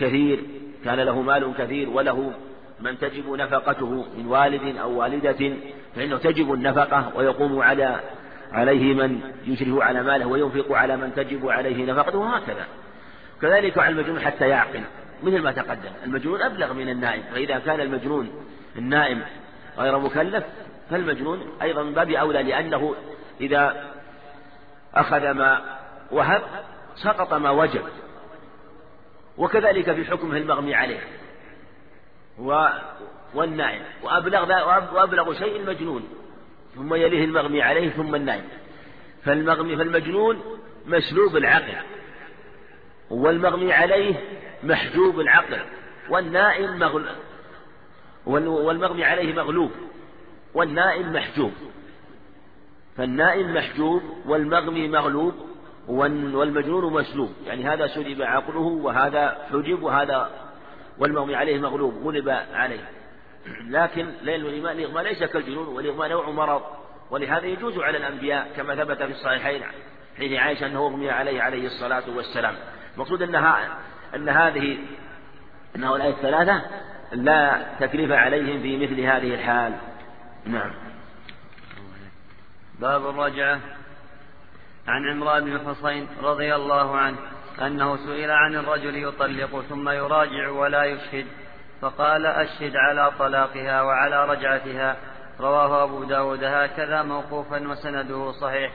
كثير 0.00 0.40
كان 0.84 1.00
له 1.00 1.22
مال 1.22 1.52
كثير 1.58 1.90
وله 1.90 2.32
من 2.80 2.98
تجب 2.98 3.30
نفقته 3.30 4.06
من 4.18 4.26
والد 4.26 4.76
أو 4.76 5.00
والدة 5.00 5.52
فإنه 5.96 6.16
تجب 6.16 6.52
النفقة 6.52 7.12
ويقوم 7.16 7.62
على 7.62 8.00
عليه 8.52 8.94
من 8.94 9.20
يشرف 9.46 9.80
على 9.80 10.02
ماله 10.02 10.26
وينفق 10.26 10.72
على 10.72 10.96
من 10.96 11.12
تجب 11.16 11.48
عليه 11.48 11.92
نفقته 11.92 12.18
وهكذا. 12.18 12.66
كذلك 13.42 13.78
على 13.78 13.92
المجنون 13.92 14.20
حتى 14.20 14.48
يعقل 14.48 14.80
مثل 15.22 15.42
ما 15.42 15.52
تقدم 15.52 15.90
المجنون 16.04 16.42
أبلغ 16.42 16.72
من 16.72 16.88
النائم 16.88 17.22
فإذا 17.34 17.58
كان 17.58 17.80
المجنون 17.80 18.30
النائم 18.76 19.22
غير 19.78 19.98
مكلف 19.98 20.44
فالمجنون 20.90 21.58
أيضا 21.62 21.82
من 21.82 21.94
باب 21.94 22.10
أولى 22.10 22.42
لأنه 22.42 22.94
إذا 23.40 23.90
أخذ 24.94 25.30
ما 25.30 25.78
وهب 26.10 26.42
سقط 26.94 27.34
ما 27.34 27.50
وجب. 27.50 27.82
وكذلك 29.38 29.92
في 29.92 30.04
حكمه 30.04 30.36
المغمي 30.36 30.74
عليه. 30.74 31.00
و 32.38 32.68
والنائم. 33.34 33.82
وأبلغ 34.02 34.42
وأبلغ 34.94 35.34
شيء 35.34 35.56
المجنون 35.56 36.08
ثم 36.74 36.94
يليه 36.94 37.24
المغمي 37.24 37.62
عليه 37.62 37.90
ثم 37.90 38.14
النائم. 38.14 38.48
فالمغمي 39.24 39.76
فالمجنون 39.76 40.42
مسلوب 40.86 41.36
العقل. 41.36 41.74
والمغمي 43.10 43.72
عليه 43.72 44.14
محجوب 44.62 45.20
العقل. 45.20 45.58
والنائم 46.08 46.78
مغل 46.78 47.06
والمغمي 48.26 49.04
عليه 49.04 49.34
مغلوب. 49.34 49.70
والنائم 50.54 51.12
محجوب. 51.12 51.52
فالنائم 52.96 53.54
محجوب 53.54 54.02
والمغمي 54.26 54.88
مغلوب 54.88 55.34
والمجنون 55.88 56.92
مسلوب. 56.92 57.32
يعني 57.46 57.64
هذا 57.64 57.86
سلب 57.86 58.22
عقله 58.22 58.60
وهذا 58.60 59.38
حجب 59.52 59.82
وهذا 59.82 60.30
والمغمي 60.98 61.34
عليه 61.34 61.58
مغلوب 61.58 61.94
غلب 62.04 62.28
عليه. 62.54 62.90
لكن 63.68 64.06
الإغماء 64.22 65.02
ليس 65.02 65.24
كالجنون 65.24 65.68
والإغماء 65.68 66.08
نوع 66.08 66.30
مرض. 66.30 66.62
ولهذا 67.10 67.46
يجوز 67.46 67.78
على 67.78 67.98
الأنبياء 67.98 68.48
كما 68.56 68.74
ثبت 68.74 69.02
في 69.02 69.10
الصحيحين 69.10 69.62
حين 70.18 70.36
عائشة 70.36 70.66
أنه 70.66 70.78
أغمي 70.78 71.10
عليه 71.10 71.42
عليه 71.42 71.66
الصلاة 71.66 72.02
والسلام. 72.16 72.54
المقصود 72.94 73.22
أنها 73.22 73.78
أن 74.14 74.28
هذه 74.28 74.78
أن 75.76 75.84
هؤلاء 75.84 76.08
الثلاثة 76.08 76.62
لا 77.12 77.66
تكليف 77.80 78.12
عليهم 78.12 78.62
في 78.62 78.76
مثل 78.76 79.00
هذه 79.00 79.34
الحال. 79.34 79.72
نعم. 80.48 80.70
باب 82.80 83.06
الرجعة 83.06 83.60
عن 84.88 85.08
عمران 85.10 85.44
بن 85.44 85.58
حصين 85.58 86.08
رضي 86.22 86.54
الله 86.54 86.96
عنه 86.96 87.18
أنه 87.60 87.96
سئل 87.96 88.30
عن 88.30 88.54
الرجل 88.56 88.96
يطلق 88.96 89.60
ثم 89.60 89.88
يراجع 89.88 90.48
ولا 90.48 90.84
يشهد 90.84 91.26
فقال 91.80 92.26
أشهد 92.26 92.76
على 92.76 93.10
طلاقها 93.18 93.82
وعلى 93.82 94.24
رجعتها. 94.24 94.96
رواه 95.40 95.84
أبو 95.84 96.04
داود 96.04 96.44
هكذا 96.44 97.02
موقوفا 97.02 97.68
وسنده 97.68 98.32
صحيح. 98.32 98.72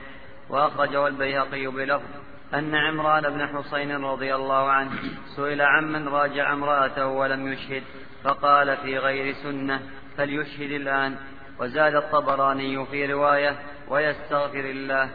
وأخرجه 0.50 1.06
البيهقي 1.06 1.66
بلفظ 1.66 2.08
أن 2.54 2.74
عمران 2.74 3.22
بن 3.22 3.46
حصين 3.46 4.04
رضي 4.04 4.34
الله 4.34 4.70
عنه 4.70 4.90
سئل 5.36 5.62
عمن 5.62 6.08
راجع 6.08 6.52
امرأته 6.52 7.06
ولم 7.06 7.52
يشهد 7.52 7.82
فقال 8.24 8.76
في 8.76 8.98
غير 8.98 9.34
سنة 9.34 9.80
فليشهد 10.16 10.70
الآن. 10.70 11.16
وزاد 11.60 11.94
الطبراني 11.94 12.86
في 12.86 13.06
رواية 13.12 13.56
ويستغفر 13.88 14.64
الله. 14.70 15.10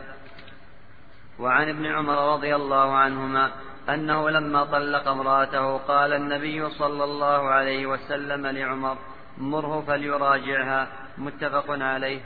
وعن 1.39 1.69
ابن 1.69 1.85
عمر 1.85 2.33
رضي 2.33 2.55
الله 2.55 2.95
عنهما 2.95 3.51
أنه 3.89 4.29
لما 4.29 4.63
طلق 4.63 5.07
امرأته 5.07 5.77
قال 5.77 6.13
النبي 6.13 6.69
صلى 6.69 7.03
الله 7.03 7.49
عليه 7.49 7.85
وسلم 7.85 8.47
لعمر 8.47 8.97
مره 9.37 9.81
فليراجعها. 9.81 10.87
متفق 11.17 11.65
عليه. 11.69 12.21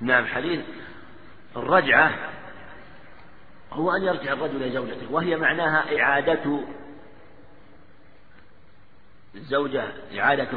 نعم 0.00 0.26
حديث 0.26 0.60
الرجعة 1.56 2.14
هو 3.72 3.90
أن 3.90 4.02
يرجع 4.02 4.32
الرجل 4.32 4.56
إلى 4.56 4.70
زوجته 4.70 5.12
وهي 5.12 5.36
معناها 5.36 6.00
إعادة 6.00 6.60
الزوجة 9.34 9.84
إعادة 10.18 10.48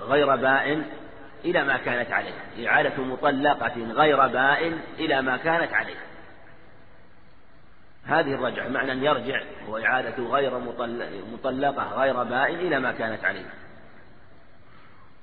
غير 0.00 0.36
بائن 0.36 0.84
إلى 1.44 1.64
ما 1.64 1.76
كانت 1.76 2.10
عليه. 2.10 2.68
إعادة 2.68 3.02
مطلقة 3.02 3.92
غير 3.92 4.26
بائن 4.26 4.78
إلى 4.98 5.22
ما 5.22 5.36
كانت 5.36 5.72
عليه. 5.72 5.96
هذه 8.04 8.34
الرجعة 8.34 8.68
معنى 8.68 8.92
أن 8.92 9.04
يرجع 9.04 9.42
هو 9.68 9.78
إعادة 9.78 10.24
غير 10.24 10.58
مطلقة 11.32 12.00
غير 12.00 12.22
بائن 12.22 12.58
إلى 12.58 12.80
ما 12.80 12.92
كانت 12.92 13.24
عليه. 13.24 13.46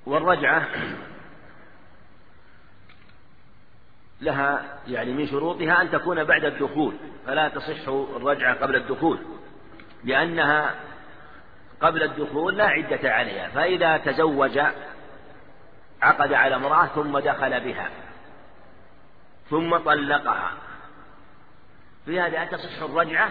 والرجعة 0.06 0.68
لها 4.22 4.80
يعني 4.88 5.11
من 5.11 5.27
شروطها 5.27 5.81
أن 5.81 5.91
تكون 5.91 6.23
بعد 6.23 6.45
الدخول 6.45 6.93
فلا 7.27 7.49
تصح 7.49 7.88
الرجعة 7.88 8.56
قبل 8.56 8.76
الدخول 8.76 9.19
لأنها 10.03 10.76
قبل 11.81 12.03
الدخول 12.03 12.57
لا 12.57 12.68
عدة 12.68 13.14
عليها 13.14 13.49
فإذا 13.49 13.98
تزوج 13.98 14.60
عقد 16.02 16.34
على 16.34 16.56
امرأة 16.56 16.86
ثم 16.86 17.19
دخل 17.19 17.60
بها 17.60 17.90
ثم 19.49 19.78
طلقها. 19.78 20.52
في 22.06 22.19
هذا 22.19 22.45
تصح 22.45 22.82
الرجعة 22.82 23.30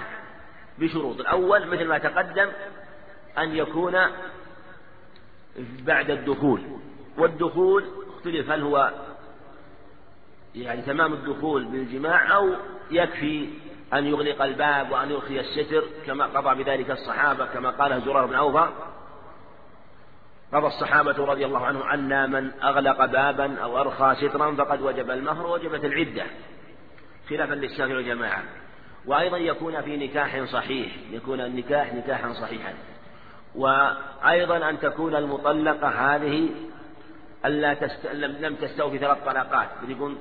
بشروط. 0.79 1.21
الأول 1.21 1.67
مثل 1.67 1.89
ما 1.89 1.99
تقدم 1.99 2.49
أن 3.39 3.57
يكون 3.57 3.97
بعد 5.59 6.11
الدخول 6.11 6.63
والدخول 7.19 7.85
اختلف 8.17 8.51
هل 8.51 8.63
هو 8.63 8.93
يعني 10.55 10.83
تمام 10.83 11.13
الدخول 11.13 11.65
بالجماع 11.65 12.37
أو 12.37 12.55
يكفي 12.91 13.49
أن 13.93 14.07
يغلق 14.07 14.43
الباب 14.43 14.91
وأن 14.91 15.11
يرخي 15.11 15.41
الستر 15.41 15.85
كما 16.07 16.27
قضى 16.27 16.65
بذلك 16.65 16.91
الصحابة 16.91 17.47
كما 17.47 17.71
قال 17.71 18.03
زرار 18.03 18.27
بن 18.27 18.35
أوفى. 18.35 18.69
قضى 20.53 20.67
الصحابة 20.67 21.25
رضي 21.25 21.47
الله 21.47 21.67
عنهم 21.67 21.83
أن 21.83 22.31
من 22.31 22.51
أغلق 22.63 23.05
بابا 23.05 23.59
أو 23.59 23.81
أرخى 23.81 24.15
سترا 24.29 24.55
فقد 24.55 24.83
وجب 24.83 25.11
المهر 25.11 25.47
ووجبت 25.47 25.85
العدة. 25.85 26.25
خلافا 27.31 27.55
للشافعي 27.55 27.97
والجماعة. 27.97 28.43
وأيضا 29.07 29.37
يكون 29.37 29.83
في 29.83 29.97
نكاح 29.97 30.45
صحيح 30.45 30.93
يكون 31.11 31.41
النكاح 31.41 31.95
نكاحا 31.95 32.33
صحيحا. 32.33 32.75
وأيضا 33.55 34.69
أن 34.71 34.81
تكون 34.81 35.15
المطلقة 35.15 35.89
هذه 35.89 36.51
ألا 37.45 37.75
تست... 37.75 38.07
لم 38.13 38.55
تستوفي 38.55 38.99
ثلاث 38.99 39.19
طلقات 39.25 39.69
يكون 39.89 40.19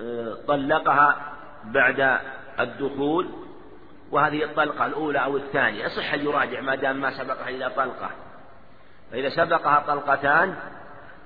آه، 0.00 0.38
طلقها 0.48 1.32
بعد 1.64 2.18
الدخول 2.60 3.28
وهذه 4.10 4.44
الطلقة 4.44 4.86
الأولى 4.86 5.18
أو 5.18 5.36
الثانية. 5.36 5.84
يصح 5.84 6.14
أن 6.14 6.20
يراجع 6.20 6.60
ما 6.60 6.74
دام 6.74 7.00
ما 7.00 7.10
سبقها 7.10 7.48
إلى 7.48 7.70
طلقة. 7.76 8.10
فإذا 9.12 9.28
سبقها 9.28 9.84
طلقتان 9.86 10.54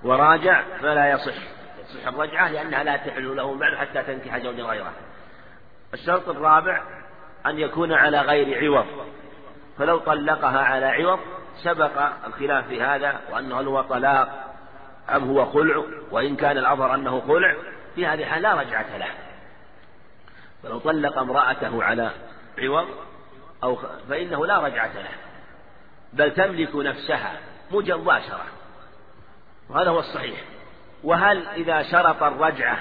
وراجع 0.03 0.63
فلا 0.81 1.11
يصح. 1.11 1.35
يصح 1.79 2.07
الرجعة 2.07 2.49
لأنها 2.49 2.85
لا 2.85 2.97
تحل 2.97 3.37
له 3.37 3.59
بعد 3.59 3.75
حتى 3.75 4.03
تنكح 4.03 4.39
زوجا 4.39 4.63
غيره. 4.63 4.93
الشرط 5.95 6.29
الرابع 6.29 6.83
أن 7.47 7.59
يكون 7.59 7.93
على 7.93 8.21
غير 8.21 8.65
عوض. 8.65 8.87
فلو 9.79 9.99
طلقها 9.99 10.59
على 10.59 10.87
عوض 10.87 11.19
سبق 11.63 12.03
الخلاف 12.27 12.67
في 12.67 12.83
هذا 12.83 13.21
وأنه 13.31 13.61
هل 13.61 13.67
هو 13.67 13.83
طلاق 13.83 14.55
أم 15.11 15.25
هو 15.25 15.47
خلع 15.47 15.85
وإن 16.11 16.37
كان 16.37 16.59
الأظهر 16.59 16.95
أنه 16.95 17.21
خلع 17.21 17.57
في 17.95 18.07
هذه 18.07 18.23
الحال 18.23 18.43
لا 18.43 18.55
رجعة 18.55 18.97
له. 18.97 19.09
فلو 20.63 20.79
طلق 20.79 21.19
امرأته 21.19 21.85
على 21.85 22.11
عوض 22.59 22.87
أو 23.65 23.77
فإنه 24.09 24.47
لا 24.47 24.59
رجعة 24.59 24.95
له. 24.95 25.11
بل 26.13 26.35
تملك 26.35 26.77
نفسها 26.77 27.39
مباشرة 27.73 28.45
وهذا 29.69 29.91
هو 29.91 29.99
الصحيح. 29.99 30.45
وهل 31.05 31.47
إذا 31.49 31.83
شرط 31.83 32.23
الرجعة 32.23 32.79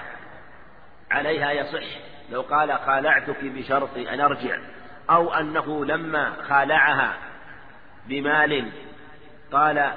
عليها 1.11 1.51
يصح؟ 1.51 1.85
لو 2.31 2.41
قال 2.41 2.79
خالعتك 2.79 3.43
بشرط 3.43 3.97
أن 3.97 4.19
أرجع. 4.19 4.57
أو 5.09 5.33
أنه 5.33 5.85
لما 5.85 6.33
خالعها 6.49 7.17
بمال 8.07 8.71
قال 9.51 9.91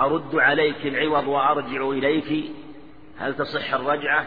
أرد 0.00 0.34
عليك 0.34 0.86
العوض 0.86 1.26
وأرجع 1.26 1.88
إليك. 1.88 2.50
هل 3.18 3.36
تصح 3.36 3.74
الرجعة 3.74 4.26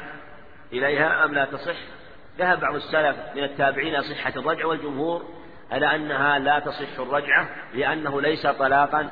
إليها 0.74 1.26
أم 1.26 1.34
لا 1.34 1.46
تصح؟ 1.46 1.76
ذهب 2.38 2.60
بعض 2.60 2.76
السلف 2.76 3.18
من 3.36 3.44
التابعين 3.44 4.02
صحة 4.02 4.34
الرجعة 4.36 4.66
والجمهور 4.66 5.26
على 5.72 5.96
أنها 5.96 6.40
لا 6.40 6.60
تصح 6.60 7.00
الرجعة 7.00 7.50
لأنه 7.74 8.22
ليس 8.22 8.48
طلاقا 8.48 9.10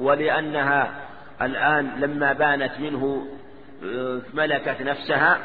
ولأنها 0.00 0.90
الآن 1.42 2.00
لما 2.00 2.32
بانت 2.32 2.78
منه 2.78 3.26
آه، 3.84 4.20
ملكت 4.34 4.82
نفسها 4.82 5.38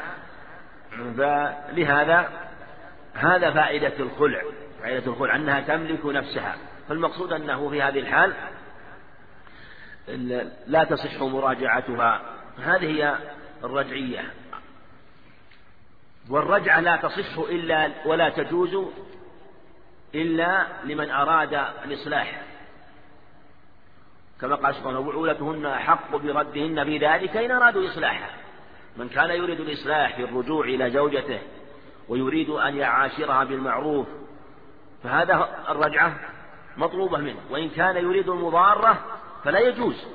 فلهذا 1.16 2.28
هذا 3.14 3.50
فائدة 3.50 3.92
الخلع 3.98 4.42
فائدة 4.82 5.06
الخلع 5.06 5.36
أنها 5.36 5.60
تملك 5.60 6.06
نفسها. 6.06 6.56
فالمقصود 6.88 7.32
أنه 7.32 7.70
في 7.70 7.82
هذه 7.82 7.98
الحال 7.98 8.32
لا 10.66 10.84
تصح 10.84 11.22
مراجعتها. 11.22 12.20
هذه 12.64 12.86
هي 12.86 13.14
الرجعية. 13.64 14.32
والرجعة 16.30 16.80
لا 16.80 16.96
تصح 16.96 17.38
إلا 17.38 17.90
ولا 18.06 18.28
تجوز 18.28 18.86
إلا 20.14 20.66
لمن 20.84 21.10
أراد 21.10 21.64
الإصلاح. 21.84 22.42
كما 24.40 24.56
قال 24.56 24.74
سبحانه 24.74 24.98
وبعولتهن 24.98 25.66
أحق 25.66 26.16
بردهن 26.16 26.84
في 26.84 26.98
ذلك 26.98 27.36
إن 27.36 27.50
أرادوا 27.50 27.88
إصلاحا. 27.88 28.30
من 28.96 29.08
كان 29.08 29.30
يريد 29.30 29.60
الإصلاح 29.60 30.16
في 30.16 30.24
الرجوع 30.24 30.64
إلى 30.64 30.90
زوجته 30.90 31.40
ويريد 32.08 32.50
أن 32.50 32.76
يعاشرها 32.76 33.44
بالمعروف 33.44 34.06
فهذا 35.04 35.64
الرجعة 35.68 36.18
مطلوبة 36.76 37.18
منه. 37.18 37.40
وإن 37.50 37.70
كان 37.70 37.96
يريد 37.96 38.28
المضارة 38.28 39.04
فلا 39.44 39.58
يجوز. 39.58 40.06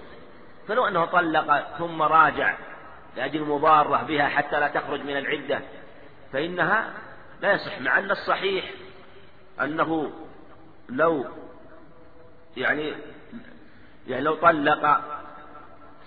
فلو 0.67 0.87
أنه 0.87 1.05
طلق 1.05 1.77
ثم 1.77 2.01
راجع 2.01 2.57
لأجل 3.17 3.41
المضارة 3.41 4.03
بها 4.03 4.27
حتى 4.27 4.59
لا 4.59 4.67
تخرج 4.67 5.01
من 5.01 5.17
العدة 5.17 5.61
فإنها 6.33 6.93
لا 7.41 7.53
يصح. 7.53 7.79
مع 7.79 7.99
أن 7.99 8.11
الصحيح 8.11 8.65
أنه 9.61 10.11
لو 10.89 11.25
يعني 12.57 12.93
يعني 14.07 14.23
لو 14.23 14.35
طلق 14.35 15.01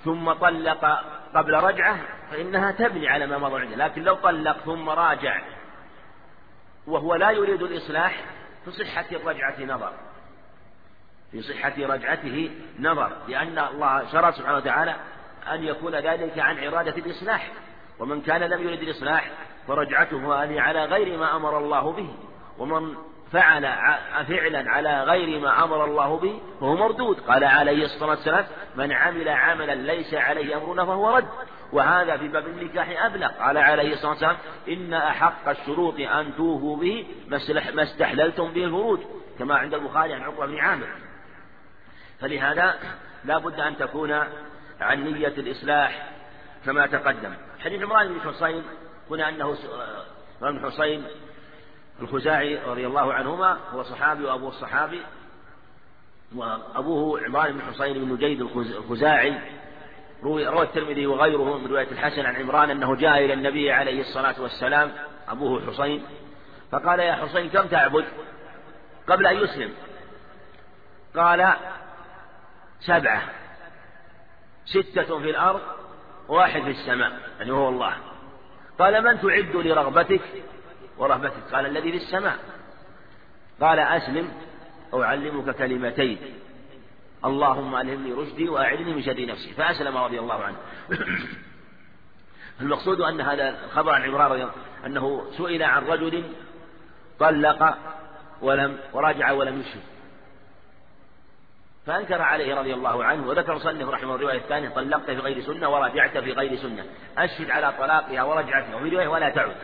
ثم 0.04 0.32
طلق 0.32 1.00
قبل 1.34 1.54
رجعة 1.54 1.98
فإنها 2.30 2.70
تبني 2.70 3.08
على 3.08 3.26
ما 3.26 3.38
مضى 3.38 3.60
عنده 3.60 3.76
لكن 3.76 4.02
لو 4.02 4.14
طلق 4.14 4.56
ثم 4.58 4.88
راجع 4.88 5.42
وهو 6.86 7.14
لا 7.14 7.30
يريد 7.30 7.62
الإصلاح 7.62 8.24
في 8.64 8.70
صحة 8.70 9.06
الرجعة 9.12 9.60
نظر. 9.60 9.92
في 11.32 11.42
صحة 11.42 11.74
رجعته 11.78 12.50
نظر 12.78 13.12
لأن 13.28 13.58
الله 13.58 14.12
شرع 14.12 14.30
سبحانه 14.30 14.56
وتعالى 14.56 14.94
أن 15.52 15.64
يكون 15.64 15.94
ذلك 15.94 16.38
عن 16.38 16.66
إرادة 16.66 16.96
الإصلاح. 16.96 17.52
ومن 17.98 18.20
كان 18.20 18.40
لم 18.40 18.68
يرد 18.68 18.82
الإصلاح 18.82 19.30
فرجعته 19.68 20.44
هذه 20.44 20.60
على 20.60 20.84
غير 20.84 21.18
ما 21.18 21.36
أمر 21.36 21.58
الله 21.58 21.92
به. 21.92 22.14
ومن 22.58 22.96
فعل 23.34 23.62
فعلا 24.28 24.70
على 24.70 25.02
غير 25.02 25.40
ما 25.40 25.64
أمر 25.64 25.84
الله 25.84 26.18
به 26.18 26.40
فهو 26.60 26.76
مردود. 26.76 27.20
قال 27.20 27.44
عليه 27.44 27.84
الصلاة 27.84 28.10
والسلام 28.10 28.46
من 28.76 28.92
عمل 28.92 29.28
عملا 29.28 29.74
ليس 29.74 30.14
عليه 30.14 30.56
أمرنا 30.56 30.84
فهو 30.84 31.16
رد. 31.16 31.28
وهذا 31.72 32.16
في 32.16 32.28
باب 32.28 32.46
النكاح 32.46 33.04
أبلغ. 33.04 33.28
قال 33.28 33.58
عليه 33.58 33.92
الصلاة 33.92 34.10
والسلام 34.10 34.36
إن 34.68 34.94
أحق 34.94 35.48
الشروط 35.48 36.00
أن 36.00 36.36
توفوا 36.36 36.76
به 36.76 37.06
ما 37.74 37.82
استحللتم 37.82 38.52
به 38.52 38.64
الفروج 38.64 39.00
كما 39.38 39.54
عند 39.54 39.74
البخاري 39.74 40.14
عن 40.14 40.22
عقبة 40.22 40.46
بن 40.46 40.58
عامر. 40.58 40.88
فلهذا 42.20 42.74
لا 43.24 43.38
بد 43.38 43.60
أن 43.60 43.76
تكون 43.76 44.12
عن 44.80 45.04
نية 45.04 45.28
الإصلاح 45.28 46.10
كما 46.66 46.86
تقدم. 46.86 47.34
حديث 47.64 47.82
عمران 47.82 48.08
بن 48.08 48.20
حصين 48.20 48.62
هنا 49.10 49.28
أنه 49.28 49.56
عمران 50.42 50.58
بن 50.58 50.70
حصين 50.70 51.04
الخزاعي 52.02 52.58
رضي 52.58 52.86
الله 52.86 53.12
عنهما 53.12 53.58
هو 53.72 53.82
صحابي 53.82 54.24
وأبوه 54.24 54.48
الصحابي 54.48 55.00
وأبوه 56.34 57.24
عمران 57.24 57.52
بن 57.52 57.62
حصين 57.62 58.04
بن 58.04 58.12
نجيد 58.12 58.40
الخزاعي. 58.40 59.38
روي 60.22 60.46
روى 60.46 60.62
الترمذي 60.62 61.06
وغيره 61.06 61.58
من 61.58 61.66
رواية 61.66 61.90
الحسن 61.90 62.26
عن 62.26 62.36
عمران 62.36 62.70
أنه 62.70 62.96
جاء 62.96 63.24
إلى 63.24 63.32
النبي 63.32 63.72
عليه 63.72 64.00
الصلاة 64.00 64.42
والسلام 64.42 64.92
أبوه 65.28 65.66
حصين 65.66 66.06
فقال 66.72 67.00
يا 67.00 67.12
حصين 67.12 67.48
كم 67.50 67.66
تعبد؟ 67.66 68.04
قبل 69.08 69.26
أن 69.26 69.36
يسلم. 69.36 69.72
قال 71.16 71.54
سبعة. 72.80 73.22
ستة 74.64 75.18
في 75.18 75.30
الأرض 75.30 75.60
واحد 76.28 76.62
في 76.62 76.70
السماء 76.70 77.12
يعني 77.38 77.52
هو 77.52 77.68
الله. 77.68 77.96
قال 78.78 79.04
من 79.04 79.20
تعد 79.20 79.56
لرغبتك؟ 79.56 80.20
ورهبتك 80.98 81.42
قال 81.52 81.66
الذي 81.66 81.90
في 81.90 81.96
السماء. 81.96 82.38
قال 83.60 83.78
أسلم 83.78 84.32
أعلمك 84.94 85.56
كلمتين. 85.56 86.18
اللهم 87.24 87.76
ألهمني 87.76 88.12
رشدي 88.12 88.48
وأعدني 88.48 88.94
من 88.94 89.02
شر 89.02 89.26
نفسي. 89.26 89.52
فأسلم 89.52 89.96
رضي 89.96 90.18
الله 90.20 90.42
عنه. 90.42 90.56
المقصود 92.60 93.00
أن 93.00 93.20
هذا 93.20 93.64
الخبر 93.64 93.92
عن 93.92 94.02
عمران 94.02 94.30
رضي 94.30 94.42
الله 94.42 94.52
أنه 94.86 95.24
سئل 95.38 95.62
عن 95.62 95.84
رجل 95.86 96.24
طلق 97.18 97.78
ولم 98.42 98.78
وراجع 98.92 99.30
ولم 99.30 99.60
يشهد. 99.60 99.82
فأنكر 101.86 102.22
عليه 102.22 102.54
رضي 102.54 102.74
الله 102.74 103.04
عنه. 103.04 103.28
وذكر 103.28 103.58
صنف 103.58 103.88
رحمه 103.88 104.14
الرواية 104.14 104.38
الثانية 104.38 104.68
طلقت 104.68 105.10
في 105.10 105.18
غير 105.18 105.40
سنة 105.40 105.68
وراجعت 105.68 106.18
في 106.18 106.32
غير 106.32 106.56
سنة. 106.56 106.84
أشهد 107.18 107.50
على 107.50 107.72
طلاقها 107.78 108.22
ورجعتها 108.22 108.76
وفي 108.76 108.88
رواية 108.88 109.08
ولا 109.08 109.30
تعد. 109.30 109.56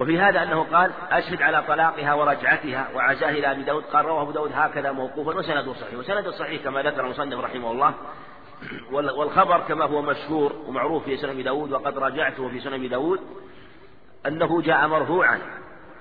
وفي 0.00 0.18
هذا 0.18 0.42
أنه 0.42 0.62
قال 0.62 0.92
أشهد 1.10 1.42
على 1.42 1.62
طلاقها 1.62 2.14
ورجعتها 2.14 2.88
وعزاه 2.94 3.30
إلى 3.30 3.50
أبي 3.50 3.62
داود. 3.62 3.84
قال 3.84 4.04
رواه 4.04 4.22
أبو 4.22 4.30
داود 4.30 4.50
هكذا 4.54 4.92
موقوفا 4.92 5.34
وسنده 5.34 5.72
صحيح. 5.72 5.94
وسنده 5.94 6.30
صحيح 6.30 6.62
كما 6.62 6.82
ذكر 6.82 7.04
المصنف 7.04 7.40
رحمه 7.40 7.70
الله. 7.70 7.94
والخبر 8.92 9.60
كما 9.60 9.84
هو 9.84 10.02
مشهور 10.02 10.52
ومعروف 10.66 11.04
في 11.04 11.16
سنن 11.16 11.42
داود 11.42 11.72
وقد 11.72 11.98
راجعته 11.98 12.48
في 12.48 12.60
سنن 12.60 12.88
داود 12.88 13.20
أنه 14.26 14.62
جاء 14.62 14.86
مرفوعا 14.86 15.38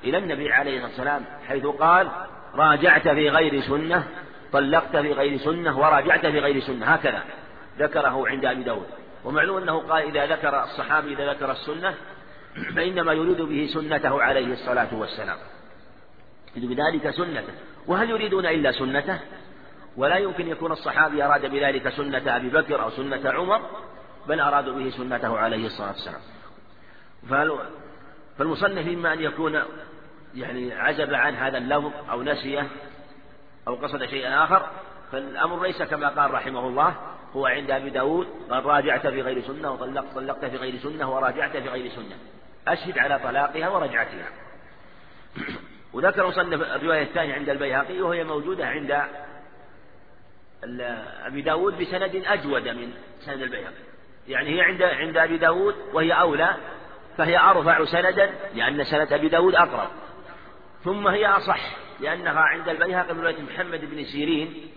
إلى 0.03 0.17
النبي 0.17 0.53
عليه 0.53 0.85
الصلاة 0.85 0.89
والسلام 0.89 1.25
حيث 1.47 1.65
قال 1.65 2.07
راجعت 2.55 3.07
في 3.07 3.29
غير 3.29 3.61
سنة 3.61 4.03
طلقت 4.51 4.97
في 4.97 5.13
غير 5.13 5.37
سنة 5.37 5.79
وراجعت 5.79 6.25
في 6.25 6.39
غير 6.39 6.59
سنة. 6.59 6.85
هكذا 6.85 7.23
ذكره 7.79 8.27
عند 8.27 8.45
أبي 8.45 8.63
داود. 8.63 8.87
ومعلوم 9.25 9.57
أنه 9.57 9.79
قال 9.79 10.03
إذا 10.03 10.35
ذكر 10.35 10.63
الصحابي 10.63 11.13
إذا 11.13 11.33
ذكر 11.33 11.51
السنة 11.51 11.93
فإنما 12.75 13.13
يريد 13.13 13.41
به 13.41 13.69
سنته 13.73 14.21
عليه 14.21 14.53
الصلاة 14.53 14.95
والسلام. 14.95 15.37
يريد 16.55 16.69
بذلك 16.69 17.09
سنته. 17.09 17.53
وهل 17.87 18.09
يريدون 18.09 18.45
إلا 18.45 18.71
سنته؟ 18.71 19.19
ولا 19.97 20.15
يمكن 20.15 20.47
يكون 20.47 20.71
الصحابي 20.71 21.23
أراد 21.23 21.45
بذلك 21.45 21.89
سنة 21.89 22.35
أبي 22.35 22.49
بكر 22.49 22.83
أو 22.83 22.89
سنة 22.89 23.29
عمر 23.29 23.61
بل 24.27 24.39
أرادوا 24.39 24.75
به 24.75 24.89
سنته 24.89 25.37
عليه 25.37 25.65
الصلاة 25.65 25.89
والسلام. 25.89 26.21
فالمصنف 28.37 28.87
إما 28.87 29.13
أن 29.13 29.21
يكون 29.21 29.61
يعني 30.35 30.73
عزب 30.73 31.13
عن 31.13 31.35
هذا 31.35 31.57
اللفظ 31.57 31.91
أو 32.09 32.23
نسيه 32.23 32.67
أو 33.67 33.75
قصد 33.75 34.05
شيئا 34.05 34.43
آخر 34.43 34.69
فالأمر 35.11 35.63
ليس 35.63 35.83
كما 35.83 36.09
قال 36.09 36.31
رحمه 36.31 36.67
الله 36.67 36.95
هو 37.35 37.45
عند 37.45 37.71
أبي 37.71 37.89
داود 37.89 38.27
قال 38.49 38.65
راجعت 38.65 39.07
في 39.07 39.21
غير 39.21 39.41
سنة 39.41 39.71
وطلقت 39.71 40.15
طلقت 40.15 40.45
في 40.45 40.57
غير 40.57 40.77
سنة 40.77 41.13
وراجعت 41.15 41.57
في 41.57 41.69
غير 41.69 41.91
سنة. 41.91 42.15
أشهد 42.73 42.99
على 42.99 43.19
طلاقها 43.19 43.69
ورجعتها. 43.69 44.29
وذكر 45.93 46.27
مصنف 46.27 46.61
الرواية 46.61 47.03
الثانية 47.03 47.33
عند 47.33 47.49
البيهقي 47.49 48.01
وهي 48.01 48.23
موجودة 48.23 48.67
عند 48.67 49.01
أبي 51.25 51.41
داود 51.41 51.77
بسند 51.81 52.23
أجود 52.25 52.67
من 52.67 52.93
سند 53.19 53.41
البيهقي. 53.41 53.73
يعني 54.27 54.55
هي 54.55 54.61
عند 54.61 54.81
عند 54.81 55.17
أبي 55.17 55.37
داود 55.37 55.75
وهي 55.93 56.11
أولى 56.11 56.55
فهي 57.17 57.37
أرفع 57.39 57.85
سندا 57.85 58.33
لأن 58.55 58.83
سند 58.83 59.13
أبي 59.13 59.29
داود 59.29 59.55
أقرب. 59.55 59.89
ثم 60.83 61.07
هي 61.07 61.27
أصح 61.27 61.59
لأنها 61.99 62.39
عند 62.39 62.69
البيهقي 62.69 63.13
من 63.13 63.21
رواية 63.21 63.41
محمد 63.41 63.85
بن 63.85 64.03
سيرين 64.03 64.67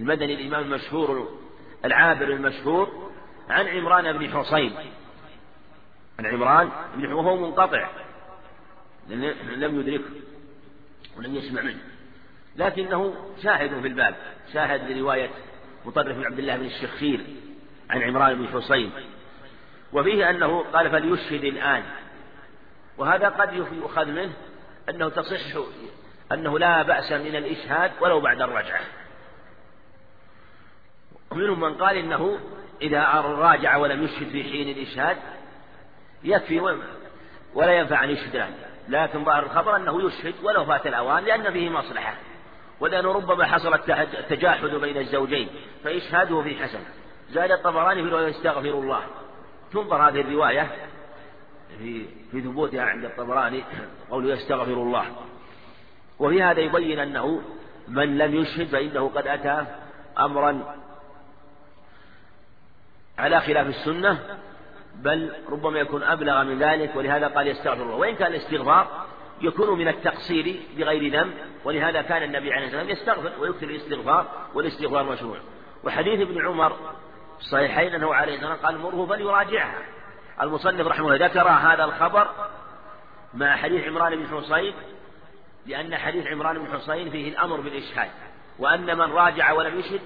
المدني 0.00 0.34
الإمام 0.34 0.62
المشهور 0.62 1.38
العابر 1.84 2.24
المشهور 2.24 3.10
عن 3.48 3.68
عمران 3.68 4.18
بن 4.18 4.30
حصين. 4.30 4.74
عن 6.18 6.26
عمران 6.26 6.70
بن 6.94 7.12
وهو 7.12 7.36
منقطع 7.36 7.88
لم 9.56 9.80
يدركه 9.80 10.10
ولم 11.16 11.34
يسمع 11.34 11.62
منه. 11.62 11.80
لكنه 12.56 13.14
شاهد 13.42 13.80
في 13.80 13.88
الباب 13.88 14.14
شاهد 14.52 14.90
لرواية 14.90 15.30
مطرف 15.84 16.16
بن 16.16 16.24
عبد 16.24 16.38
الله 16.38 16.56
بن 16.56 16.64
الشخير 16.64 17.20
عن 17.90 18.02
عمران 18.02 18.34
بن 18.34 18.48
حصين. 18.48 18.92
وفيه 19.92 20.30
أنه 20.30 20.64
قال 20.72 20.90
فليشهد 20.90 21.44
الآن. 21.44 21.82
وهذا 22.98 23.28
قد 23.28 23.52
يؤخذ 23.52 24.06
منه 24.06 24.32
أنه 24.88 25.08
تصح 25.08 25.60
أنه 26.32 26.58
لا 26.58 26.82
بأس 26.82 27.12
من 27.12 27.36
الإشهاد 27.36 27.92
ولو 28.00 28.20
بعد 28.20 28.40
الرجعة. 28.40 28.80
ومنهم 31.30 31.60
من 31.60 31.74
قال 31.74 31.96
إنه 31.96 32.38
إذا 32.82 33.04
راجع 33.20 33.76
ولم 33.76 34.04
يشهد 34.04 34.28
في 34.28 34.44
حين 34.44 34.68
الإشهاد 34.68 35.16
يكفي 36.26 36.60
ولا 37.54 37.72
ينفع 37.72 38.04
أن 38.04 38.10
يشهد 38.10 38.46
لكن 38.88 39.24
ظاهر 39.24 39.42
الخبر 39.42 39.76
أنه 39.76 40.06
يشهد 40.06 40.34
ولو 40.42 40.64
فات 40.64 40.86
الأوان 40.86 41.24
لأن 41.24 41.52
فيه 41.52 41.70
مصلحة. 41.70 42.14
ولأنه 42.80 43.12
ربما 43.12 43.44
حصل 43.44 43.74
التجاحد 43.74 44.68
بين 44.68 44.96
الزوجين 44.96 45.48
فإشهاده 45.84 46.42
في 46.42 46.56
حسن. 46.56 46.78
زاد 47.30 47.50
الطبراني 47.50 48.02
في 48.02 48.08
رواية 48.08 48.26
يستغفر 48.26 48.70
الله. 48.70 49.02
تنظر 49.72 50.08
هذه 50.08 50.20
الرواية 50.20 50.70
في 51.78 52.06
في 52.30 52.40
ثبوتها 52.40 52.82
عند 52.82 53.04
الطبراني 53.04 53.64
قوله 54.10 54.34
يستغفر 54.34 54.72
الله. 54.72 55.04
وفي 56.18 56.42
هذا 56.42 56.60
يبين 56.60 56.98
أنه 56.98 57.42
من 57.88 58.18
لم 58.18 58.34
يشهد 58.34 58.66
فإنه 58.66 59.08
قد 59.08 59.26
أتى 59.26 59.66
أمرا 60.18 60.74
على 63.18 63.40
خلاف 63.40 63.66
السنة 63.66 64.38
بل 65.02 65.32
ربما 65.48 65.78
يكون 65.78 66.02
أبلغ 66.02 66.44
من 66.44 66.58
ذلك 66.58 66.96
ولهذا 66.96 67.28
قال 67.28 67.48
يستغفر 67.48 67.82
الله. 67.82 67.94
وإن 67.94 68.14
كان 68.14 68.30
الاستغفار 68.32 69.06
يكون 69.40 69.78
من 69.78 69.88
التقصير 69.88 70.60
بغير 70.76 71.12
ذنب 71.12 71.34
ولهذا 71.64 72.02
كان 72.02 72.22
النبي 72.22 72.52
عليه 72.52 72.66
الصلاة 72.66 72.82
والسلام 72.82 73.18
يستغفر 73.18 73.40
ويكثر 73.40 73.66
الاستغفار 73.66 74.26
والاستغفار 74.54 75.04
مشروع. 75.04 75.38
وحديث 75.84 76.20
ابن 76.20 76.46
عمر 76.46 76.76
الصحيحين 77.40 77.94
أنه 77.94 78.14
عليه 78.14 78.34
الصلاة 78.34 78.54
قال 78.54 78.78
مره 78.78 79.06
فليراجعها. 79.06 79.78
المصنف 80.42 80.86
رحمه 80.86 81.14
الله 81.14 81.26
ذكر 81.26 81.48
هذا 81.48 81.84
الخبر 81.84 82.28
مع 83.34 83.56
حديث 83.56 83.84
عمران 83.84 84.16
بن 84.16 84.26
حصين 84.26 84.74
لأن 85.66 85.96
حديث 85.96 86.26
عمران 86.26 86.58
بن 86.58 86.72
حصين 86.72 87.10
فيه 87.10 87.28
الأمر 87.28 87.60
بالإشهاد 87.60 88.10
وأن 88.58 88.98
من 88.98 89.12
راجع 89.12 89.52
ولم 89.52 89.78
يشهد 89.78 90.00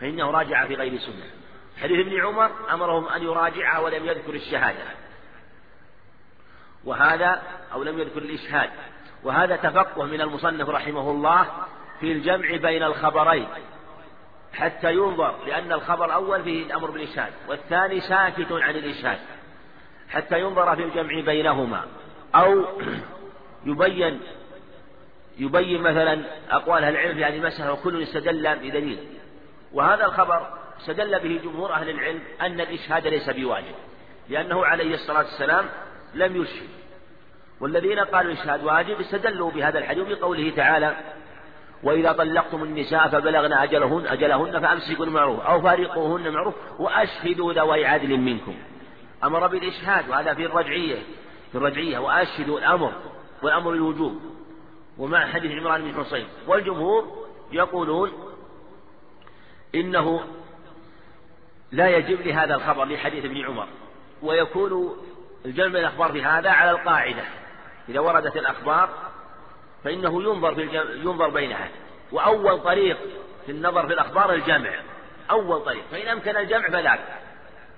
فإنه 0.00 0.30
راجع 0.30 0.66
في 0.66 0.74
غير 0.74 0.98
سنة. 0.98 1.43
حديث 1.82 2.06
ابن 2.06 2.26
عمر 2.26 2.50
أمرهم 2.72 3.08
أن 3.08 3.22
يراجعها 3.22 3.78
ولم 3.78 4.06
يذكر 4.06 4.34
الشهادة. 4.34 4.84
وهذا 6.84 7.42
أو 7.72 7.82
لم 7.82 7.98
يذكر 7.98 8.18
الإشهاد. 8.18 8.70
وهذا 9.24 9.56
تفقه 9.56 10.04
من 10.04 10.20
المصنف 10.20 10.68
رحمه 10.68 11.10
الله 11.10 11.46
في 12.00 12.12
الجمع 12.12 12.56
بين 12.56 12.82
الخبرين 12.82 13.48
حتى 14.52 14.92
ينظر 14.92 15.34
لأن 15.46 15.72
الخبر 15.72 16.04
الأول 16.04 16.42
فيه 16.42 16.66
الأمر 16.66 16.90
بالإشهاد 16.90 17.32
والثاني 17.48 18.00
ساكت 18.00 18.52
عن 18.52 18.76
الإشهاد 18.76 19.18
حتى 20.08 20.40
ينظر 20.40 20.76
في 20.76 20.82
الجمع 20.82 21.20
بينهما. 21.20 21.84
أو 22.34 22.64
يبين 23.66 24.20
يبين 25.38 25.82
مثلا 25.82 26.24
أقوال 26.50 26.84
أهل 26.84 26.92
العلم 26.92 27.14
في 27.14 27.24
هذه 27.24 27.36
المسألة 27.36 27.72
وكل 27.72 28.02
استدل 28.02 28.56
بدليل. 28.56 28.98
وهذا 29.72 30.06
الخبر 30.06 30.63
استدل 30.80 31.18
به 31.18 31.40
جمهور 31.44 31.72
أهل 31.72 31.90
العلم 31.90 32.20
أن 32.40 32.60
الإشهاد 32.60 33.06
ليس 33.06 33.30
بواجب 33.30 33.74
لأنه 34.28 34.66
عليه 34.66 34.94
الصلاة 34.94 35.18
والسلام 35.18 35.66
لم 36.14 36.42
يشهد. 36.42 36.68
والذين 37.60 37.98
قالوا 37.98 38.32
الإشهاد 38.32 38.64
واجب 38.64 39.00
استدلوا 39.00 39.50
بهذا 39.50 39.78
الحديث 39.78 40.08
بقوله 40.08 40.50
تعالى 40.50 40.96
وإذا 41.82 42.12
طلقتم 42.12 42.62
النساء 42.62 43.08
فبلغن 43.08 43.52
أجلهن 43.52 44.06
أجلهن 44.06 44.60
فأمسكوا 44.60 45.04
المعروف 45.04 45.40
أو 45.40 45.62
فارقوهن 45.62 46.32
معروف 46.32 46.54
وأشهدوا 46.78 47.52
ذوي 47.52 47.86
عدل 47.86 48.16
منكم. 48.16 48.54
أمر 49.24 49.46
بالإشهاد 49.46 50.08
وهذا 50.08 50.34
في 50.34 50.46
الرجعية 50.46 50.98
في 51.52 51.58
الرجعية 51.58 51.98
وأشهدوا 51.98 52.58
الأمر 52.58 52.92
والأمر 53.42 53.72
الوجوب. 53.72 54.20
ومع 54.98 55.26
حديث 55.26 55.52
عمران 55.52 55.82
بن 55.82 56.04
حصين 56.04 56.26
والجمهور 56.46 57.26
يقولون 57.52 58.12
إنه 59.74 60.20
لا 61.74 61.88
يجب 61.88 62.20
لهذا 62.20 62.54
الخبر 62.54 62.84
لحديث 62.84 63.24
ابن 63.24 63.44
عمر. 63.44 63.66
ويكون 64.22 64.96
الجمع 65.44 65.78
الأخبار 65.78 66.12
في 66.12 66.24
هذا 66.24 66.50
على 66.50 66.70
القاعدة. 66.70 67.22
إذا 67.88 68.00
وردت 68.00 68.36
الأخبار 68.36 68.88
فإنه 69.84 70.22
ينظر 70.22 70.54
في 70.54 70.84
ينظر 70.94 71.28
بينها. 71.28 71.68
وأول 72.12 72.60
طريق 72.60 72.98
في 73.46 73.52
النظر 73.52 73.86
في 73.86 73.92
الأخبار 73.92 74.32
الجمع. 74.32 74.70
أول 75.30 75.64
طريق. 75.64 75.84
فإن 75.90 76.08
أمكن 76.08 76.36
الجمع 76.36 76.68
فذاك 76.68 77.00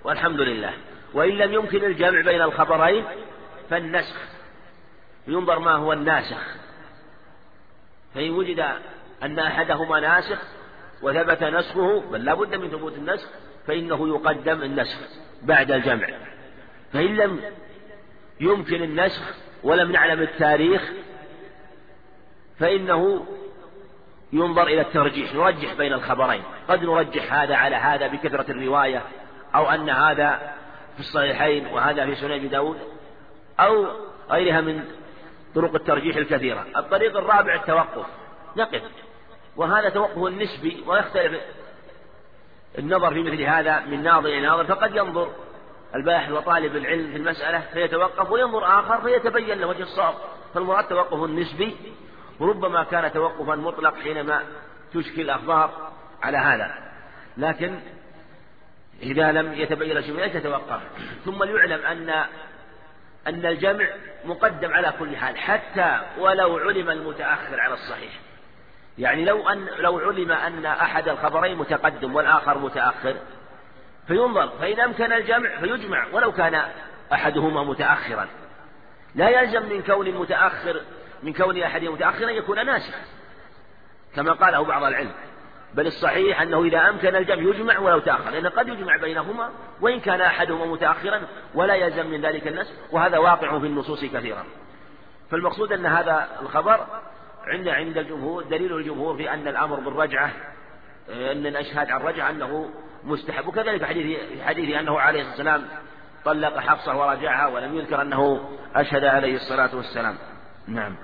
والحمد 0.03 0.41
لله. 0.41 0.73
وإن 1.13 1.29
لم 1.29 1.53
يمكن 1.53 1.83
الجمع 1.83 2.21
بين 2.21 2.41
الخبرين 2.41 3.05
فالنسخ. 3.69 4.17
ينظر 5.27 5.59
ما 5.59 5.73
هو 5.73 5.93
الناسخ. 5.93 6.55
فإن 8.15 8.31
وجد 8.31 8.65
أن 9.23 9.39
أحدهما 9.39 9.99
ناسخ 9.99 10.41
وثبت 11.01 11.43
نسخه 11.43 11.99
بل 12.11 12.25
لا 12.25 12.33
بد 12.33 12.55
من 12.55 12.69
ثبوت 12.69 12.93
النسخ. 12.93 13.29
فإنه 13.67 14.07
يقدم 14.07 14.63
النسخ 14.63 14.97
بعد 15.43 15.71
الجمع. 15.71 16.07
فإن 16.93 17.15
لم 17.15 17.41
يمكن 18.39 18.83
النسخ 18.83 19.35
ولم 19.63 19.91
نعلم 19.91 20.21
التاريخ 20.21 20.91
فإنه 22.59 23.25
ينظر 24.33 24.67
إلى 24.67 24.81
الترجيح 24.81 25.33
نرجح 25.33 25.73
بين 25.73 25.93
الخبرين. 25.93 26.43
قد 26.69 26.83
نرجح 26.83 27.33
هذا 27.33 27.55
على 27.55 27.75
هذا 27.75 28.07
بكثرة 28.07 28.51
الرواية 28.51 29.03
أو 29.55 29.69
أن 29.69 29.89
هذا 29.89 30.53
في 30.93 30.99
الصحيحين 30.99 31.67
وهذا 31.67 32.05
في 32.05 32.15
سنن 32.15 32.49
داود 32.49 32.77
أو 33.59 33.87
غيرها 34.29 34.61
من 34.61 34.83
طرق 35.55 35.75
الترجيح 35.75 36.15
الكثيرة. 36.15 36.65
الطريق 36.77 37.17
الرابع 37.17 37.55
التوقف 37.55 38.05
نقف. 38.57 38.81
وهذا 39.55 39.89
توقف 39.89 40.17
نسبي 40.17 40.83
ويختلف 40.87 41.41
النظر 42.77 43.13
في 43.13 43.23
مثل 43.23 43.41
هذا 43.41 43.79
من 43.79 44.03
ناظر 44.03 44.29
إلى 44.29 44.39
ناظر 44.39 44.65
فقد 44.65 44.95
ينظر. 44.95 45.31
الباحث 45.95 46.31
وطالب 46.31 46.75
العلم 46.75 47.11
في 47.11 47.17
المسألة 47.17 47.59
فيتوقف 47.73 48.31
وينظر 48.31 48.79
آخر 48.79 49.01
فيتبين 49.01 49.59
له 49.59 49.67
وجه 49.67 49.83
الصواب. 49.83 50.15
فالمراد 50.53 50.87
توقف 50.87 51.29
نسبي 51.29 51.75
وربما 52.39 52.83
كان 52.83 53.13
توقفا 53.13 53.55
مطلق 53.55 53.95
حينما 53.95 54.41
تشكي 54.93 55.21
الأخبار 55.21 55.91
على 56.23 56.37
هذا. 56.37 56.71
لكن 57.37 57.79
إذا 59.01 59.31
لم 59.31 59.53
يتبين 59.53 60.01
شيء 60.01 60.37
يتوقف 60.37 60.81
ثم 61.25 61.43
ليعلم 61.43 61.85
أن 61.85 62.09
أن 63.27 63.45
الجمع 63.45 63.85
مقدم 64.25 64.73
على 64.73 64.93
كل 64.99 65.15
حال 65.17 65.37
حتى 65.37 65.99
ولو 66.17 66.57
علم 66.57 66.89
المتأخر 66.89 67.59
على 67.59 67.73
الصحيح. 67.73 68.11
يعني 68.97 69.25
لو 69.25 69.49
أن 69.49 69.65
لو 69.77 69.99
علم 69.99 70.31
أن 70.31 70.65
أحد 70.65 71.09
الخبرين 71.09 71.57
متقدم 71.57 72.15
والآخر 72.15 72.57
متأخر 72.57 73.15
فينظر 74.07 74.49
فإن 74.49 74.79
أمكن 74.79 75.13
الجمع 75.13 75.59
فيجمع 75.59 76.05
ولو 76.13 76.31
كان 76.31 76.61
أحدهما 77.13 77.63
متأخرا. 77.63 78.27
لا 79.15 79.29
يلزم 79.29 79.69
من 79.69 79.81
كون 79.81 80.11
متأخر 80.11 80.81
من 81.23 81.33
كون 81.33 81.61
أحدهما 81.61 81.95
متأخرا 81.95 82.29
يكون 82.29 82.65
ناسخ 82.65 82.95
كما 84.15 84.33
قاله 84.33 84.63
بعض 84.63 84.83
العلم. 84.83 85.11
بل 85.73 85.87
الصحيح 85.87 86.41
أنه 86.41 86.63
إذا 86.63 86.89
أمكن 86.89 87.15
الجمع 87.15 87.41
يجمع 87.41 87.79
ولو 87.79 87.99
تأخر 87.99 88.29
لأنه 88.29 88.49
قد 88.49 88.67
يجمع 88.67 88.97
بينهما 88.97 89.51
وإن 89.81 89.99
كان 89.99 90.21
أحدهما 90.21 90.65
متأخرا 90.65 91.21
ولا 91.53 91.75
يلزم 91.75 92.07
من 92.07 92.21
ذلك 92.21 92.47
النسب 92.47 92.73
وهذا 92.91 93.17
واقع 93.17 93.59
في 93.59 93.65
النصوص 93.65 94.05
كثيرا. 94.05 94.43
فالمقصود 95.31 95.71
أن 95.71 95.85
هذا 95.85 96.27
الخبر 96.41 96.85
عند 97.53 97.67
عند 97.67 97.97
الجمهور 97.97 98.43
دليل 98.43 98.77
الجمهور 98.77 99.17
في 99.17 99.33
أن 99.33 99.47
الأمر 99.47 99.79
بالرجعة 99.79 100.31
أن 101.09 101.45
الأشهاد 101.45 101.89
عن 101.89 102.01
الرجعة 102.01 102.29
أنه 102.29 102.69
مستحب. 103.03 103.47
وكذلك 103.47 103.85
حديث 103.85 104.19
في 104.19 104.43
حديث 104.43 104.75
أنه 104.75 104.99
عليه 104.99 105.21
الصلاة 105.21 105.53
والسلام 105.53 105.79
طلق 106.25 106.59
حفصة 106.59 106.97
ورجعها 106.97 107.47
ولم 107.47 107.75
يذكر 107.75 108.01
أنه 108.01 108.49
أشهد 108.75 109.03
عليه 109.03 109.35
الصلاة 109.35 109.75
والسلام. 109.75 110.15
نعم. 110.67 110.95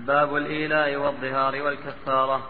باب 0.00 0.36
الإيلاء 0.36 0.96
والظهار 0.96 1.62
والكفارة. 1.62 2.42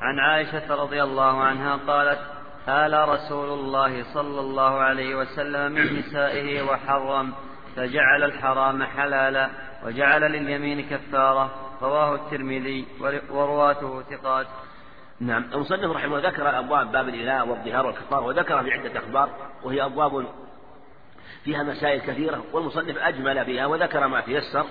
عن 0.00 0.18
عائشة 0.18 0.74
رضي 0.74 1.02
الله 1.02 1.42
عنها 1.42 1.76
قالت 1.86 2.20
آل 2.68 3.08
رسول 3.08 3.58
الله 3.58 4.14
صلى 4.14 4.40
الله 4.40 4.78
عليه 4.78 5.14
وسلم 5.14 5.72
من 5.72 5.98
نسائه 5.98 6.62
وحرم 6.62 7.32
فجعل 7.76 8.22
الحرام 8.22 8.82
حلالا 8.82 9.50
وجعل 9.84 10.20
لليمين 10.20 10.88
كفارة 10.88 11.63
رواه 11.82 12.14
الترمذي 12.14 12.86
ورواته 13.30 14.02
ثقات. 14.02 14.46
نعم. 15.20 15.44
المصنف 15.54 15.90
رحمه 15.90 16.18
الله 16.18 16.28
ذكر 16.28 16.58
أبواب 16.58 16.92
باب 16.92 17.08
الإله 17.08 17.44
والظهار 17.44 17.86
والكفار 17.86 18.24
وذكر 18.24 18.62
في 18.62 18.72
عدة 18.72 18.98
أخبار 18.98 19.30
وهي 19.62 19.84
أبواب 19.84 20.26
فيها 21.44 21.62
مسائل 21.62 22.00
كثيرة 22.00 22.44
والمصنف 22.52 22.98
أجمل 22.98 23.44
فيها 23.44 23.66
وذكر 23.66 24.08
ما 24.08 24.20
تيسر 24.20 24.66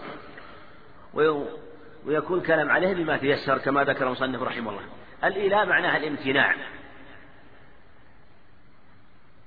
ويكون 2.06 2.42
كلام 2.42 2.72
عليه 2.72 2.94
بما 2.94 3.18
تيسر 3.18 3.58
كما 3.58 3.84
ذكر 3.84 4.08
المصنف 4.08 4.42
رحمه 4.42 4.72
الله. 4.72 4.84
الإله 5.24 5.66
معناها 5.66 5.98
الامتناع. 5.98 6.56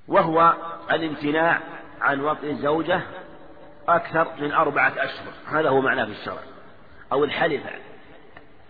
وهو 0.08 0.54
الامتناع 0.90 1.60
عن 2.00 2.20
وطئ 2.20 2.50
الزوجة 2.50 3.00
أكثر 3.88 4.28
من 4.40 4.52
أربعة 4.52 4.92
أشهر. 4.96 5.32
هذا 5.46 5.68
هو 5.68 5.80
معناه 5.80 6.04
في 6.04 6.10
الشرع. 6.10 6.55
أو 7.12 7.24
الحلف 7.24 7.62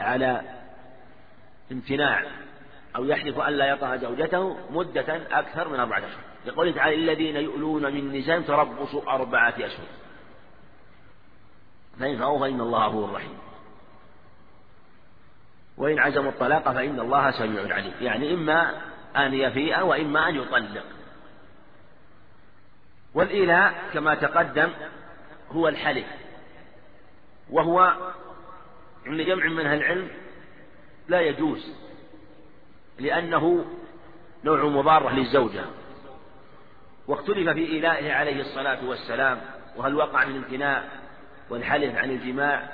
على 0.01 0.43
امتناع 1.73 2.25
أو 2.97 3.05
يحلف 3.05 3.39
أن 3.39 3.53
لا 3.53 3.97
زوجته 3.97 4.57
مدة 4.71 5.17
أكثر 5.39 5.69
من 5.69 5.81
أربعة 5.81 5.99
أشهر. 5.99 6.21
يقول 6.47 6.75
تعالى 6.75 6.95
الذين 6.95 7.37
يؤلون 7.37 7.95
من 7.95 8.13
نساء 8.13 8.41
تربص 8.41 8.95
أربعة 8.95 9.55
أشهر. 9.59 9.87
فإن 12.01 12.19
فأوه 12.19 12.41
فإن 12.41 12.61
الله 12.61 12.87
غفور 12.87 13.13
رحيم 13.13 13.39
وإن 15.77 15.99
عزموا 15.99 16.31
الطلاق 16.31 16.73
فإن 16.73 17.01
الله 17.01 17.31
سميع 17.31 17.75
عليم. 17.75 17.93
يعني 18.01 18.35
إما 18.35 18.81
أن 19.17 19.35
يفيء 19.35 19.81
وإما 19.81 20.29
أن 20.29 20.37
يطلق. 20.37 20.85
والإيلاء 23.15 23.75
كما 23.93 24.15
تقدم 24.15 24.71
هو 25.53 25.69
الحلف. 25.69 26.07
وهو 27.51 27.97
عند 29.07 29.21
جمع 29.21 29.47
من 29.47 29.67
أهل 29.67 29.79
العلم 29.79 30.09
لا 31.09 31.21
يجوز 31.21 31.73
لأنه 32.99 33.65
نوع 34.45 34.65
مضارة 34.65 35.13
للزوجة. 35.13 35.65
واختلف 37.07 37.49
في 37.49 37.67
إيلائه 37.67 38.13
عليه 38.13 38.41
الصلاة 38.41 38.89
والسلام 38.89 39.41
وهل 39.77 39.95
وقع 39.95 40.25
من 40.25 40.37
امتناع 40.37 40.85
والحلف 41.51 41.97
عن 41.97 42.11
الجماع 42.11 42.73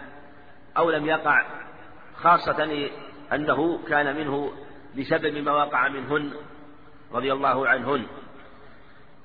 أو 0.77 0.91
لم 0.91 1.07
يقع 1.07 1.47
خاصة 2.17 2.89
أنه 3.33 3.79
كان 3.89 4.17
منه 4.17 4.53
بسبب 4.99 5.37
ما 5.37 5.53
وقع 5.53 5.89
منهن 5.89 6.33
رضي 7.13 7.33
الله 7.33 7.69
عنهن. 7.69 8.07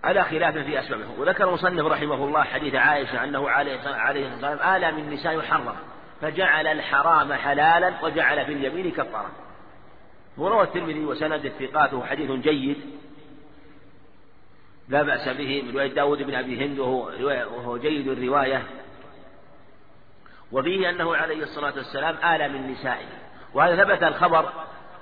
على 0.03 0.23
خلاف 0.23 0.57
في 0.57 0.79
أسبابه. 0.79 1.19
وذكر 1.19 1.47
المصنف 1.47 1.85
رحمه 1.85 2.25
الله 2.25 2.43
حديث 2.43 2.75
عائشة 2.75 3.23
أنه 3.23 3.49
عليه 3.49 3.75
الصلاة 3.75 4.31
والسلام 4.31 4.75
آلى 4.75 4.91
من 4.91 4.99
النساء 4.99 5.37
يحرم 5.37 5.75
فجعل 6.21 6.67
الحرام 6.67 7.33
حلالا 7.33 7.93
وجعل 8.03 8.45
في 8.45 8.53
اليمين 8.53 8.91
كفارة. 8.91 9.31
وروى 10.37 10.63
الترمذي 10.63 11.05
وسند 11.05 11.45
اتقاته 11.45 12.05
حديث 12.05 12.31
جيد. 12.31 12.77
لا 14.89 15.03
بأس 15.03 15.29
به 15.29 15.61
من 15.61 15.73
رواية 15.73 15.93
داود 15.93 16.23
بن 16.23 16.35
أبي 16.35 16.65
هند 16.65 16.79
وهو, 16.79 17.11
وهو 17.57 17.77
جيد 17.77 18.07
الرواية. 18.07 18.63
وفيه 20.51 20.89
أنه 20.89 21.15
عليه 21.15 21.43
الصلاة 21.43 21.73
والسلام 21.75 22.15
آل 22.15 22.53
من 22.53 22.71
نسائه. 22.71 23.07
وهذا 23.53 23.83
ثبت 23.83 24.03
الخبر 24.03 24.49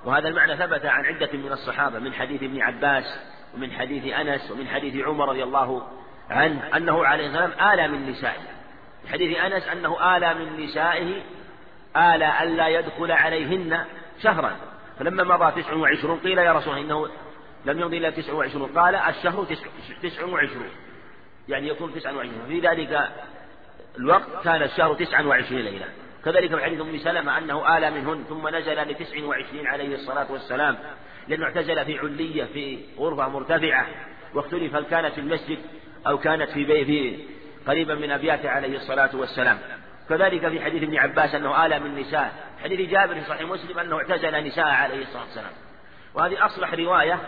وهذا 0.04 0.28
المعنى 0.28 0.56
ثبت 0.56 0.86
عن 0.86 1.04
عدة 1.04 1.32
من 1.32 1.52
الصحابة 1.52 1.98
من 1.98 2.12
حديث 2.12 2.42
ابن 2.42 2.62
عباس 2.62 3.04
ومن 3.54 3.72
حديث 3.72 4.14
أنس 4.14 4.50
ومن 4.50 4.68
حديث 4.68 5.06
عمر 5.06 5.28
رضي 5.28 5.42
الله 5.42 5.88
عنه 6.30 6.76
أنه 6.76 7.06
عليه 7.06 7.26
والسلام 7.26 7.72
آل 7.72 7.92
من 7.92 8.10
نسائه. 8.10 8.55
حديث 9.12 9.38
أنس 9.38 9.68
أنه 9.68 10.16
آل 10.16 10.38
من 10.38 10.64
نسائه 10.64 11.22
آل 11.96 12.22
ألا 12.22 12.68
يدخل 12.68 13.12
عليهن 13.12 13.84
شهرا. 14.22 14.56
فلما 14.98 15.24
مضى 15.24 15.62
تسع 15.62 15.74
وعشرون 15.74 16.18
قيل 16.18 16.38
يا 16.38 16.52
رسول 16.52 16.78
الله 16.78 16.84
إنه 16.84 17.08
لم 17.64 17.80
يمضي 17.80 17.98
إلا 17.98 18.10
تسع 18.10 18.32
وعشرون. 18.32 18.78
قال 18.78 18.94
الشهر 18.94 19.44
تسع, 19.44 19.66
تسع 20.02 20.24
وعشرون. 20.24 20.70
يعني 21.48 21.68
يكون 21.68 21.94
تسع 21.94 22.12
وعشرون. 22.12 22.46
في 22.48 22.60
ذلك 22.60 23.08
الوقت 23.98 24.44
كان 24.44 24.62
الشهر 24.62 24.94
تسعا 24.94 25.22
وعشرين 25.22 25.64
ليلة. 25.64 25.86
كذلك 26.26 26.54
في 26.54 26.64
حديث 26.64 26.80
أم 26.80 26.98
سلمة 26.98 27.38
أنه 27.38 27.78
آل 27.78 27.94
منهن 27.94 28.24
ثم 28.28 28.48
نزل 28.48 28.82
لتسع 28.82 29.24
وعشرين 29.24 29.66
عليه 29.66 29.94
الصلاة 29.94 30.32
والسلام 30.32 30.78
لأنه 31.28 31.44
اعتزل 31.44 31.84
في 31.84 31.98
علية 31.98 32.44
في 32.44 32.78
غرفة 32.98 33.28
مرتفعة 33.28 33.86
واختلف 34.34 34.74
هل 34.74 34.84
كانت 34.84 35.14
في 35.14 35.20
المسجد 35.20 35.58
أو 36.06 36.18
كانت 36.18 36.50
في 36.50 36.64
بيت 36.64 37.20
قريبا 37.66 37.94
من 37.94 38.10
أبياته 38.10 38.50
عليه 38.50 38.76
الصلاة 38.76 39.16
والسلام. 39.16 39.58
كذلك 40.08 40.48
في 40.48 40.60
حديث 40.60 40.82
ابن 40.82 40.96
عباس 40.96 41.34
أنه 41.34 41.66
آل 41.66 41.82
من 41.82 42.00
نساء. 42.00 42.32
حديث 42.64 42.90
جابر 42.90 43.14
في 43.14 43.24
صحيح 43.24 43.42
مسلم 43.42 43.78
أنه 43.78 43.96
اعتزل 43.96 44.46
نساء 44.46 44.66
عليه 44.66 45.02
الصلاة 45.02 45.22
والسلام. 45.22 45.52
وهذه 46.14 46.46
أصلح 46.46 46.74
رواية 46.74 47.20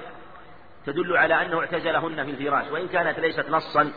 تدل 0.87 1.17
على 1.17 1.43
أنه 1.43 1.61
اعتزلهن 1.61 2.25
في 2.25 2.31
الفراش 2.31 2.71
وإن 2.71 2.89
كانت 2.89 3.21
ليست 3.21 3.51
نصا 3.51 3.93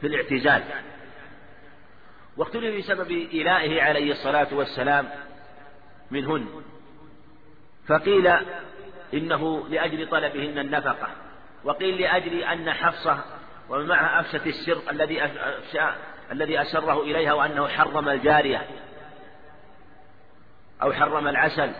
في 0.00 0.06
الاعتزال. 0.06 0.62
واختلف 2.36 2.76
بسبب 2.78 3.10
إيلائه 3.10 3.82
عليه 3.82 4.12
الصلاة 4.12 4.48
والسلام 4.52 5.08
منهن. 6.10 6.46
فقيل 7.88 8.32
إنه 9.14 9.68
لأجل 9.68 10.08
طلبهن 10.08 10.58
النفقة 10.58 11.08
وقيل 11.64 12.00
لأجل 12.00 12.38
أن 12.42 12.72
حفصة 12.72 13.24
ومعها 13.68 14.20
أفشت 14.20 14.46
السر 14.46 14.90
الذي 14.90 15.22
الذي 16.32 16.62
أسره 16.62 17.02
إليها 17.02 17.32
وأنه 17.32 17.68
حرم 17.68 18.08
الجارية 18.08 18.66
أو 20.82 20.92
حرم 20.92 21.28
العسل 21.28 21.70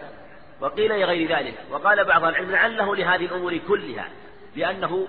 وقيل 0.60 1.00
لغير 1.00 1.38
ذلك. 1.38 1.54
وقال 1.70 2.04
بعض 2.04 2.24
العلم 2.24 2.50
لعله 2.50 2.96
لهذه 2.96 3.24
الأمور 3.24 3.58
كلها 3.58 4.08
لأنه 4.56 5.08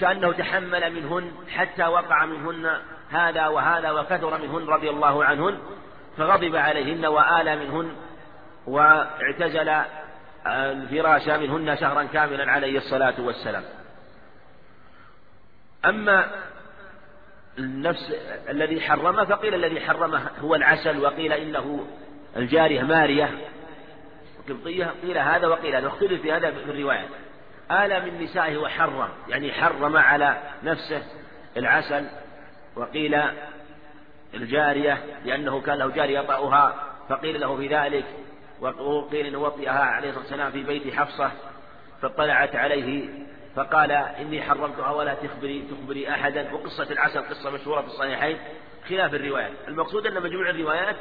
كأنه 0.00 0.32
تحمل 0.32 0.92
منهن 0.92 1.32
حتى 1.50 1.84
وقع 1.86 2.24
منهن 2.24 2.80
هذا 3.10 3.46
وهذا 3.46 3.90
وكثر 3.90 4.38
منهن 4.38 4.66
رضي 4.66 4.90
الله 4.90 5.24
عنهن 5.24 5.58
فغضب 6.16 6.56
عليهن 6.56 7.06
وآل 7.06 7.58
منهن 7.58 7.96
واعتزل 8.66 9.74
الفراش 10.46 11.28
منهن 11.28 11.76
شهرا 11.76 12.04
كاملا 12.04 12.52
عليه 12.52 12.78
الصلاة 12.78 13.14
والسلام. 13.18 13.62
أما 15.86 16.30
النفس 17.58 18.12
الذي 18.48 18.80
حرمه 18.80 19.24
فقيل 19.24 19.54
الذي 19.54 19.80
حرمه 19.80 20.30
هو 20.40 20.54
العسل 20.54 21.00
وقيل 21.00 21.32
إنه 21.32 21.86
الجارية 22.36 22.82
مارية 22.82 23.30
قبطية 24.48 24.94
قيل 25.02 25.18
هذا 25.18 25.46
وقيل 25.46 25.76
هذا. 25.76 25.86
واختلف 25.86 26.22
في 26.22 26.32
هذا 26.32 26.50
في 26.50 26.70
الرواية. 26.70 27.08
آل 27.70 28.04
من 28.04 28.22
نسائه 28.22 28.56
وحرم 28.56 29.08
يعني 29.28 29.52
حرم 29.52 29.96
على 29.96 30.38
نفسه 30.62 31.02
العسل 31.56 32.06
وقيل 32.76 33.22
الجارية 34.34 35.04
لأنه 35.24 35.60
كان 35.60 35.78
له 35.78 35.90
جارية 35.90 36.20
يطأها 36.20 36.74
فقيل 37.08 37.40
له 37.40 37.56
في 37.56 37.68
ذلك 37.68 38.04
وقيل 38.60 39.26
أن 39.26 39.36
وطئها 39.36 39.84
عليه 39.84 40.08
الصلاة 40.08 40.22
والسلام 40.22 40.50
في 40.52 40.62
بيت 40.62 40.94
حفصة 40.94 41.30
فاطلعت 42.02 42.56
عليه 42.56 43.08
فقال 43.56 43.90
إني 43.92 44.42
حرمتها 44.42 44.90
ولا 44.90 45.14
تخبري 45.14 45.68
تخبري 45.70 46.10
أحدا. 46.10 46.52
وقصة 46.54 46.92
العسل 46.92 47.20
قصة 47.20 47.50
مشهورة 47.50 47.80
في 47.80 47.86
الصحيحين 47.86 48.38
خلاف 48.88 49.14
الروايات. 49.14 49.52
المقصود 49.68 50.06
أن 50.06 50.22
مجموع 50.22 50.50
الروايات 50.50 50.96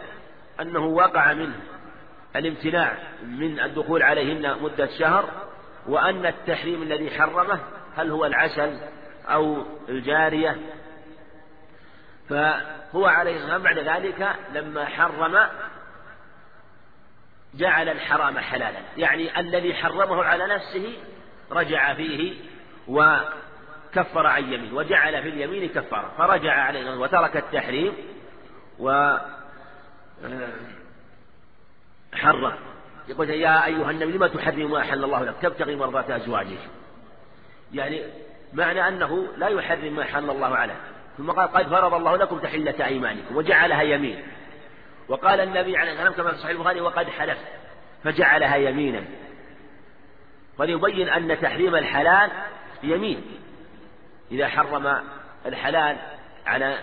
أنه 0.62 0.86
وقع 0.86 1.34
منه 1.34 1.60
الامتناع 2.36 2.98
من 3.24 3.60
الدخول 3.60 4.04
عليهن 4.04 4.64
مدة 4.64 4.88
شهر 5.00 5.30
وأن 5.88 6.26
التحريم 6.26 6.82
الذي 6.82 7.12
حرمه 7.12 7.60
هل 7.96 8.12
هو 8.12 8.26
العسل 8.26 8.78
أو 9.28 9.64
الجارية. 9.90 10.58
فهو 12.30 13.06
عليه 13.06 13.36
الصلاة 13.36 13.54
والسلام 13.54 13.64
بعد 13.64 13.78
ذلك 13.78 14.36
لما 14.54 14.86
حرم 14.86 15.48
جعل 17.54 17.90
الحرام 17.90 18.40
حلالا. 18.40 18.80
يعني 18.98 19.40
الذي 19.40 19.74
حرمه 19.74 20.24
على 20.24 20.48
نفسه 20.48 20.98
رجع 21.54 21.94
فيه 21.94 22.34
وكفر 22.88 24.28
عن 24.28 24.54
يمين 24.54 24.74
وجعل 24.74 25.24
في 25.24 25.30
اليمين 25.30 25.70
كفارة 25.70 26.12
فرجع 26.18 26.54
عليه 26.54 26.96
وترك 26.96 27.38
التحريم 27.38 27.94
و 28.80 28.90
آه، 30.26 30.54
حرم 32.14 32.54
يقول 33.08 33.30
يا 33.30 33.66
أيها 33.66 33.92
النبي 33.92 34.12
لما 34.12 34.28
تحرم 34.28 34.72
ما 34.72 34.80
أحل 34.80 35.04
الله 35.04 35.24
لك؟ 35.24 35.36
تبتغي 35.42 35.76
مرضات 35.76 36.12
أزواجك. 36.12 36.60
يعني 37.74 38.04
معنى 38.54 38.88
أنه 38.88 39.28
لا 39.38 39.48
يحرم 39.48 39.96
ما 39.96 40.04
حل 40.04 40.30
الله 40.30 40.56
عليه 40.56 40.76
ثم 41.18 41.32
قال 41.32 41.52
قد 41.52 41.68
فرض 41.70 41.94
الله 41.94 42.18
لكم 42.18 42.40
تحلة 42.40 42.86
أيمانكم 42.86 43.36
وجعلها 43.36 43.82
يمين. 43.82 44.24
وقال 45.08 45.40
النبي 45.40 45.78
عليه 45.78 45.92
الصلاة 45.92 46.08
والسلام 46.08 46.14
كما 46.14 46.32
في 46.32 46.38
صحيح 46.38 46.52
البخاري 46.52 46.82
وقد 46.82 47.10
حلف 47.10 47.38
فجعلها 48.04 48.56
يمينا. 48.56 49.04
وليبين 50.58 51.10
أن 51.10 51.40
تحريم 51.42 51.76
الحلال 51.76 52.32
يمين. 52.84 53.22
إذا 54.32 54.48
حرم 54.48 55.04
الحلال 55.46 55.98
على 56.46 56.80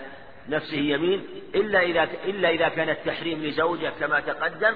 نفسه 0.49 0.77
يمين 0.77 1.25
إلا 1.55 1.81
إذا 1.81 2.03
إلا 2.03 2.49
إذا 2.49 2.69
كان 2.69 2.89
التحريم 2.89 3.43
لزوجة 3.43 3.91
كما 3.99 4.19
تقدم 4.19 4.75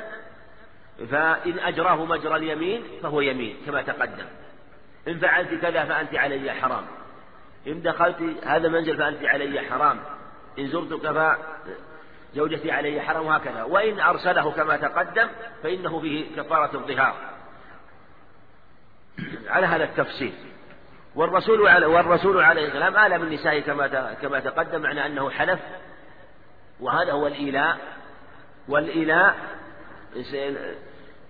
فإن 1.12 1.60
أجراه 1.60 2.06
مجرى 2.06 2.36
اليمين 2.36 2.84
فهو 3.04 3.22
يمين 3.22 3.58
كما 3.66 3.82
تقدم. 3.82 4.26
إن 5.08 5.20
فعلت 5.20 5.62
كذا 5.62 5.86
فأنت 5.86 6.16
علي 6.16 6.52
حرام. 6.52 6.86
إن 7.68 7.82
دخلت 7.82 8.46
هذا 8.46 8.68
المنزل 8.68 8.98
فأنت 8.98 9.26
علي 9.26 9.62
حرام. 9.62 10.00
إن 10.60 10.68
زرتك 10.68 11.36
فزوجتي 12.34 12.72
علي 12.72 13.02
حرام 13.02 13.26
وهكذا 13.26 13.64
وإن 13.64 14.00
أرسله 14.00 14.52
كما 14.52 14.78
تقدم 14.78 15.28
فإنه 15.64 16.00
فيه 16.00 16.36
كفارة 16.36 16.76
الظهار. 16.76 17.35
على 19.48 19.68
هذا 19.68 19.84
التفصيل. 19.84 20.34
والرسول 21.16 21.68
على 21.68 21.86
والرسول 21.86 22.44
عليه 22.44 22.68
السلام 22.68 22.98
آل 22.98 23.20
بالنساء 23.20 23.60
كما 23.60 24.14
كما 24.22 24.40
تقدم 24.40 24.82
معنى 24.82 25.06
أنه 25.06 25.30
حلف. 25.30 25.60
وهذا 26.80 27.12
هو 27.12 27.28
الإيلاء. 27.28 27.78
والإيلاء 28.68 29.36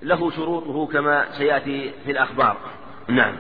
له 0.02 0.32
شروطه 0.32 0.94
كما 0.94 1.32
سيأتي 1.32 1.94
في 2.06 2.12
الأخبار. 2.12 2.57
نعم. 3.07 3.36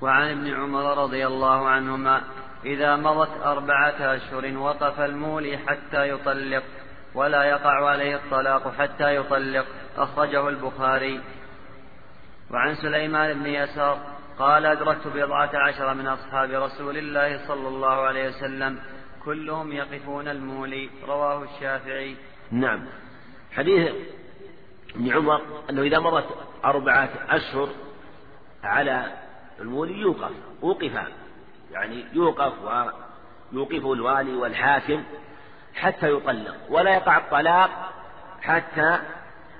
وعن 0.00 0.30
ابن 0.30 0.54
عمر 0.54 1.02
رضي 1.02 1.26
الله 1.26 1.68
عنهما 1.68 2.22
إذا 2.64 2.96
مضت 2.96 3.42
أربعة 3.44 4.14
أشهر 4.16 4.56
وقف 4.56 5.00
المولي 5.00 5.58
حتى 5.58 6.08
يطلق 6.08 6.62
ولا 7.14 7.44
يقع 7.44 7.88
عليه 7.88 8.16
الطلاق 8.16 8.74
حتى 8.78 9.16
يطلق 9.16 9.66
أخرجه 9.96 10.48
البخاري. 10.48 11.20
وعن 12.52 12.74
سليمان 12.74 13.42
بن 13.42 13.46
يسار 13.46 13.98
قال 14.38 14.66
أدركت 14.66 15.06
بضعة 15.06 15.50
عشر 15.54 15.94
من 15.94 16.06
أصحاب 16.06 16.50
رسول 16.50 16.96
الله 16.98 17.46
صلى 17.48 17.68
الله 17.68 17.94
عليه 17.94 18.28
وسلم 18.28 18.78
كلهم 19.24 19.72
يقفون 19.72 20.28
المولي. 20.28 20.90
رواه 21.08 21.42
الشافعي. 21.42 22.16
نعم. 22.50 22.86
حديث 23.52 23.92
ابن 24.94 25.12
عمر 25.12 25.40
أنه 25.70 25.82
إذا 25.82 25.98
مرت 25.98 26.26
أربعة 26.64 27.08
أشهر 27.28 27.68
على 28.64 29.04
المولي 29.60 30.00
يوقف 30.00 30.30
وقف 30.62 30.92
يعني 31.72 32.04
يوقف 32.12 32.52
ويوقفه 33.52 33.92
الوالي 33.92 34.34
والحاكم 34.34 35.04
حتى 35.74 36.12
يطلق 36.12 36.56
ولا 36.70 36.94
يقع 36.94 37.18
الطلاق 37.18 37.92
حتى 38.42 38.98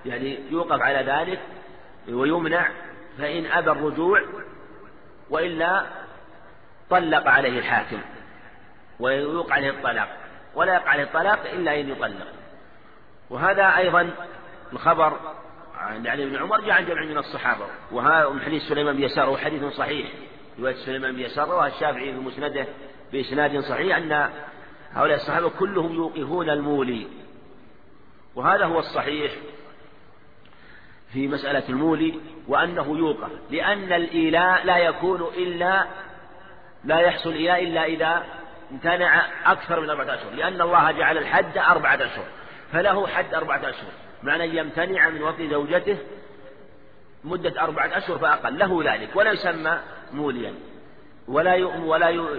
يعني 0.07 0.39
يوقف 0.51 0.83
على 0.83 1.13
ذلك 1.13 1.41
ويمنع 2.13 2.69
فإن 3.19 3.47
أبى 3.47 3.71
الرجوع 3.71 4.23
وإلا 5.31 5.87
طلق 6.91 7.29
عليه 7.29 7.59
الحاكم 7.59 8.01
ويوقع 9.01 9.55
عليه 9.55 9.71
الطلاق 9.71 10.17
ولا 10.55 10.75
يقع 10.75 10.89
عليه 10.91 11.03
الطلاق 11.03 11.51
إلا 11.53 11.81
أن 11.81 11.91
يطلق. 11.91 12.27
وهذا 13.31 13.77
أيضا 13.77 14.11
الخبر 14.73 15.21
عن 15.77 16.07
علي 16.07 16.27
بن 16.27 16.37
عمر 16.37 16.61
جاء 16.61 16.71
عن 16.71 16.87
جمع 16.87 17.05
من 17.05 17.19
الصحابة. 17.19 17.67
وهذا 17.93 18.29
من 18.29 18.41
حديث 18.41 18.63
سليمان 18.63 18.97
بن 18.97 19.03
يسار 19.03 19.29
وهو 19.29 19.37
حديث 19.37 19.65
صحيح 19.65 20.13
رواية 20.59 20.75
سليمان 20.75 21.13
بن 21.13 21.21
يسار 21.21 21.49
رواه 21.49 21.67
الشافعي 21.67 22.13
في 22.13 22.19
مسنده 22.19 22.67
بإسناد 23.13 23.61
صحيح 23.61 23.97
أن 23.97 24.31
هؤلاء 24.93 25.17
الصحابة 25.17 25.49
كلهم 25.49 25.95
يوقفون 25.95 26.51
المولي. 26.51 27.07
وهذا 28.35 28.65
هو 28.65 28.79
الصحيح. 28.79 29.33
في 31.13 31.29
مسألة 31.29 31.63
المولي 31.69 32.21
وأنه 32.49 32.99
يوقف 32.99 33.31
لأن 33.51 33.93
الإيلاء 33.93 34.67
لا 34.67 34.79
يكون 34.79 35.23
إلا 35.37 35.87
لا 36.85 36.99
يحصل 36.99 37.33
إيلاء 37.33 37.65
إلا 37.65 37.85
إذا 37.85 38.25
امتنع 38.73 39.27
أكثر 39.47 39.81
من 39.81 39.91
أربعة 39.91 40.15
أشهر 40.15 40.31
لأن 40.35 40.61
الله 40.61 40.91
جعل 40.91 41.19
الحد 41.19 41.59
أربعة 41.59 41.95
أشهر 41.95 42.25
فله 42.73 43.07
حد 43.07 43.35
أربعة 43.35 43.59
أشهر 43.59 43.91
معنى 44.23 44.45
أن 44.45 44.57
يمتنع 44.57 45.09
من 45.09 45.23
وفد 45.23 45.51
زوجته 45.51 45.97
مدة 47.25 47.63
أربعة 47.63 47.99
أشهر 47.99 48.19
فأقل 48.19 48.59
له 48.59 48.95
ذلك 48.95 49.17
ولا 49.17 49.33
يسمى 49.33 49.79
موليا 50.13 50.55
ولا 51.29 51.55
يؤم 51.55 51.87
ولا 51.87 52.31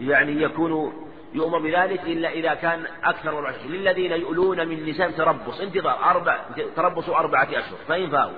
يعني 0.00 0.42
يكون 0.42 1.09
يؤمر 1.34 1.58
بذلك 1.58 2.02
إلا 2.02 2.28
إذا 2.28 2.54
كان 2.54 2.86
أكثر 3.04 3.30
من 3.30 3.36
أربعة 3.36 3.50
أشهر 3.50 3.68
للذين 3.68 4.12
يؤلون 4.12 4.68
من 4.68 4.88
نساء 4.88 5.10
تربص 5.10 5.60
انتظار 5.60 6.10
أربع 6.10 6.38
تربصوا 6.76 7.16
أربعة 7.16 7.48
أشهر 7.50 7.78
فإن 7.88 8.10
فاءوا 8.10 8.32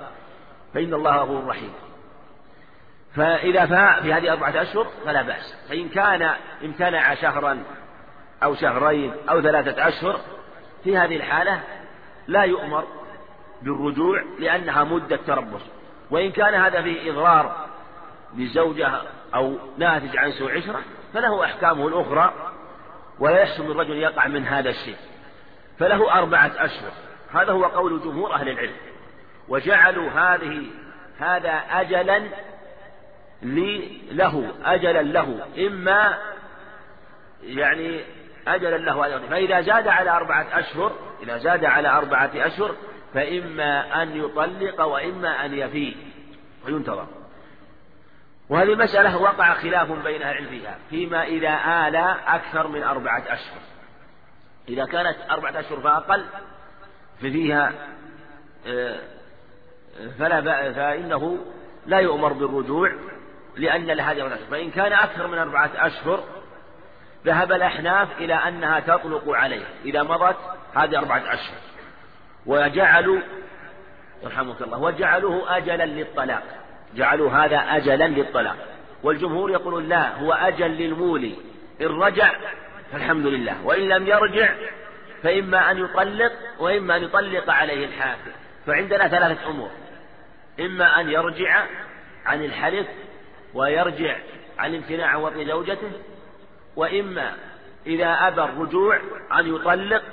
فإن 0.73 0.93
الله 0.93 1.17
غفور 1.17 1.47
رحيم. 1.47 1.73
فإذا 3.15 3.65
فاء 3.65 4.01
في 4.01 4.13
هذه 4.13 4.31
أربعة 4.31 4.61
أشهر 4.61 4.87
فلا 5.05 5.21
بأس. 5.21 5.55
فإن 5.69 5.89
كان 5.89 6.29
امتنع 6.63 7.15
شهرا 7.15 7.63
أو 8.43 8.55
شهرين 8.55 9.13
أو 9.29 9.41
ثلاثة 9.41 9.87
أشهر 9.87 10.19
في 10.83 10.97
هذه 10.97 11.15
الحالة 11.15 11.63
لا 12.27 12.43
يؤمر 12.43 12.83
بالرجوع 13.61 14.23
لأنها 14.39 14.83
مدة 14.83 15.19
تربص. 15.27 15.61
وإن 16.11 16.31
كان 16.31 16.53
هذا 16.53 16.81
فيه 16.81 17.11
إضرار 17.11 17.67
للزوجة 18.35 18.91
أو 19.35 19.57
ناتج 19.77 20.17
عن 20.17 20.31
سوء 20.31 20.51
عشرة 20.57 20.81
فله 21.13 21.45
أحكامه 21.45 21.87
الأخرى 21.87 22.52
ولا 23.19 23.39
يحسن 23.39 23.71
الرجل 23.71 23.97
يقع 23.97 24.27
من 24.27 24.47
هذا 24.47 24.69
الشيء. 24.69 24.95
فله 25.79 26.13
أربعة 26.13 26.51
أشهر. 26.57 26.91
هذا 27.31 27.51
هو 27.51 27.65
قول 27.65 28.01
جمهور 28.01 28.33
أهل 28.33 28.49
العلم. 28.49 28.75
وجعلوا 29.49 30.09
هذه 30.09 30.65
هذا 31.19 31.51
أجلا 31.71 32.23
له 34.11 34.51
أجلا 34.65 35.01
له. 35.01 35.45
إما 35.57 36.17
يعني 37.43 38.01
أجلا 38.47 38.77
له 38.77 39.27
فإذا 39.27 39.61
زاد 39.61 39.87
على 39.87 40.09
أربعة 40.09 40.47
أشهر 40.59 40.91
إذا 41.23 41.37
زاد 41.37 41.65
على 41.65 41.89
أربعة 41.89 42.31
أشهر 42.35 42.75
فإما 43.13 44.03
أن 44.03 44.17
يطلق 44.17 44.81
وإما 44.81 45.45
أن 45.45 45.53
يفي 45.53 45.95
وينتظر. 46.65 47.07
وهذه 48.49 48.75
مسألة 48.75 49.17
وقع 49.17 49.53
خلاف 49.53 49.91
بين 49.91 50.21
أهل 50.21 50.31
العلم 50.31 50.49
فيها 50.49 50.77
فيما 50.89 51.23
إذا 51.23 51.49
آل 51.87 51.95
أكثر 52.27 52.67
من 52.67 52.83
أربعة 52.83 53.23
أشهر. 53.27 53.61
إذا 54.69 54.85
كانت 54.85 55.15
أربعة 55.29 55.59
أشهر 55.59 55.81
فأقل 55.81 56.25
ففيها 57.17 57.73
آه، 58.67 58.99
فلا 60.19 60.41
فإنه 60.73 61.37
لا 61.85 61.99
يؤمر 61.99 62.33
بالرجوع 62.33 62.91
لأن 63.55 63.85
لهذه 63.85 64.21
أربعة 64.21 64.35
أشهر 64.35 64.47
فإن 64.51 64.71
كان 64.71 64.93
أكثر 64.93 65.27
من 65.27 65.37
أربعة 65.37 65.71
أشهر 65.75 66.23
ذهب 67.25 67.51
الأحناف 67.51 68.07
إلى 68.17 68.33
أنها 68.33 68.79
تطلق 68.79 69.23
عليه 69.29 69.65
إذا 69.85 70.03
مضت 70.03 70.37
هذه 70.75 70.97
أربعة 70.97 71.33
أشهر. 71.33 71.57
وجعلوا 72.45 73.21
يرحمك 74.23 74.61
الله 74.61 74.77
وجعلوه 74.77 75.57
أجلا 75.57 75.85
للطلاق. 75.85 76.62
جعلوا 76.95 77.31
هذا 77.31 77.57
أجلا 77.57 78.07
للطلاق. 78.07 78.55
والجمهور 79.03 79.51
يقولون 79.51 79.89
لا 79.89 80.17
هو 80.17 80.33
أجل 80.33 80.71
للمولي. 80.71 81.35
إن 81.81 81.87
رجع 81.87 82.31
فالحمد 82.91 83.25
لله. 83.25 83.65
وإن 83.65 83.89
لم 83.89 84.07
يرجع 84.07 84.55
فإما 85.23 85.71
أن 85.71 85.77
يطلق 85.77 86.31
وإما 86.59 86.95
أن 86.95 87.03
يطلق 87.03 87.49
عليه 87.49 87.85
الحاكم 87.85 88.31
فعندنا 88.65 89.07
ثلاثة 89.07 89.49
أمور. 89.49 89.69
إما 90.59 90.99
أن 90.99 91.09
يرجع 91.09 91.65
عن 92.25 92.45
الحلف 92.45 92.87
ويرجع 93.53 94.17
عن 94.57 94.75
امتناع 94.75 95.15
وطن 95.15 95.45
زوجته. 95.45 95.91
وإما 96.75 97.33
إذا 97.87 98.17
أبى 98.27 98.41
الرجوع 98.41 98.99
أن 99.39 99.55
يطلق. 99.55 100.03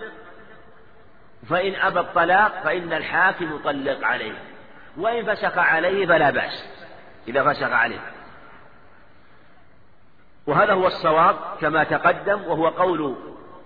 فإن 1.50 1.74
أبى 1.74 2.00
الطلاق 2.00 2.62
فإن 2.64 2.92
الحاكم 2.92 3.56
يطلق 3.56 4.04
عليه. 4.04 4.32
وإن 5.00 5.34
فسخ 5.34 5.58
عليه 5.58 6.06
فلا 6.06 6.30
بأس 6.30 6.64
إذا 7.28 7.52
فسخ 7.52 7.72
عليه. 7.72 8.00
وهذا 10.46 10.72
هو 10.72 10.86
الصواب 10.86 11.36
كما 11.60 11.84
تقدم 11.84 12.42
وهو 12.42 12.68
قول 12.68 13.16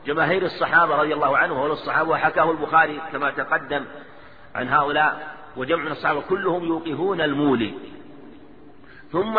جماهير 0.07 0.43
الصحابة 0.43 0.97
رضي 0.97 1.15
الله 1.15 1.39
عنهم 1.39 1.59
وهو 1.59 1.73
الصحابة 1.73 2.11
وحكاه 2.11 2.51
البخاري 2.51 3.01
كما 3.13 3.31
تقدم 3.31 3.85
عن 4.55 4.69
هؤلاء 4.69 5.35
وجمع 5.57 5.85
من 5.85 5.93
الصحابة 5.93 6.21
كلهم 6.21 6.65
يوقفون 6.65 7.21
المولي 7.21 7.75
ثم 9.13 9.39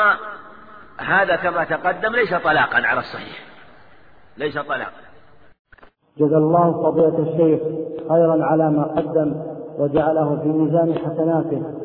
هذا 0.97 1.35
كما 1.35 1.63
تقدم 1.63 2.15
ليس 2.15 2.33
طلاقا 2.33 2.87
على 2.87 2.99
الصحيح. 2.99 3.45
ليس 4.37 4.57
طلاقا. 4.57 5.05
جزا 6.17 6.37
الله 6.37 6.83
فضيلة 6.83 7.19
الشيخ 7.19 7.61
خيرا 8.09 8.45
على 8.45 8.71
ما 8.71 8.83
قدم 8.83 9.35
وجعله 9.77 10.41
في 10.41 10.47
ميزان 10.47 10.93
حسناته. 10.93 11.84